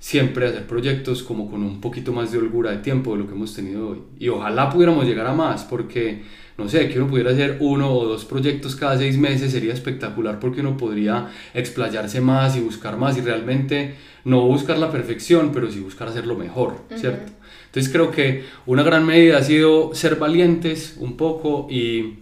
siempre 0.00 0.46
hacer 0.46 0.66
proyectos 0.66 1.22
como 1.22 1.48
con 1.50 1.62
un 1.62 1.80
poquito 1.80 2.12
más 2.12 2.32
de 2.32 2.38
holgura 2.38 2.70
de 2.70 2.78
tiempo 2.78 3.12
de 3.12 3.18
lo 3.18 3.28
que 3.28 3.34
hemos 3.34 3.54
tenido 3.54 3.90
hoy. 3.90 3.98
Y 4.18 4.28
ojalá 4.28 4.70
pudiéramos 4.70 5.04
llegar 5.04 5.26
a 5.26 5.34
más, 5.34 5.62
porque, 5.64 6.22
no 6.56 6.68
sé, 6.68 6.88
que 6.88 6.98
uno 6.98 7.08
pudiera 7.08 7.30
hacer 7.30 7.58
uno 7.60 7.92
o 7.92 8.06
dos 8.06 8.24
proyectos 8.24 8.74
cada 8.74 8.96
seis 8.96 9.18
meses 9.18 9.52
sería 9.52 9.74
espectacular 9.74 10.40
porque 10.40 10.62
uno 10.62 10.76
podría 10.78 11.28
explayarse 11.52 12.22
más 12.22 12.56
y 12.56 12.60
buscar 12.60 12.96
más 12.96 13.18
y 13.18 13.20
realmente 13.20 13.94
no 14.24 14.40
buscar 14.46 14.78
la 14.78 14.90
perfección, 14.90 15.52
pero 15.52 15.70
sí 15.70 15.80
buscar 15.80 16.08
hacerlo 16.08 16.34
mejor, 16.34 16.76
¿cierto? 16.96 17.32
Entonces 17.66 17.92
creo 17.92 18.10
que 18.10 18.44
una 18.66 18.82
gran 18.82 19.04
medida 19.04 19.36
ha 19.36 19.42
sido 19.42 19.94
ser 19.94 20.16
valientes 20.16 20.96
un 20.98 21.16
poco 21.18 21.66
y 21.70 22.20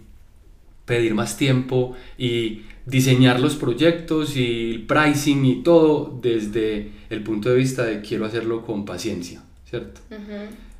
pedir 0.85 1.13
más 1.13 1.37
tiempo 1.37 1.95
y 2.17 2.63
diseñar 2.89 3.39
los 3.39 3.55
proyectos 3.55 4.35
y 4.35 4.71
el 4.71 4.81
pricing 4.83 5.45
y 5.45 5.63
todo 5.63 6.19
desde 6.21 6.91
el 7.09 7.23
punto 7.23 7.49
de 7.49 7.55
vista 7.55 7.83
de 7.83 8.01
quiero 8.01 8.25
hacerlo 8.25 8.65
con 8.65 8.85
paciencia, 8.85 9.41
¿cierto? 9.69 10.01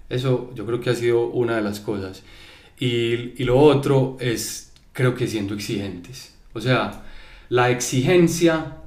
Eso 0.09 0.51
yo 0.55 0.65
creo 0.65 0.81
que 0.81 0.89
ha 0.89 0.95
sido 0.95 1.27
una 1.27 1.55
de 1.55 1.61
las 1.61 1.79
cosas. 1.79 2.23
Y, 2.79 3.33
y, 3.41 3.43
lo 3.43 3.59
otro 3.59 4.17
es, 4.19 4.71
creo 4.93 5.13
que 5.13 5.27
siendo 5.27 5.53
exigentes. 5.53 6.33
O 6.53 6.61
sea, 6.61 7.03
la 7.49 7.69
exigencia 7.69 8.77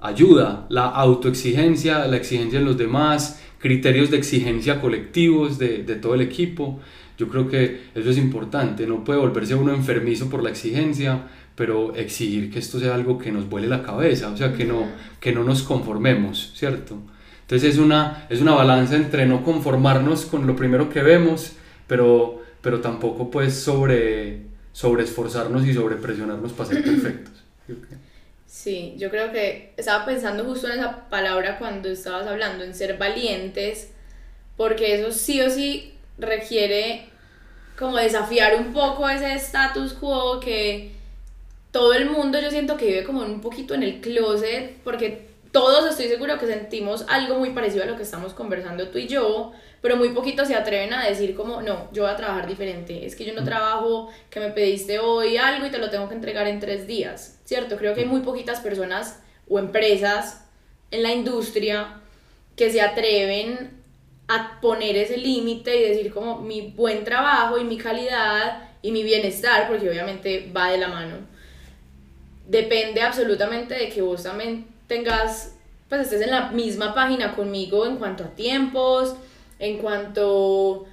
ayuda, 0.00 0.66
la 0.68 0.86
autoexigencia, 0.86 2.06
la 2.06 2.16
exigencia 2.16 2.58
en 2.58 2.64
los 2.64 2.76
demás, 2.76 3.40
criterios 3.58 4.10
de 4.10 4.18
exigencia 4.18 4.80
colectivos 4.80 5.58
de, 5.58 5.84
de 5.84 5.96
todo 5.96 6.14
el 6.14 6.20
equipo. 6.20 6.80
Yo 7.16 7.28
creo 7.28 7.48
que 7.48 7.80
eso 7.94 8.10
es 8.10 8.18
importante, 8.18 8.86
no 8.86 9.02
puede 9.02 9.18
volverse 9.18 9.54
uno 9.54 9.74
enfermizo 9.74 10.30
por 10.30 10.42
la 10.42 10.50
exigencia, 10.50 11.28
pero 11.58 11.92
exigir 11.96 12.52
que 12.52 12.60
esto 12.60 12.78
sea 12.78 12.94
algo 12.94 13.18
que 13.18 13.32
nos 13.32 13.48
vuele 13.48 13.66
la 13.66 13.82
cabeza, 13.82 14.30
o 14.30 14.36
sea, 14.36 14.52
que 14.52 14.64
no, 14.64 14.86
que 15.18 15.32
no 15.32 15.42
nos 15.42 15.64
conformemos, 15.64 16.52
¿cierto? 16.54 16.96
Entonces 17.40 17.74
es 17.74 17.78
una, 17.78 18.28
es 18.30 18.40
una 18.40 18.54
balanza 18.54 18.94
entre 18.94 19.26
no 19.26 19.42
conformarnos 19.42 20.24
con 20.26 20.46
lo 20.46 20.54
primero 20.54 20.88
que 20.88 21.02
vemos, 21.02 21.54
pero, 21.88 22.44
pero 22.62 22.80
tampoco 22.80 23.28
pues 23.28 23.54
sobre, 23.54 24.42
sobre 24.72 25.02
esforzarnos 25.02 25.66
y 25.66 25.74
sobre 25.74 25.96
presionarnos 25.96 26.52
para 26.52 26.68
ser 26.68 26.84
perfectos. 26.84 27.34
Sí, 28.46 28.94
yo 28.96 29.10
creo 29.10 29.32
que 29.32 29.74
estaba 29.76 30.06
pensando 30.06 30.44
justo 30.44 30.68
en 30.68 30.78
esa 30.78 31.08
palabra 31.08 31.58
cuando 31.58 31.88
estabas 31.88 32.28
hablando, 32.28 32.62
en 32.62 32.72
ser 32.72 32.96
valientes, 32.98 33.90
porque 34.56 34.94
eso 34.94 35.10
sí 35.10 35.40
o 35.40 35.50
sí 35.50 35.94
requiere 36.18 37.06
como 37.76 37.96
desafiar 37.96 38.54
un 38.56 38.72
poco 38.72 39.08
ese 39.08 39.34
status 39.34 39.92
quo 39.94 40.38
que 40.38 40.97
todo 41.70 41.92
el 41.92 42.08
mundo 42.08 42.40
yo 42.40 42.50
siento 42.50 42.76
que 42.76 42.86
vive 42.86 43.04
como 43.04 43.22
un 43.22 43.40
poquito 43.40 43.74
en 43.74 43.82
el 43.82 44.00
closet, 44.00 44.76
porque 44.84 45.28
todos 45.52 45.90
estoy 45.90 46.08
seguro 46.08 46.38
que 46.38 46.46
sentimos 46.46 47.04
algo 47.08 47.38
muy 47.38 47.50
parecido 47.50 47.84
a 47.84 47.86
lo 47.86 47.96
que 47.96 48.02
estamos 48.02 48.32
conversando 48.32 48.88
tú 48.88 48.98
y 48.98 49.06
yo, 49.06 49.52
pero 49.80 49.96
muy 49.96 50.10
poquitos 50.10 50.48
se 50.48 50.54
atreven 50.54 50.92
a 50.92 51.06
decir 51.06 51.34
como, 51.34 51.62
no, 51.62 51.90
yo 51.92 52.02
voy 52.02 52.12
a 52.12 52.16
trabajar 52.16 52.46
diferente, 52.46 53.06
es 53.06 53.14
que 53.14 53.24
yo 53.24 53.34
no 53.34 53.44
trabajo, 53.44 54.10
que 54.30 54.40
me 54.40 54.50
pediste 54.50 54.98
hoy 54.98 55.36
algo 55.36 55.66
y 55.66 55.70
te 55.70 55.78
lo 55.78 55.90
tengo 55.90 56.08
que 56.08 56.14
entregar 56.14 56.46
en 56.48 56.60
tres 56.60 56.86
días, 56.86 57.38
¿cierto? 57.44 57.76
Creo 57.76 57.94
que 57.94 58.00
hay 58.00 58.06
muy 58.06 58.20
poquitas 58.20 58.60
personas 58.60 59.20
o 59.48 59.58
empresas 59.58 60.44
en 60.90 61.02
la 61.02 61.12
industria 61.12 62.00
que 62.56 62.70
se 62.70 62.80
atreven 62.80 63.70
a 64.26 64.60
poner 64.60 64.96
ese 64.96 65.16
límite 65.16 65.76
y 65.76 65.88
decir 65.88 66.12
como 66.12 66.40
mi 66.40 66.72
buen 66.72 67.04
trabajo 67.04 67.58
y 67.58 67.64
mi 67.64 67.78
calidad 67.78 68.68
y 68.82 68.90
mi 68.90 69.02
bienestar, 69.02 69.68
porque 69.68 69.88
obviamente 69.88 70.50
va 70.54 70.70
de 70.70 70.78
la 70.78 70.88
mano 70.88 71.37
depende 72.48 73.02
absolutamente 73.02 73.74
de 73.74 73.88
que 73.90 74.02
vos 74.02 74.24
también 74.24 74.66
tengas, 74.88 75.54
pues 75.88 76.02
estés 76.02 76.22
en 76.22 76.30
la 76.30 76.50
misma 76.50 76.94
página 76.94 77.36
conmigo 77.36 77.86
en 77.86 77.96
cuanto 77.96 78.24
a 78.24 78.28
tiempos, 78.28 79.14
en 79.60 79.78
cuanto 79.78 80.86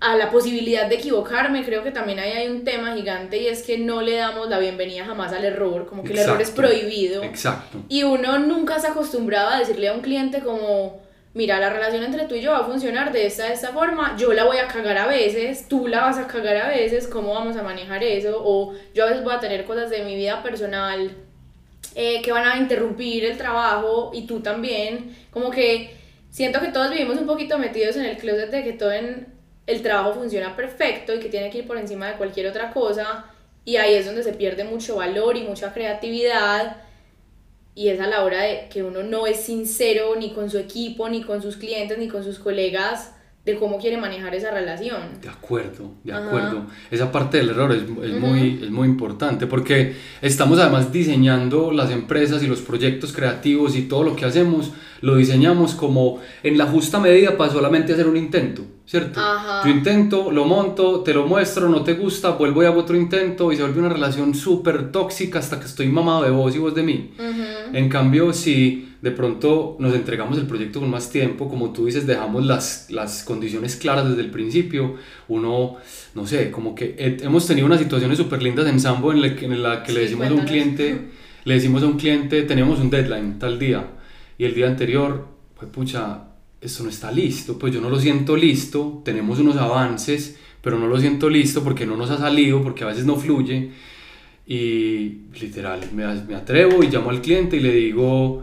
a 0.00 0.16
la 0.16 0.30
posibilidad 0.30 0.88
de 0.88 0.96
equivocarme, 0.96 1.64
creo 1.64 1.82
que 1.82 1.90
también 1.90 2.18
ahí 2.18 2.30
hay 2.30 2.48
un 2.48 2.64
tema 2.64 2.94
gigante 2.94 3.38
y 3.38 3.46
es 3.46 3.62
que 3.62 3.78
no 3.78 4.00
le 4.00 4.16
damos 4.16 4.48
la 4.48 4.58
bienvenida 4.58 5.04
jamás 5.04 5.32
al 5.32 5.44
error, 5.44 5.86
como 5.86 6.04
que 6.04 6.12
el 6.12 6.20
error 6.20 6.40
es 6.40 6.50
prohibido. 6.50 7.22
Exacto. 7.22 7.78
Y 7.88 8.04
uno 8.04 8.38
nunca 8.38 8.78
se 8.78 8.88
acostumbraba 8.88 9.56
a 9.56 9.58
decirle 9.58 9.88
a 9.88 9.94
un 9.94 10.00
cliente 10.00 10.40
como, 10.40 11.00
mira, 11.34 11.60
la 11.60 11.70
relación 11.70 12.02
entre 12.02 12.26
tú 12.26 12.34
y 12.34 12.40
yo 12.40 12.52
va 12.52 12.58
a 12.58 12.64
funcionar 12.64 13.12
de 13.12 13.26
esta, 13.26 13.46
de 13.46 13.54
esta 13.54 13.72
forma, 13.72 14.16
yo 14.16 14.32
la 14.32 14.44
voy 14.44 14.58
a 14.58 14.68
cagar 14.68 14.98
a 14.98 15.06
veces, 15.06 15.68
tú 15.68 15.86
la 15.86 16.00
vas 16.00 16.18
a 16.18 16.26
cagar 16.26 16.56
a 16.56 16.68
veces, 16.68 17.06
¿cómo 17.06 17.34
vamos 17.34 17.56
a 17.56 17.62
manejar 17.62 18.02
eso? 18.02 18.40
O 18.42 18.74
yo 18.94 19.04
a 19.04 19.08
veces 19.08 19.24
voy 19.24 19.34
a 19.34 19.40
tener 19.40 19.64
cosas 19.64 19.90
de 19.90 20.04
mi 20.04 20.16
vida 20.16 20.42
personal 20.42 21.10
eh, 21.94 22.22
que 22.22 22.32
van 22.32 22.46
a 22.46 22.56
interrumpir 22.56 23.24
el 23.24 23.36
trabajo 23.36 24.10
y 24.14 24.26
tú 24.26 24.40
también, 24.40 25.16
como 25.30 25.50
que 25.50 25.96
siento 26.30 26.60
que 26.60 26.68
todos 26.68 26.90
vivimos 26.90 27.18
un 27.18 27.26
poquito 27.26 27.58
metidos 27.58 27.96
en 27.96 28.04
el 28.04 28.16
closet 28.16 28.50
de 28.50 28.64
que 28.64 28.72
todo 28.72 28.92
en 28.92 29.26
el 29.66 29.82
trabajo 29.82 30.14
funciona 30.14 30.56
perfecto 30.56 31.14
y 31.14 31.20
que 31.20 31.28
tiene 31.28 31.50
que 31.50 31.58
ir 31.58 31.66
por 31.66 31.76
encima 31.76 32.08
de 32.08 32.14
cualquier 32.14 32.46
otra 32.46 32.70
cosa 32.70 33.26
y 33.64 33.76
ahí 33.76 33.94
es 33.94 34.06
donde 34.06 34.22
se 34.22 34.32
pierde 34.32 34.64
mucho 34.64 34.96
valor 34.96 35.36
y 35.36 35.42
mucha 35.42 35.74
creatividad 35.74 36.78
y 37.78 37.90
es 37.90 38.00
a 38.00 38.08
la 38.08 38.24
hora 38.24 38.42
de 38.42 38.66
que 38.72 38.82
uno 38.82 39.04
no 39.04 39.28
es 39.28 39.36
sincero 39.36 40.16
ni 40.18 40.32
con 40.32 40.50
su 40.50 40.58
equipo, 40.58 41.08
ni 41.08 41.22
con 41.22 41.40
sus 41.40 41.56
clientes, 41.56 41.96
ni 41.96 42.08
con 42.08 42.24
sus 42.24 42.40
colegas 42.40 43.12
de 43.44 43.54
cómo 43.54 43.78
quiere 43.78 43.96
manejar 43.96 44.34
esa 44.34 44.50
relación. 44.50 45.00
De 45.22 45.28
acuerdo, 45.28 45.92
de 46.02 46.12
acuerdo. 46.12 46.66
Esa 46.90 47.12
parte 47.12 47.36
del 47.36 47.50
error 47.50 47.70
es, 47.70 47.82
es 47.82 48.20
muy, 48.20 48.58
es 48.64 48.70
muy 48.70 48.88
importante 48.88 49.46
porque 49.46 49.94
estamos 50.20 50.58
además 50.58 50.90
diseñando 50.90 51.70
las 51.70 51.92
empresas 51.92 52.42
y 52.42 52.48
los 52.48 52.62
proyectos 52.62 53.12
creativos 53.12 53.76
y 53.76 53.82
todo 53.82 54.02
lo 54.02 54.16
que 54.16 54.24
hacemos, 54.24 54.72
lo 55.00 55.14
diseñamos 55.14 55.76
como 55.76 56.18
en 56.42 56.58
la 56.58 56.66
justa 56.66 56.98
medida 56.98 57.36
para 57.36 57.52
solamente 57.52 57.92
hacer 57.92 58.08
un 58.08 58.16
intento, 58.16 58.62
¿cierto? 58.88 59.20
Yo 59.64 59.70
intento, 59.70 60.32
lo 60.32 60.46
monto, 60.46 61.00
te 61.00 61.12
lo 61.12 61.26
muestro, 61.26 61.68
no 61.68 61.82
te 61.82 61.92
gusta, 61.92 62.30
vuelvo 62.30 62.62
y 62.62 62.66
hago 62.66 62.80
otro 62.80 62.96
intento 62.96 63.52
y 63.52 63.56
se 63.56 63.62
vuelve 63.62 63.80
una 63.80 63.90
relación 63.90 64.34
súper 64.34 64.90
tóxica 64.90 65.38
hasta 65.38 65.60
que 65.60 65.66
estoy 65.66 65.88
mamado 65.88 66.22
de 66.22 66.30
vos 66.30 66.56
y 66.56 66.58
vos 66.58 66.74
de 66.74 66.82
mí. 66.82 67.10
En 67.74 67.90
cambio, 67.90 68.32
si 68.32 68.94
de 69.02 69.10
pronto 69.10 69.76
nos 69.78 69.94
entregamos 69.94 70.38
el 70.38 70.46
proyecto 70.46 70.80
con 70.80 70.90
más 70.90 71.10
tiempo, 71.10 71.50
como 71.50 71.70
tú 71.70 71.84
dices, 71.84 72.06
dejamos 72.06 72.46
las, 72.46 72.90
las 72.90 73.24
condiciones 73.24 73.76
claras 73.76 74.08
desde 74.08 74.22
el 74.22 74.30
principio, 74.30 74.94
uno, 75.28 75.76
no 76.14 76.26
sé, 76.26 76.50
como 76.50 76.74
que 76.74 76.94
hemos 77.20 77.46
tenido 77.46 77.66
unas 77.66 77.80
situaciones 77.80 78.16
súper 78.16 78.42
lindas 78.42 78.66
en 78.68 78.80
Sambo 78.80 79.12
en 79.12 79.20
la 79.20 79.36
que, 79.36 79.44
en 79.44 79.62
la 79.62 79.82
que 79.82 79.92
le 79.92 80.00
decimos 80.00 80.28
a 80.28 80.32
un 80.32 80.46
cliente, 80.46 81.10
le 81.44 81.54
decimos 81.54 81.82
a 81.82 81.86
un 81.86 81.98
cliente, 81.98 82.42
tenemos 82.44 82.80
un 82.80 82.88
deadline 82.88 83.38
tal 83.38 83.58
día, 83.58 83.84
y 84.38 84.46
el 84.46 84.54
día 84.54 84.66
anterior, 84.66 85.28
pues 85.58 85.70
pucha, 85.70 86.27
esto 86.60 86.82
no 86.82 86.90
está 86.90 87.12
listo, 87.12 87.58
pues 87.58 87.72
yo 87.72 87.80
no 87.80 87.90
lo 87.90 88.00
siento 88.00 88.36
listo, 88.36 89.02
tenemos 89.04 89.38
unos 89.38 89.56
avances, 89.56 90.38
pero 90.60 90.78
no 90.78 90.86
lo 90.86 90.98
siento 90.98 91.30
listo 91.30 91.62
porque 91.62 91.86
no 91.86 91.96
nos 91.96 92.10
ha 92.10 92.18
salido, 92.18 92.62
porque 92.62 92.84
a 92.84 92.88
veces 92.88 93.04
no 93.06 93.16
fluye, 93.16 93.70
y 94.46 95.18
literal, 95.40 95.80
me, 95.94 96.06
me 96.22 96.34
atrevo 96.34 96.82
y 96.82 96.88
llamo 96.88 97.10
al 97.10 97.20
cliente 97.20 97.58
y 97.58 97.60
le 97.60 97.72
digo, 97.72 98.42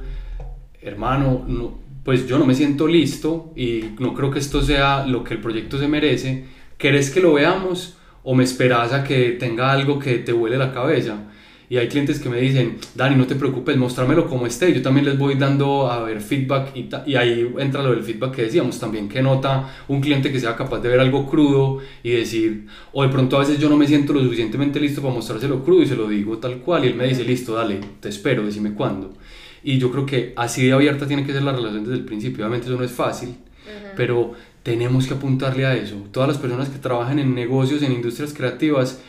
hermano, 0.82 1.44
no, 1.48 1.80
pues 2.04 2.28
yo 2.28 2.38
no 2.38 2.46
me 2.46 2.54
siento 2.54 2.88
listo 2.88 3.52
y 3.56 3.86
no 4.00 4.14
creo 4.14 4.30
que 4.30 4.40
esto 4.40 4.62
sea 4.62 5.06
lo 5.08 5.24
que 5.24 5.34
el 5.34 5.42
proyecto 5.42 5.80
se 5.80 5.88
merece, 5.88 6.46
¿querés 6.78 7.10
que 7.10 7.20
lo 7.20 7.34
veamos 7.34 7.98
o 8.24 8.36
me 8.36 8.44
esperas 8.44 8.94
a 8.94 9.04
que 9.04 9.32
tenga 9.32 9.72
algo 9.72 9.98
que 9.98 10.20
te 10.20 10.32
huele 10.32 10.58
la 10.58 10.72
cabeza? 10.72 11.32
Y 11.70 11.78
hay 11.78 11.88
clientes 11.88 12.20
que 12.20 12.30
me 12.30 12.40
dicen, 12.40 12.78
Dani, 12.94 13.16
no 13.16 13.26
te 13.26 13.36
preocupes, 13.36 13.76
mostrámelo 13.78 14.28
como 14.28 14.46
esté. 14.46 14.74
Yo 14.74 14.82
también 14.82 15.06
les 15.06 15.18
voy 15.18 15.36
dando 15.36 15.90
a 15.90 16.04
ver 16.04 16.22
feedback 16.22 16.76
y, 16.76 16.90
y, 17.08 17.16
ahí 17.16 17.52
entra 17.58 17.82
lo 17.82 17.92
del 17.92 18.04
feedback 18.04 18.36
que 18.36 18.42
decíamos 18.44 18.80
también, 18.80 19.10
que 19.10 19.22
nota 19.22 19.74
un 19.88 20.02
cliente 20.02 20.32
que 20.32 20.40
sea 20.40 20.56
capaz 20.56 20.80
de 20.80 20.90
ver 20.90 21.00
algo 21.00 21.28
crudo 21.28 21.80
y 22.04 22.12
decir, 22.12 22.68
o 22.94 23.04
de 23.04 23.10
pronto 23.10 23.38
a 23.38 23.40
veces 23.40 23.60
yo 23.60 23.70
no 23.70 23.78
me 23.78 23.88
siento 23.88 24.14
lo 24.14 24.22
suficientemente 24.22 24.80
listo 24.80 25.02
para 25.02 25.14
mostrárselo 25.14 25.64
crudo 25.64 25.82
y 25.82 25.88
se 25.88 25.96
lo 25.96 26.08
digo 26.08 26.38
tal 26.38 26.58
cual 26.60 26.86
y 26.86 26.90
él 26.90 26.96
me 26.96 27.08
dice, 27.08 27.24
listo, 27.24 27.56
dale, 27.56 27.80
te 28.00 28.10
espero, 28.10 28.46
decime 28.46 28.74
cuándo. 28.74 29.14
Y 29.64 29.80
yo 29.80 29.92
creo 29.92 30.06
que 30.06 30.34
así 30.36 30.68
de 30.68 30.74
abierta 30.74 31.08
tiene 31.08 31.26
que 31.26 31.34
ser 31.34 31.42
la 31.42 31.52
relación 31.52 31.84
desde 31.84 31.98
el 31.98 32.06
principio. 32.06 32.46
Obviamente 32.46 32.68
eso 32.68 32.78
no 32.78 32.84
es 32.84 32.92
fácil, 32.92 33.36
pero 33.98 34.34
tenemos 34.62 35.08
que 35.08 35.16
apuntarle 35.16 35.66
a 35.66 35.76
eso. 35.76 35.96
Todas 36.12 36.30
las 36.30 36.38
personas 36.38 36.70
que 36.70 36.78
trabajan 36.78 37.18
en 37.18 37.34
negocios, 37.34 37.82
en 37.82 37.92
industrias 37.92 38.34
creativas, 38.34 39.02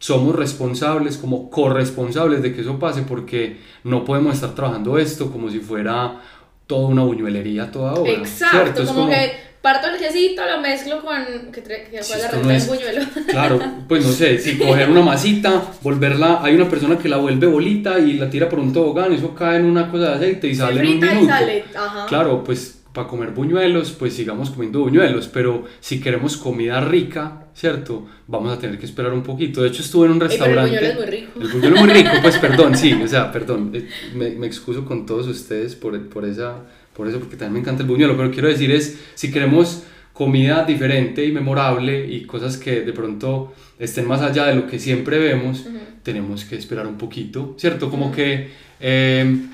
somos 0.00 0.34
responsables, 0.34 1.18
como 1.18 1.50
corresponsables 1.50 2.42
de 2.42 2.54
que 2.54 2.62
eso 2.62 2.78
pase, 2.78 3.02
porque 3.02 3.58
no 3.84 4.04
podemos 4.04 4.34
estar 4.34 4.54
trabajando 4.54 4.98
esto 4.98 5.30
como 5.30 5.50
si 5.50 5.60
fuera 5.60 6.22
toda 6.66 6.88
una 6.88 7.02
buñuelería 7.02 7.70
toda 7.70 7.92
hora. 7.92 8.10
Exacto, 8.10 8.86
como, 8.86 9.10
que 9.10 9.30
parto 9.60 9.88
el 9.88 9.98
quesito, 9.98 10.42
lo 10.46 10.62
mezclo 10.62 11.02
con. 11.02 11.52
que, 11.52 11.62
que 11.62 12.02
fue 12.02 12.16
la 12.16 12.30
receta 12.30 12.72
buñuelo. 12.72 13.02
Claro, 13.28 13.60
pues 13.86 14.06
no 14.06 14.10
sé, 14.10 14.38
si 14.38 14.56
coger 14.56 14.88
una 14.88 15.02
masita, 15.02 15.64
volverla. 15.82 16.40
Hay 16.42 16.54
una 16.54 16.68
persona 16.68 16.96
que 16.96 17.10
la 17.10 17.18
vuelve 17.18 17.46
bolita 17.46 17.98
y 17.98 18.14
la 18.14 18.30
tira 18.30 18.48
por 18.48 18.58
un 18.58 18.72
tobogán, 18.72 19.12
eso 19.12 19.34
cae 19.34 19.58
en 19.58 19.66
una 19.66 19.90
cosa 19.90 20.10
de 20.10 20.14
aceite 20.14 20.48
y 20.48 20.54
sale 20.54 20.80
en 20.80 20.86
un 20.86 20.98
minuto. 20.98 21.24
Y 21.24 21.26
sale. 21.26 21.64
Ajá. 21.76 22.06
Claro, 22.06 22.42
pues 22.42 22.79
para 22.92 23.06
comer 23.06 23.30
buñuelos, 23.30 23.92
pues 23.92 24.14
sigamos 24.14 24.50
comiendo 24.50 24.80
buñuelos, 24.80 25.28
pero 25.28 25.64
si 25.80 26.00
queremos 26.00 26.36
comida 26.36 26.80
rica, 26.80 27.46
¿cierto? 27.54 28.06
Vamos 28.26 28.52
a 28.52 28.58
tener 28.58 28.78
que 28.78 28.86
esperar 28.86 29.12
un 29.12 29.22
poquito. 29.22 29.62
De 29.62 29.68
hecho, 29.68 29.82
estuve 29.82 30.06
en 30.06 30.12
un 30.12 30.20
restaurante. 30.20 30.76
el 30.76 30.82
buñuelo 30.82 30.88
es 30.88 30.96
muy 30.96 31.06
rico. 31.06 31.40
El 31.40 31.48
buñuelo 31.48 31.76
es 31.76 31.82
muy 31.82 31.90
rico, 31.92 32.10
pues 32.22 32.38
perdón, 32.40 32.76
sí, 32.76 32.92
o 32.92 33.06
sea, 33.06 33.30
perdón, 33.30 33.70
eh, 33.74 33.88
me, 34.14 34.30
me 34.30 34.46
excuso 34.46 34.84
con 34.84 35.06
todos 35.06 35.28
ustedes 35.28 35.76
por, 35.76 36.08
por 36.08 36.24
esa 36.24 36.64
por 37.00 37.08
eso, 37.08 37.18
porque 37.18 37.36
también 37.36 37.54
me 37.54 37.58
encanta 37.60 37.82
el 37.82 37.88
buñuelo, 37.88 38.16
pero 38.16 38.30
quiero 38.30 38.48
decir 38.48 38.70
es, 38.72 38.98
si 39.14 39.30
queremos 39.30 39.84
comida 40.12 40.64
diferente 40.64 41.24
y 41.24 41.32
memorable 41.32 42.06
y 42.06 42.26
cosas 42.26 42.58
que 42.58 42.82
de 42.82 42.92
pronto 42.92 43.54
estén 43.78 44.06
más 44.06 44.20
allá 44.20 44.44
de 44.46 44.54
lo 44.54 44.66
que 44.66 44.78
siempre 44.78 45.18
vemos, 45.18 45.64
tenemos 46.02 46.44
que 46.44 46.56
esperar 46.56 46.86
un 46.86 46.98
poquito, 46.98 47.54
¿cierto? 47.58 47.88
Como 47.88 48.12
que... 48.12 48.50
Eh, 48.80 49.46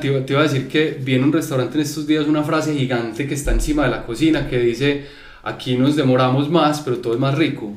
te, 0.00 0.06
iba 0.06 0.40
a 0.40 0.42
decir 0.44 0.68
que 0.68 0.98
vi 1.00 1.14
en 1.14 1.24
un 1.24 1.32
restaurante 1.32 1.74
en 1.74 1.82
estos 1.82 2.06
días 2.06 2.26
una 2.26 2.42
frase 2.42 2.74
gigante 2.74 3.26
que 3.26 3.34
está 3.34 3.52
encima 3.52 3.84
de 3.84 3.90
la 3.90 4.06
cocina 4.06 4.48
que 4.48 4.58
dice, 4.58 5.06
aquí 5.42 5.76
nos 5.76 5.96
demoramos 5.96 6.50
más, 6.50 6.80
pero 6.80 6.98
todo 6.98 7.14
es 7.14 7.20
más 7.20 7.36
rico. 7.36 7.72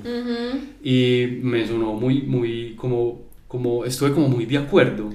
Y 0.83 1.39
me 1.41 1.67
sonó 1.67 1.93
muy, 1.93 2.21
muy, 2.21 2.75
como, 2.75 3.21
como, 3.47 3.85
estuve 3.85 4.11
como 4.11 4.29
muy 4.29 4.45
de 4.45 4.57
acuerdo. 4.57 5.09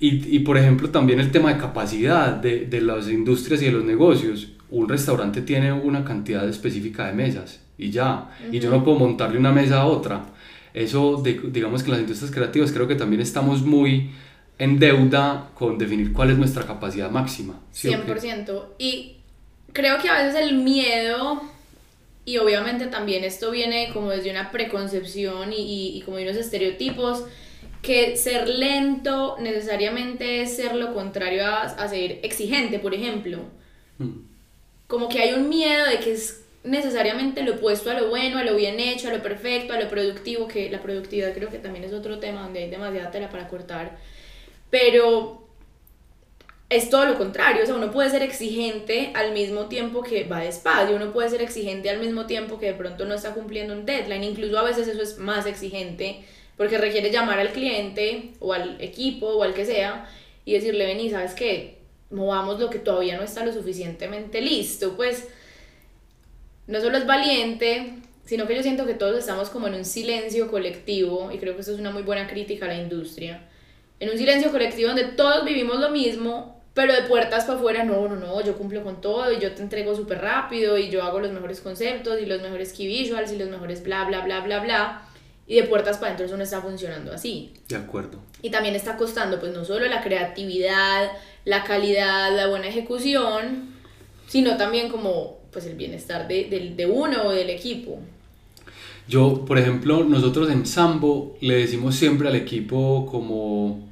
Y, 0.00 0.36
y, 0.36 0.40
por 0.40 0.56
ejemplo, 0.56 0.90
también 0.90 1.18
el 1.18 1.32
tema 1.32 1.52
de 1.52 1.58
capacidad 1.58 2.32
de, 2.32 2.66
de, 2.66 2.80
las 2.80 3.08
industrias 3.08 3.60
y 3.62 3.66
de 3.66 3.72
los 3.72 3.84
negocios. 3.84 4.52
Un 4.70 4.88
restaurante 4.88 5.42
tiene 5.42 5.72
una 5.72 6.04
cantidad 6.04 6.46
específica 6.48 7.06
de 7.06 7.14
mesas 7.14 7.60
y 7.78 7.90
ya. 7.90 8.30
Y 8.52 8.58
yo 8.60 8.70
no 8.70 8.84
puedo 8.84 8.98
montarle 8.98 9.38
una 9.38 9.50
mesa 9.50 9.80
a 9.80 9.86
otra. 9.86 10.26
Eso, 10.74 11.20
de, 11.22 11.40
digamos 11.50 11.82
que 11.82 11.86
en 11.86 11.92
las 11.92 12.00
industrias 12.00 12.32
creativas 12.32 12.70
creo 12.70 12.86
que 12.86 12.94
también 12.94 13.22
estamos 13.22 13.62
muy 13.62 14.10
en 14.58 14.78
deuda 14.78 15.50
con 15.54 15.78
definir 15.78 16.12
cuál 16.12 16.30
es 16.30 16.38
nuestra 16.38 16.64
capacidad 16.64 17.10
máxima. 17.10 17.60
¿sí 17.72 17.88
100%. 17.88 18.64
Y 18.78 19.16
creo 19.72 19.98
que 19.98 20.08
a 20.08 20.22
veces 20.22 20.40
el 20.40 20.56
miedo, 20.56 21.42
y 22.24 22.38
obviamente 22.38 22.86
también 22.86 23.24
esto 23.24 23.50
viene 23.50 23.90
como 23.92 24.10
desde 24.10 24.30
una 24.30 24.50
preconcepción 24.50 25.52
y, 25.52 25.56
y, 25.56 25.98
y 25.98 26.02
como 26.02 26.16
de 26.16 26.24
unos 26.24 26.36
estereotipos, 26.36 27.24
que 27.82 28.16
ser 28.16 28.48
lento 28.48 29.36
necesariamente 29.38 30.42
es 30.42 30.56
ser 30.56 30.74
lo 30.74 30.94
contrario 30.94 31.46
a, 31.46 31.88
ser 31.88 32.20
exigente, 32.22 32.78
por 32.78 32.94
ejemplo. 32.94 33.38
Mm. 33.98 34.20
Como 34.86 35.08
que 35.08 35.20
hay 35.20 35.34
un 35.34 35.48
miedo 35.48 35.86
de 35.86 35.98
que 35.98 36.12
es 36.12 36.42
necesariamente 36.64 37.42
lo 37.42 37.54
opuesto 37.54 37.90
a 37.90 37.94
lo 37.94 38.08
bueno, 38.08 38.38
a 38.38 38.44
lo 38.44 38.56
bien 38.56 38.80
hecho, 38.80 39.08
a 39.08 39.12
lo 39.12 39.22
perfecto, 39.22 39.72
a 39.72 39.80
lo 39.80 39.88
productivo, 39.88 40.48
que 40.48 40.70
la 40.70 40.82
productividad 40.82 41.34
creo 41.34 41.50
que 41.50 41.58
también 41.58 41.84
es 41.84 41.92
otro 41.92 42.18
tema 42.18 42.42
donde 42.42 42.64
hay 42.64 42.70
demasiada 42.70 43.10
tela 43.10 43.30
para 43.30 43.48
cortar, 43.48 43.98
pero 44.70 45.48
es 46.68 46.90
todo 46.90 47.06
lo 47.06 47.16
contrario, 47.16 47.62
o 47.62 47.66
sea, 47.66 47.74
uno 47.74 47.90
puede 47.90 48.10
ser 48.10 48.22
exigente 48.22 49.10
al 49.14 49.32
mismo 49.32 49.66
tiempo 49.66 50.02
que 50.02 50.24
va 50.24 50.40
despacio, 50.40 50.96
uno 50.96 51.12
puede 51.12 51.30
ser 51.30 51.40
exigente 51.40 51.88
al 51.88 51.98
mismo 51.98 52.26
tiempo 52.26 52.58
que 52.58 52.66
de 52.66 52.74
pronto 52.74 53.06
no 53.06 53.14
está 53.14 53.32
cumpliendo 53.32 53.72
un 53.72 53.86
deadline, 53.86 54.24
incluso 54.24 54.58
a 54.58 54.64
veces 54.64 54.86
eso 54.86 55.02
es 55.02 55.18
más 55.18 55.46
exigente 55.46 56.24
porque 56.58 56.76
requiere 56.76 57.10
llamar 57.10 57.38
al 57.38 57.52
cliente 57.52 58.32
o 58.40 58.52
al 58.52 58.78
equipo 58.80 59.28
o 59.28 59.42
al 59.44 59.54
que 59.54 59.64
sea 59.64 60.10
y 60.44 60.52
decirle, 60.52 60.86
vení, 60.86 61.08
¿sabes 61.08 61.32
qué? 61.34 61.78
Movamos 62.10 62.58
lo 62.58 62.68
que 62.68 62.80
todavía 62.80 63.16
no 63.16 63.22
está 63.22 63.44
lo 63.44 63.52
suficientemente 63.52 64.40
listo. 64.40 64.96
Pues 64.96 65.28
no 66.66 66.80
solo 66.80 66.98
es 66.98 67.06
valiente, 67.06 67.92
sino 68.24 68.46
que 68.46 68.56
yo 68.56 68.62
siento 68.62 68.86
que 68.86 68.94
todos 68.94 69.16
estamos 69.16 69.50
como 69.50 69.68
en 69.68 69.74
un 69.74 69.84
silencio 69.84 70.50
colectivo 70.50 71.30
y 71.30 71.38
creo 71.38 71.54
que 71.54 71.60
eso 71.60 71.72
es 71.72 71.78
una 71.78 71.90
muy 71.90 72.02
buena 72.02 72.26
crítica 72.26 72.66
a 72.66 72.68
la 72.68 72.82
industria. 72.82 73.48
En 74.00 74.10
un 74.10 74.18
silencio 74.18 74.50
colectivo 74.50 74.88
donde 74.88 75.04
todos 75.04 75.44
vivimos 75.44 75.78
lo 75.80 75.90
mismo, 75.90 76.62
pero 76.74 76.94
de 76.94 77.02
puertas 77.02 77.44
para 77.44 77.58
afuera, 77.58 77.84
no, 77.84 78.08
no, 78.08 78.16
no, 78.16 78.40
yo 78.44 78.56
cumplo 78.56 78.84
con 78.84 79.00
todo 79.00 79.32
y 79.32 79.40
yo 79.40 79.52
te 79.52 79.62
entrego 79.62 79.96
súper 79.96 80.20
rápido 80.20 80.78
y 80.78 80.90
yo 80.90 81.02
hago 81.02 81.18
los 81.18 81.32
mejores 81.32 81.60
conceptos 81.60 82.20
y 82.20 82.26
los 82.26 82.40
mejores 82.40 82.72
key 82.72 82.86
visuals 82.86 83.32
y 83.32 83.38
los 83.38 83.48
mejores 83.48 83.82
bla, 83.82 84.04
bla, 84.04 84.24
bla, 84.24 84.40
bla, 84.40 84.60
bla 84.60 85.08
y 85.48 85.56
de 85.56 85.62
puertas 85.64 85.96
para 85.96 86.08
adentro 86.08 86.26
eso 86.26 86.36
no 86.36 86.44
está 86.44 86.60
funcionando 86.60 87.12
así. 87.12 87.54
De 87.68 87.76
acuerdo. 87.76 88.18
Y 88.42 88.50
también 88.50 88.76
está 88.76 88.96
costando 88.96 89.40
pues 89.40 89.54
no 89.54 89.64
solo 89.64 89.86
la 89.86 90.02
creatividad, 90.02 91.10
la 91.44 91.64
calidad, 91.64 92.36
la 92.36 92.48
buena 92.48 92.68
ejecución, 92.68 93.70
sino 94.26 94.58
también 94.58 94.90
como 94.90 95.38
pues 95.50 95.64
el 95.64 95.74
bienestar 95.74 96.28
de, 96.28 96.74
de, 96.76 96.86
uno 96.86 97.22
o 97.24 97.30
del 97.30 97.48
equipo. 97.48 97.98
Yo, 99.08 99.46
por 99.46 99.56
ejemplo, 99.58 100.04
nosotros 100.04 100.50
en 100.50 100.66
Sambo 100.66 101.38
le 101.40 101.54
decimos 101.54 101.96
siempre 101.96 102.28
al 102.28 102.36
equipo 102.36 103.06
como 103.10 103.87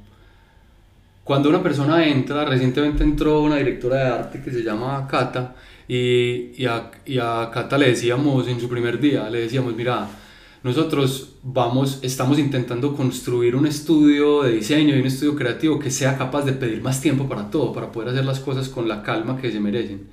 cuando 1.27 1.49
una 1.49 1.61
persona 1.61 2.07
entra, 2.07 2.45
recientemente 2.45 3.03
entró 3.03 3.41
una 3.41 3.57
directora 3.57 3.97
de 3.97 4.03
arte 4.05 4.41
que 4.41 4.49
se 4.49 4.63
llama 4.63 5.05
Cata 5.07 5.55
y, 5.85 6.53
y, 6.55 6.65
a, 6.65 6.89
y 7.05 7.17
a 7.19 7.49
Cata 7.53 7.77
le 7.77 7.89
decíamos 7.89 8.47
en 8.47 8.61
su 8.61 8.69
primer 8.69 8.97
día, 8.97 9.29
le 9.29 9.41
decíamos, 9.41 9.75
mira, 9.75 10.07
nosotros 10.63 11.33
vamos, 11.43 11.99
estamos 12.01 12.39
intentando 12.39 12.95
construir 12.95 13.57
un 13.57 13.67
estudio 13.67 14.43
de 14.43 14.53
diseño 14.53 14.95
y 14.95 15.01
un 15.01 15.05
estudio 15.07 15.35
creativo 15.35 15.77
que 15.79 15.91
sea 15.91 16.17
capaz 16.17 16.45
de 16.45 16.53
pedir 16.53 16.81
más 16.81 17.01
tiempo 17.01 17.27
para 17.27 17.51
todo, 17.51 17.73
para 17.73 17.91
poder 17.91 18.09
hacer 18.09 18.23
las 18.23 18.39
cosas 18.39 18.69
con 18.69 18.87
la 18.87 19.03
calma 19.03 19.35
que 19.35 19.51
se 19.51 19.59
merecen. 19.59 20.07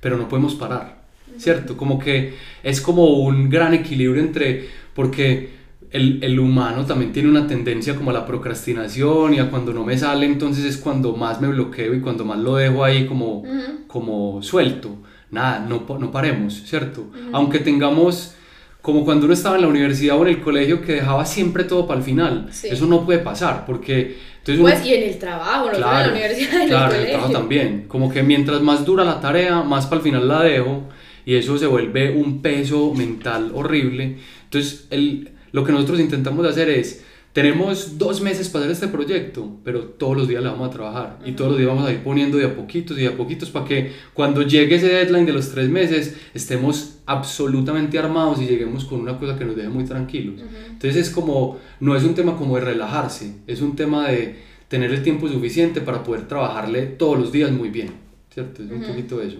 Pero 0.00 0.16
no 0.16 0.28
podemos 0.28 0.56
parar, 0.56 1.04
¿cierto? 1.38 1.76
Como 1.76 2.00
que 2.00 2.34
es 2.64 2.80
como 2.80 3.20
un 3.20 3.48
gran 3.48 3.72
equilibrio 3.72 4.20
entre, 4.20 4.68
porque 4.94 5.55
el, 5.90 6.22
el, 6.22 6.38
humano 6.38 6.84
también 6.84 7.12
tiene 7.12 7.28
una 7.28 7.46
tendencia 7.46 7.94
como 7.94 8.10
a 8.10 8.12
la 8.12 8.26
procrastinación 8.26 9.34
y 9.34 9.38
a 9.38 9.50
cuando 9.50 9.72
no 9.72 9.84
me 9.84 9.96
sale, 9.96 10.26
entonces 10.26 10.64
es 10.64 10.76
cuando 10.76 11.14
más 11.16 11.40
me 11.40 11.48
bloqueo 11.48 11.94
y 11.94 12.00
cuando 12.00 12.24
más 12.24 12.38
lo 12.38 12.56
dejo 12.56 12.84
ahí 12.84 13.06
como, 13.06 13.44
como 13.86 14.42
suelto. 14.42 14.96
Nada, 15.30 15.60
no, 15.60 15.84
no 15.98 16.10
paremos, 16.10 16.62
¿cierto? 16.66 17.10
Aunque 17.32 17.58
tengamos, 17.58 18.34
como 18.80 19.04
cuando 19.04 19.26
uno 19.26 19.34
estaba 19.34 19.56
en 19.56 19.62
la 19.62 19.68
universidad 19.68 20.16
o 20.16 20.22
en 20.22 20.28
el 20.28 20.40
colegio, 20.40 20.82
que 20.82 20.94
dejaba 20.94 21.24
siempre 21.24 21.64
todo 21.64 21.86
para 21.86 21.98
el 21.98 22.04
final. 22.04 22.48
Eso 22.50 22.86
no 22.86 23.04
puede 23.04 23.18
pasar, 23.20 23.64
porque... 23.66 24.36
Entonces 24.38 24.62
pues 24.62 24.86
y 24.86 24.94
en 24.94 25.02
el 25.10 25.18
trabajo, 25.18 25.66
no 25.66 25.76
claro, 25.76 25.98
en 25.98 26.06
la 26.06 26.12
universidad, 26.12 26.62
en 26.62 26.68
claro, 26.68 26.94
el 26.94 27.00
el 27.00 27.10
trabajo 27.10 27.32
también. 27.32 27.86
Como 27.88 28.12
que 28.12 28.22
mientras 28.22 28.62
más 28.62 28.84
dura 28.84 29.04
la 29.04 29.20
tarea, 29.20 29.62
más 29.62 29.86
para 29.86 29.96
el 29.96 30.02
final 30.02 30.28
la 30.28 30.42
dejo 30.42 30.84
y 31.24 31.34
eso 31.34 31.58
se 31.58 31.66
vuelve 31.66 32.12
un 32.12 32.40
peso 32.40 32.94
mental 32.94 33.50
horrible. 33.52 34.18
Entonces, 34.44 34.86
el 34.90 35.30
lo 35.56 35.64
que 35.64 35.72
nosotros 35.72 35.98
intentamos 36.00 36.44
hacer 36.44 36.68
es, 36.68 37.02
tenemos 37.32 37.96
dos 37.96 38.20
meses 38.20 38.50
para 38.50 38.66
hacer 38.66 38.72
este 38.72 38.88
proyecto, 38.88 39.56
pero 39.64 39.84
todos 39.84 40.14
los 40.14 40.28
días 40.28 40.42
le 40.42 40.50
vamos 40.50 40.68
a 40.68 40.70
trabajar 40.70 41.18
y 41.24 41.32
todos 41.32 41.52
los 41.52 41.58
días 41.58 41.70
vamos 41.70 41.88
a 41.88 41.92
ir 41.92 42.02
poniendo 42.02 42.36
de 42.36 42.44
a 42.44 42.54
poquitos 42.54 42.98
y 42.98 43.00
de 43.00 43.06
a 43.06 43.16
poquitos 43.16 43.48
para 43.48 43.64
que 43.64 43.90
cuando 44.12 44.42
llegue 44.42 44.74
ese 44.74 44.88
deadline 44.88 45.24
de 45.24 45.32
los 45.32 45.50
tres 45.50 45.70
meses 45.70 46.14
estemos 46.34 46.98
absolutamente 47.06 47.98
armados 47.98 48.38
y 48.42 48.46
lleguemos 48.46 48.84
con 48.84 49.00
una 49.00 49.18
cosa 49.18 49.38
que 49.38 49.46
nos 49.46 49.56
deje 49.56 49.70
muy 49.70 49.84
tranquilos. 49.84 50.42
Entonces 50.66 51.08
es 51.08 51.08
como, 51.08 51.58
no 51.80 51.96
es 51.96 52.04
un 52.04 52.14
tema 52.14 52.36
como 52.36 52.56
de 52.56 52.60
relajarse, 52.60 53.36
es 53.46 53.62
un 53.62 53.76
tema 53.76 54.08
de 54.08 54.38
tener 54.68 54.92
el 54.92 55.02
tiempo 55.02 55.26
suficiente 55.26 55.80
para 55.80 56.04
poder 56.04 56.28
trabajarle 56.28 56.82
todos 56.82 57.18
los 57.18 57.32
días 57.32 57.50
muy 57.50 57.70
bien, 57.70 57.94
¿cierto? 58.28 58.62
Es 58.62 58.70
un 58.70 58.82
poquito 58.82 59.22
eso. 59.22 59.38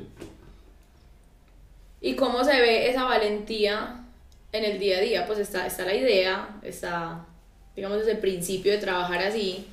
¿Y 2.00 2.16
cómo 2.16 2.42
se 2.42 2.58
ve 2.58 2.88
esa 2.88 3.04
valentía 3.04 4.05
en 4.56 4.64
el 4.64 4.78
día 4.78 4.98
a 4.98 5.00
día, 5.00 5.26
pues 5.26 5.38
está, 5.38 5.66
está 5.66 5.84
la 5.84 5.94
idea, 5.94 6.48
está, 6.62 7.26
digamos, 7.74 7.98
desde 7.98 8.12
el 8.12 8.18
principio 8.18 8.72
de 8.72 8.78
trabajar 8.78 9.22
así, 9.22 9.66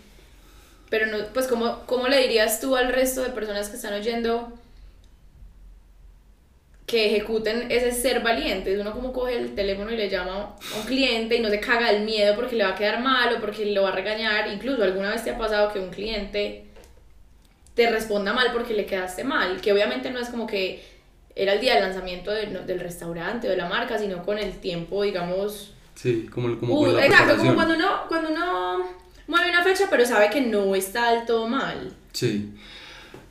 pero 0.89 1.07
no, 1.07 1.17
pues 1.33 1.47
¿cómo, 1.47 1.85
¿cómo 1.85 2.07
le 2.07 2.19
dirías 2.19 2.59
tú 2.59 2.75
al 2.75 2.93
resto 2.93 3.23
de 3.23 3.29
personas 3.29 3.69
que 3.69 3.77
están 3.77 3.93
oyendo 3.93 4.53
que 6.85 7.07
ejecuten 7.07 7.71
ese 7.71 7.91
ser 7.91 8.21
valiente? 8.21 8.79
Uno 8.79 8.91
como 8.91 9.11
coge 9.11 9.37
el 9.37 9.55
teléfono 9.55 9.91
y 9.91 9.97
le 9.97 10.09
llama 10.09 10.55
a 10.73 10.79
un 10.79 10.85
cliente 10.85 11.37
y 11.37 11.39
no 11.39 11.49
se 11.49 11.59
caga 11.59 11.89
el 11.89 12.03
miedo 12.03 12.35
porque 12.35 12.55
le 12.55 12.63
va 12.63 12.71
a 12.71 12.75
quedar 12.75 13.01
mal 13.01 13.35
o 13.35 13.41
porque 13.41 13.65
lo 13.65 13.83
va 13.83 13.89
a 13.89 13.95
regañar, 13.95 14.47
incluso 14.51 14.83
alguna 14.83 15.09
vez 15.09 15.23
te 15.23 15.31
ha 15.31 15.37
pasado 15.37 15.73
que 15.73 15.79
un 15.79 15.89
cliente 15.89 16.65
te 17.73 17.89
responda 17.89 18.33
mal 18.33 18.51
porque 18.53 18.75
le 18.75 18.85
quedaste 18.85 19.23
mal, 19.23 19.61
que 19.61 19.73
obviamente 19.73 20.11
no 20.11 20.19
es 20.19 20.29
como 20.29 20.45
que 20.45 20.83
era 21.35 21.53
el 21.53 21.61
día 21.61 21.75
del 21.75 21.83
lanzamiento 21.83 22.31
del 22.31 22.79
restaurante 22.79 23.47
o 23.47 23.51
de 23.51 23.57
la 23.57 23.67
marca, 23.67 23.97
sino 23.97 24.23
con 24.23 24.37
el 24.37 24.53
tiempo, 24.59 25.03
digamos... 25.03 25.73
Sí, 25.95 26.27
como, 26.31 26.57
como 26.59 26.79
uh, 26.79 26.97
Exacto, 26.97 27.37
como 27.37 27.55
cuando 27.55 27.75
uno, 27.75 27.87
cuando 28.07 28.29
uno 28.29 28.83
mueve 29.27 29.49
una 29.49 29.63
fecha 29.63 29.85
pero 29.89 30.05
sabe 30.05 30.29
que 30.29 30.41
no 30.41 30.75
está 30.75 31.11
del 31.11 31.25
todo 31.25 31.47
mal. 31.47 31.91
Sí. 32.11 32.51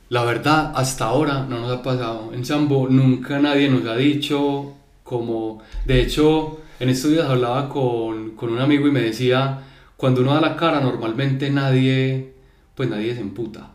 La 0.09 0.23
verdad, 0.23 0.71
hasta 0.75 1.05
ahora 1.05 1.45
no 1.47 1.59
nos 1.59 1.71
ha 1.71 1.81
pasado. 1.81 2.31
En 2.33 2.45
Sambo 2.45 2.87
nunca 2.89 3.39
nadie 3.39 3.69
nos 3.69 3.85
ha 3.85 3.95
dicho 3.95 4.73
como... 5.03 5.61
De 5.85 6.01
hecho, 6.01 6.61
en 6.79 6.89
estos 6.89 7.11
días 7.11 7.25
hablaba 7.25 7.69
con, 7.69 8.31
con 8.31 8.51
un 8.51 8.59
amigo 8.59 8.87
y 8.87 8.91
me 8.91 9.01
decía, 9.01 9.59
cuando 9.97 10.21
uno 10.21 10.33
da 10.33 10.41
la 10.41 10.55
cara 10.55 10.81
normalmente 10.81 11.49
nadie 11.49 12.32
pues 12.75 12.89
nadie 12.89 13.13
se 13.13 13.21
emputa, 13.21 13.73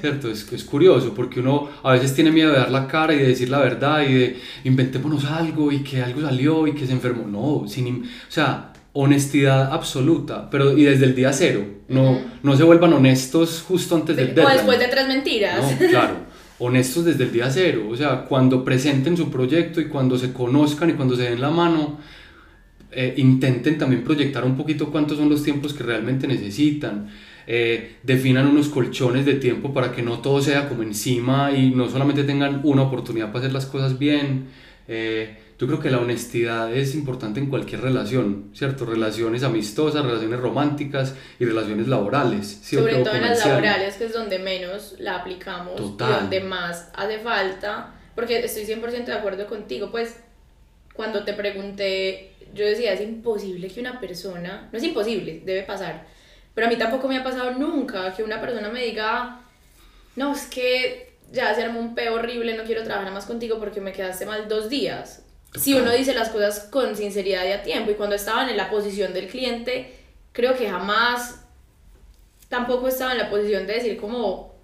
¿cierto? 0.00 0.30
Es, 0.30 0.52
es 0.52 0.64
curioso 0.64 1.14
porque 1.14 1.40
uno 1.40 1.70
a 1.82 1.92
veces 1.92 2.14
tiene 2.14 2.30
miedo 2.30 2.52
de 2.52 2.58
dar 2.58 2.70
la 2.70 2.86
cara 2.86 3.14
y 3.14 3.18
de 3.18 3.28
decir 3.28 3.48
la 3.48 3.60
verdad 3.60 4.02
y 4.06 4.12
de 4.12 4.36
inventémonos 4.64 5.24
algo 5.24 5.72
y 5.72 5.78
que 5.78 6.02
algo 6.02 6.20
salió 6.20 6.66
y 6.66 6.74
que 6.74 6.86
se 6.86 6.92
enfermó. 6.92 7.26
No, 7.26 7.66
sin, 7.66 8.04
o 8.04 8.30
sea, 8.30 8.74
honestidad 8.92 9.72
absoluta, 9.72 10.50
pero 10.50 10.76
y 10.76 10.84
desde 10.84 11.06
el 11.06 11.14
día 11.14 11.32
cero. 11.32 11.64
No, 11.88 12.18
no 12.42 12.56
se 12.56 12.62
vuelvan 12.62 12.92
honestos 12.92 13.64
justo 13.66 13.96
antes 13.96 14.16
del 14.16 14.34
deadline. 14.34 14.46
O 14.46 14.54
después 14.54 14.78
de 14.80 14.88
tres 14.88 15.08
mentiras. 15.08 15.80
No, 15.80 15.88
claro. 15.88 16.16
Honestos 16.58 17.04
desde 17.04 17.24
el 17.24 17.32
día 17.32 17.50
cero. 17.50 17.86
O 17.90 17.96
sea, 17.96 18.24
cuando 18.24 18.64
presenten 18.64 19.16
su 19.16 19.30
proyecto 19.30 19.80
y 19.80 19.88
cuando 19.88 20.18
se 20.18 20.32
conozcan 20.32 20.90
y 20.90 20.92
cuando 20.94 21.16
se 21.16 21.22
den 21.22 21.40
la 21.40 21.50
mano, 21.50 21.98
eh, 22.90 23.14
intenten 23.18 23.76
también 23.78 24.02
proyectar 24.02 24.44
un 24.44 24.56
poquito 24.56 24.90
cuántos 24.90 25.18
son 25.18 25.28
los 25.28 25.42
tiempos 25.42 25.74
que 25.74 25.84
realmente 25.84 26.26
necesitan 26.26 27.08
eh, 27.46 27.96
definan 28.02 28.46
unos 28.46 28.68
colchones 28.68 29.24
de 29.24 29.34
tiempo 29.34 29.72
para 29.72 29.92
que 29.92 30.02
no 30.02 30.20
todo 30.20 30.40
sea 30.40 30.68
como 30.68 30.82
encima 30.82 31.52
y 31.52 31.70
no 31.70 31.88
solamente 31.88 32.24
tengan 32.24 32.60
una 32.64 32.82
oportunidad 32.82 33.28
para 33.28 33.40
hacer 33.40 33.52
las 33.52 33.66
cosas 33.66 33.98
bien. 33.98 34.48
Eh, 34.88 35.36
yo 35.58 35.66
creo 35.66 35.80
que 35.80 35.90
la 35.90 35.98
honestidad 35.98 36.74
es 36.74 36.94
importante 36.94 37.40
en 37.40 37.46
cualquier 37.46 37.80
relación, 37.80 38.50
¿cierto? 38.52 38.84
Relaciones 38.84 39.42
amistosas, 39.42 40.04
relaciones 40.04 40.38
románticas 40.38 41.14
y 41.38 41.46
relaciones 41.46 41.88
laborales. 41.88 42.60
Sobre 42.62 42.96
todo 42.96 43.14
en 43.14 43.22
las 43.22 43.46
laborales, 43.46 43.94
que 43.94 44.04
es 44.04 44.12
donde 44.12 44.38
menos 44.38 44.96
la 44.98 45.16
aplicamos 45.16 45.80
y 45.80 45.96
donde 45.96 46.40
más 46.40 46.90
hace 46.94 47.20
falta, 47.20 47.94
porque 48.14 48.38
estoy 48.44 48.64
100% 48.64 49.06
de 49.06 49.12
acuerdo 49.14 49.46
contigo, 49.46 49.90
pues 49.90 50.16
cuando 50.92 51.24
te 51.24 51.32
pregunté, 51.32 52.32
yo 52.54 52.66
decía, 52.66 52.92
es 52.92 53.00
imposible 53.00 53.68
que 53.68 53.80
una 53.80 53.98
persona, 53.98 54.68
no 54.70 54.78
es 54.78 54.84
imposible, 54.84 55.42
debe 55.44 55.62
pasar, 55.62 56.06
pero 56.56 56.68
a 56.68 56.70
mí 56.70 56.76
tampoco 56.76 57.06
me 57.06 57.18
ha 57.18 57.22
pasado 57.22 57.50
nunca 57.50 58.14
que 58.14 58.22
una 58.22 58.40
persona 58.40 58.70
me 58.70 58.82
diga, 58.82 59.42
no, 60.16 60.32
es 60.32 60.46
que 60.46 61.12
ya 61.30 61.54
se 61.54 61.62
armó 61.62 61.78
un 61.78 61.94
peo 61.94 62.14
horrible, 62.14 62.56
no 62.56 62.64
quiero 62.64 62.82
trabajar 62.82 63.12
más 63.12 63.26
contigo 63.26 63.58
porque 63.58 63.82
me 63.82 63.92
quedaste 63.92 64.24
mal 64.24 64.48
dos 64.48 64.70
días. 64.70 65.22
Si 65.54 65.74
uno 65.74 65.92
dice 65.92 66.14
las 66.14 66.30
cosas 66.30 66.60
con 66.70 66.96
sinceridad 66.96 67.44
y 67.44 67.52
a 67.52 67.62
tiempo, 67.62 67.90
y 67.90 67.94
cuando 67.94 68.16
estaban 68.16 68.48
en 68.48 68.56
la 68.56 68.70
posición 68.70 69.12
del 69.12 69.28
cliente, 69.28 69.98
creo 70.32 70.56
que 70.56 70.66
jamás 70.66 71.44
tampoco 72.48 72.88
estaba 72.88 73.12
en 73.12 73.18
la 73.18 73.28
posición 73.28 73.66
de 73.66 73.74
decir 73.74 73.98
como, 73.98 74.54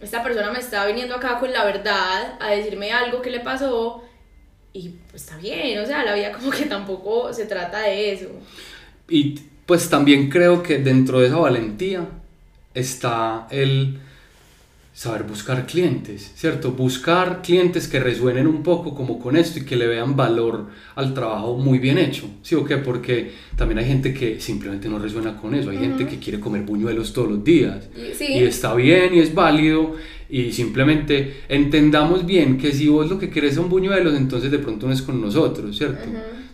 esta 0.00 0.22
persona 0.22 0.52
me 0.52 0.58
está 0.58 0.84
viniendo 0.84 1.14
acá 1.14 1.38
con 1.38 1.50
la 1.50 1.64
verdad 1.64 2.36
a 2.40 2.50
decirme 2.50 2.92
algo 2.92 3.22
que 3.22 3.30
le 3.30 3.40
pasó 3.40 4.04
y 4.74 4.90
pues 5.08 5.22
está 5.22 5.38
bien, 5.38 5.78
o 5.78 5.86
sea, 5.86 6.04
la 6.04 6.14
vida 6.14 6.30
como 6.30 6.50
que 6.50 6.66
tampoco 6.66 7.32
se 7.32 7.46
trata 7.46 7.80
de 7.80 8.12
eso. 8.12 8.28
Y 9.08 9.40
pues 9.66 9.88
también 9.88 10.28
creo 10.28 10.62
que 10.62 10.78
dentro 10.78 11.20
de 11.20 11.28
esa 11.28 11.36
valentía 11.36 12.08
está 12.74 13.46
el 13.50 13.98
saber 14.94 15.22
buscar 15.22 15.66
clientes, 15.66 16.32
¿cierto? 16.36 16.72
Buscar 16.72 17.40
clientes 17.40 17.88
que 17.88 17.98
resuenen 17.98 18.46
un 18.46 18.62
poco 18.62 18.94
como 18.94 19.18
con 19.18 19.36
esto 19.36 19.58
y 19.58 19.64
que 19.64 19.74
le 19.74 19.86
vean 19.86 20.16
valor 20.16 20.66
al 20.94 21.14
trabajo 21.14 21.56
muy 21.56 21.78
bien 21.78 21.96
hecho, 21.96 22.28
¿sí 22.42 22.54
o 22.54 22.64
qué? 22.64 22.76
Porque 22.76 23.32
también 23.56 23.78
hay 23.78 23.86
gente 23.86 24.12
que 24.12 24.38
simplemente 24.38 24.90
no 24.90 24.98
resuena 24.98 25.38
con 25.38 25.54
eso, 25.54 25.70
hay 25.70 25.78
gente 25.78 26.06
que 26.06 26.18
quiere 26.18 26.40
comer 26.40 26.62
buñuelos 26.62 27.12
todos 27.14 27.30
los 27.30 27.42
días 27.42 27.88
y 27.96 28.44
está 28.44 28.74
bien 28.74 29.14
y 29.14 29.20
es 29.20 29.34
válido 29.34 29.96
y 30.28 30.52
simplemente 30.52 31.42
entendamos 31.48 32.26
bien 32.26 32.58
que 32.58 32.72
si 32.72 32.88
vos 32.88 33.08
lo 33.08 33.18
que 33.18 33.30
querés 33.30 33.54
son 33.54 33.70
buñuelos, 33.70 34.14
entonces 34.14 34.50
de 34.50 34.58
pronto 34.58 34.86
no 34.86 34.92
es 34.92 35.00
con 35.00 35.20
nosotros, 35.20 35.76
¿cierto? 35.76 36.04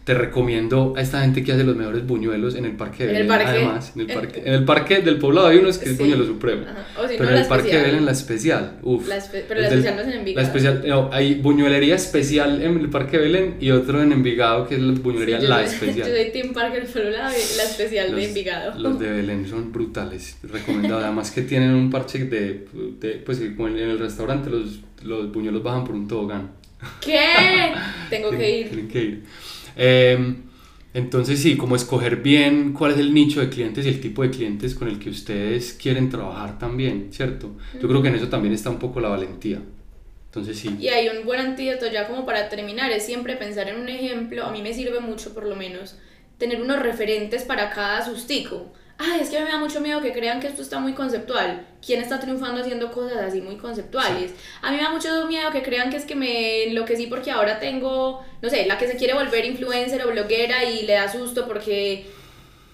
Te 0.09 0.15
recomiendo 0.15 0.95
a 0.97 1.03
esta 1.03 1.21
gente 1.21 1.45
que 1.45 1.53
hace 1.53 1.65
los 1.65 1.77
mejores 1.77 2.07
buñuelos 2.07 2.55
en 2.55 2.65
el 2.65 2.77
Parque 2.77 3.07
de 3.07 3.13
Belén. 3.13 3.31
Además, 3.31 3.93
en 3.95 4.01
el 4.01 4.07
parque, 4.07 4.43
en 4.43 4.55
el 4.55 4.65
parque 4.65 5.03
del 5.03 5.19
poblado 5.19 5.49
hay 5.49 5.59
unos 5.59 5.77
que 5.77 5.91
es 5.91 5.99
Buñuelo 5.99 6.25
Supremo. 6.25 6.65
pero 6.97 7.29
en 7.29 7.37
el 7.37 7.47
Parque 7.47 7.77
de 7.77 7.83
Belén 7.83 8.07
la 8.07 8.13
especial. 8.13 8.79
Uf, 8.83 9.07
pero 9.47 9.61
la 9.61 9.69
especial 9.69 9.97
no 9.97 10.01
es 10.01 10.09
en 10.09 10.15
Envigado. 10.15 10.41
La 10.41 10.49
especial, 10.49 10.85
no, 10.89 11.11
hay 11.13 11.35
buñuelería 11.35 11.95
especial 11.95 12.63
en 12.63 12.81
el 12.81 12.89
Parque 12.89 13.19
de 13.19 13.25
Belén 13.25 13.57
y 13.61 13.71
otro 13.71 14.03
en 14.03 14.13
Envigado 14.13 14.67
que 14.67 14.77
es 14.77 14.81
la 14.81 14.99
buñuelería 14.99 15.41
La 15.41 15.63
Especial. 15.63 16.09
Yo 16.09 16.17
soy 16.17 16.31
Team 16.31 16.55
Parque 16.55 16.81
del 16.81 16.87
Poblado 16.89 17.31
y 17.31 17.57
la 17.59 17.63
especial 17.65 18.17
de 18.17 18.25
Envigado. 18.25 18.79
Los 18.79 18.99
de 18.99 19.11
Belén 19.11 19.47
son 19.47 19.71
brutales, 19.73 20.39
recomendado. 20.43 21.05
Además 21.05 21.31
que 21.31 21.43
tienen 21.43 21.75
un 21.75 21.91
parche 21.91 22.25
de, 22.25 22.67
de 22.99 23.11
pues 23.27 23.43
como 23.55 23.69
en 23.69 23.77
el 23.77 23.99
restaurante 23.99 24.49
los, 24.49 24.81
los 25.03 25.31
buñuelos 25.31 25.63
bajan 25.63 25.85
por 25.85 25.95
un 25.95 26.09
tobogán. 26.09 26.53
¿Qué? 26.99 27.75
Tengo 28.09 28.31
que 28.31 28.61
ir. 28.61 28.69
Tienen 28.69 28.89
que 28.89 29.03
ir. 29.03 29.25
Em, 29.79 30.43
entonces 30.93 31.41
sí, 31.41 31.57
como 31.57 31.77
escoger 31.77 32.17
bien 32.17 32.73
cuál 32.73 32.93
es 32.93 32.99
el 32.99 33.15
nicho 33.15 33.41
de 33.41 33.49
clientes 33.49 33.87
y 33.87 33.89
el 33.89 34.01
tipo 34.01 34.23
de 34.23 34.31
clientes 34.31 34.75
con 34.75 34.89
el 34.89 34.99
que 34.99 35.11
ustedes 35.11 35.73
quieren 35.73 36.11
trabajar 36.11 36.59
también, 36.59 37.09
¿cierto? 37.13 37.57
Yo 37.81 37.89
creo 37.89 38.03
que 38.03 38.09
en 38.09 38.17
eso 38.17 38.29
también 38.29 38.53
está 38.53 38.71
un 38.71 38.79
poco 38.79 39.01
la 39.01 39.09
valentía. 39.09 39.63
Entonces 40.27 40.59
sí. 40.59 40.77
Y 40.81 40.89
hay 40.89 41.09
un 41.09 41.25
buen 41.25 41.41
antídoto 41.41 41.87
ya 41.91 42.07
como 42.09 42.27
para 42.27 42.49
terminar, 42.49 42.91
es 42.91 43.07
siempre 43.07 43.37
pensar 43.37 43.69
en 43.69 43.81
un 43.81 43.89
ejemplo, 43.89 44.45
a 44.45 44.51
mí 44.51 44.61
me 44.61 44.75
sirve 44.75 45.01
mucho 45.01 45.33
por 45.33 45.47
lo 45.47 45.57
menos, 45.57 45.97
tener 46.37 46.61
unos 46.61 46.81
referentes 46.81 47.45
para 47.45 47.71
cada 47.71 48.05
sustico 48.05 48.73
ay, 48.99 49.21
es 49.21 49.31
que 49.31 49.41
me 49.41 49.51
da 49.51 49.59
mucho 49.59 49.81
miedo 49.81 50.01
que 50.01 50.13
crean 50.13 50.41
que 50.41 50.49
esto 50.49 50.63
está 50.63 50.81
muy 50.81 50.93
conceptual. 50.93 51.67
¿Quién 51.85 52.03
está 52.03 52.19
triunfando 52.19 52.61
haciendo 52.61 52.91
cosas 52.91 53.19
así 53.19 53.41
muy 53.41 53.57
conceptuales? 53.57 54.33
A 54.61 54.71
mí 54.71 54.77
me 54.77 54.83
da 54.83 54.91
mucho 54.91 55.27
miedo 55.27 55.51
que 55.51 55.63
crean 55.63 55.91
que 55.91 55.97
es 55.97 56.05
que 56.05 56.17
me 56.17 56.65
enloquecí 56.65 57.07
porque 57.07 57.31
ahora 57.31 57.61
tengo, 57.61 58.25
no 58.43 58.51
sé, 58.51 58.67
la 58.67 58.77
que 58.77 58.89
se 58.89 58.97
quiere 58.97 59.15
volver 59.15 59.45
influencer 59.45 60.05
o 60.05 60.11
bloguera 60.11 60.65
y 60.65 60.83
le 60.83 60.95
da 60.95 61.11
susto 61.11 61.47
porque 61.47 62.07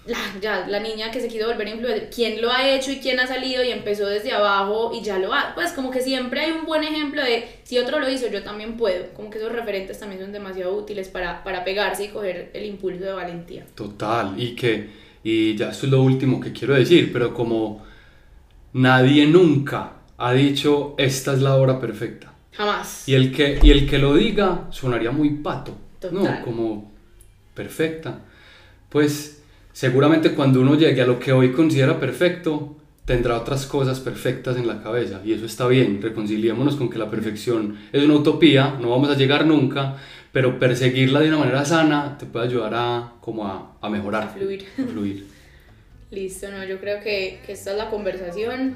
la, 0.07 0.17
ya, 0.41 0.67
la 0.67 0.79
niña 0.79 1.11
que 1.11 1.19
se 1.19 1.27
quiso 1.27 1.47
volver 1.47 1.67
influencer, 1.67 2.09
quién 2.09 2.41
lo 2.41 2.51
ha 2.51 2.67
hecho 2.69 2.91
y 2.91 2.97
quién 2.97 3.19
ha 3.19 3.27
salido 3.27 3.63
y 3.63 3.71
empezó 3.71 4.07
desde 4.07 4.31
abajo 4.31 4.91
y 4.93 5.03
ya 5.03 5.19
lo 5.19 5.33
ha, 5.33 5.53
pues 5.55 5.73
como 5.73 5.91
que 5.91 6.01
siempre 6.01 6.41
hay 6.41 6.51
un 6.51 6.65
buen 6.65 6.83
ejemplo 6.83 7.23
de 7.23 7.47
si 7.63 7.77
otro 7.77 7.99
lo 7.99 8.09
hizo, 8.09 8.27
yo 8.27 8.43
también 8.43 8.77
puedo, 8.77 9.13
como 9.13 9.29
que 9.29 9.37
esos 9.37 9.51
referentes 9.51 9.99
también 9.99 10.21
son 10.21 10.31
demasiado 10.31 10.75
útiles 10.75 11.07
para, 11.09 11.43
para 11.43 11.63
pegarse 11.63 12.05
y 12.05 12.07
coger 12.09 12.49
el 12.53 12.65
impulso 12.65 13.03
de 13.03 13.13
valentía. 13.13 13.65
Total, 13.75 14.33
y 14.37 14.55
que, 14.55 15.04
y 15.25 15.55
ya 15.55 15.71
esto 15.71 15.87
es 15.87 15.91
lo 15.91 16.03
último 16.03 16.39
que 16.39 16.53
quiero 16.53 16.75
decir, 16.75 17.11
pero 17.11 17.33
como 17.33 17.83
nadie 18.73 19.25
nunca 19.25 19.93
ha 20.17 20.33
dicho 20.33 20.93
esta 20.99 21.33
es 21.33 21.41
la 21.41 21.55
hora 21.55 21.79
perfecta. 21.79 22.31
Jamás. 22.51 23.09
Y 23.09 23.15
el 23.15 23.31
que, 23.31 23.59
y 23.61 23.71
el 23.71 23.89
que 23.89 23.97
lo 23.97 24.13
diga 24.13 24.67
sonaría 24.69 25.09
muy 25.09 25.31
pato, 25.31 25.75
¿no? 26.11 26.19
Total. 26.19 26.43
Como 26.43 26.91
perfecta. 27.55 28.19
Pues 28.87 29.41
seguramente 29.73 30.35
cuando 30.35 30.61
uno 30.61 30.75
llegue 30.75 31.01
a 31.01 31.07
lo 31.07 31.19
que 31.19 31.33
hoy 31.33 31.51
considera 31.53 31.99
perfecto, 31.99 32.77
tendrá 33.05 33.39
otras 33.39 33.65
cosas 33.65 33.99
perfectas 34.01 34.57
en 34.57 34.67
la 34.67 34.83
cabeza. 34.83 35.21
Y 35.25 35.33
eso 35.33 35.47
está 35.47 35.67
bien, 35.67 36.03
reconciliémonos 36.03 36.75
con 36.75 36.87
que 36.87 36.99
la 36.99 37.09
perfección 37.09 37.77
es 37.91 38.03
una 38.03 38.13
utopía, 38.13 38.77
no 38.79 38.91
vamos 38.91 39.09
a 39.09 39.15
llegar 39.15 39.47
nunca, 39.47 39.97
pero 40.35 40.59
perseguirla 40.59 41.21
de 41.21 41.29
una 41.29 41.37
manera 41.37 41.63
sana 41.63 42.17
te 42.17 42.25
puede 42.25 42.47
ayudar 42.47 42.73
a, 42.75 43.13
como 43.21 43.47
a, 43.47 43.77
a 43.79 43.89
mejorar. 43.89 44.23
A 44.23 44.27
fluir. 44.27 44.65
A 44.77 44.81
fluir. 44.85 45.25
Listo, 46.11 46.51
no, 46.51 46.61
yo 46.65 46.77
creo 46.81 46.99
que, 46.99 47.39
que 47.45 47.53
esta 47.53 47.71
es 47.71 47.77
la 47.77 47.89
conversación. 47.89 48.75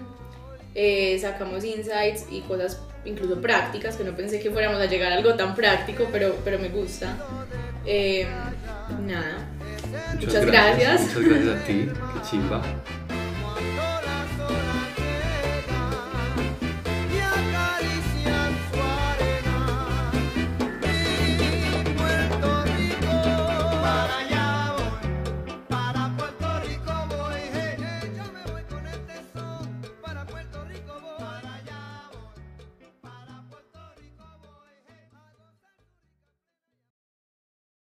Eh, 0.73 1.19
sacamos 1.19 1.65
insights 1.65 2.27
y 2.31 2.39
cosas 2.43 2.81
incluso 3.03 3.41
prácticas, 3.41 3.97
que 3.97 4.05
no 4.05 4.15
pensé 4.15 4.39
que 4.39 4.51
fuéramos 4.51 4.79
a 4.79 4.85
llegar 4.85 5.11
a 5.11 5.15
algo 5.15 5.33
tan 5.33 5.53
práctico, 5.53 6.07
pero, 6.13 6.33
pero 6.45 6.59
me 6.59 6.69
gusta. 6.69 7.17
Eh, 7.85 8.25
nada, 9.05 9.45
muchas, 10.17 10.45
gracias. 10.45 11.01
Muchas 11.07 11.23
gracias 11.23 11.61
a 11.61 11.65
ti, 11.65 11.89
qué 12.13 12.29
chimba. 12.29 12.61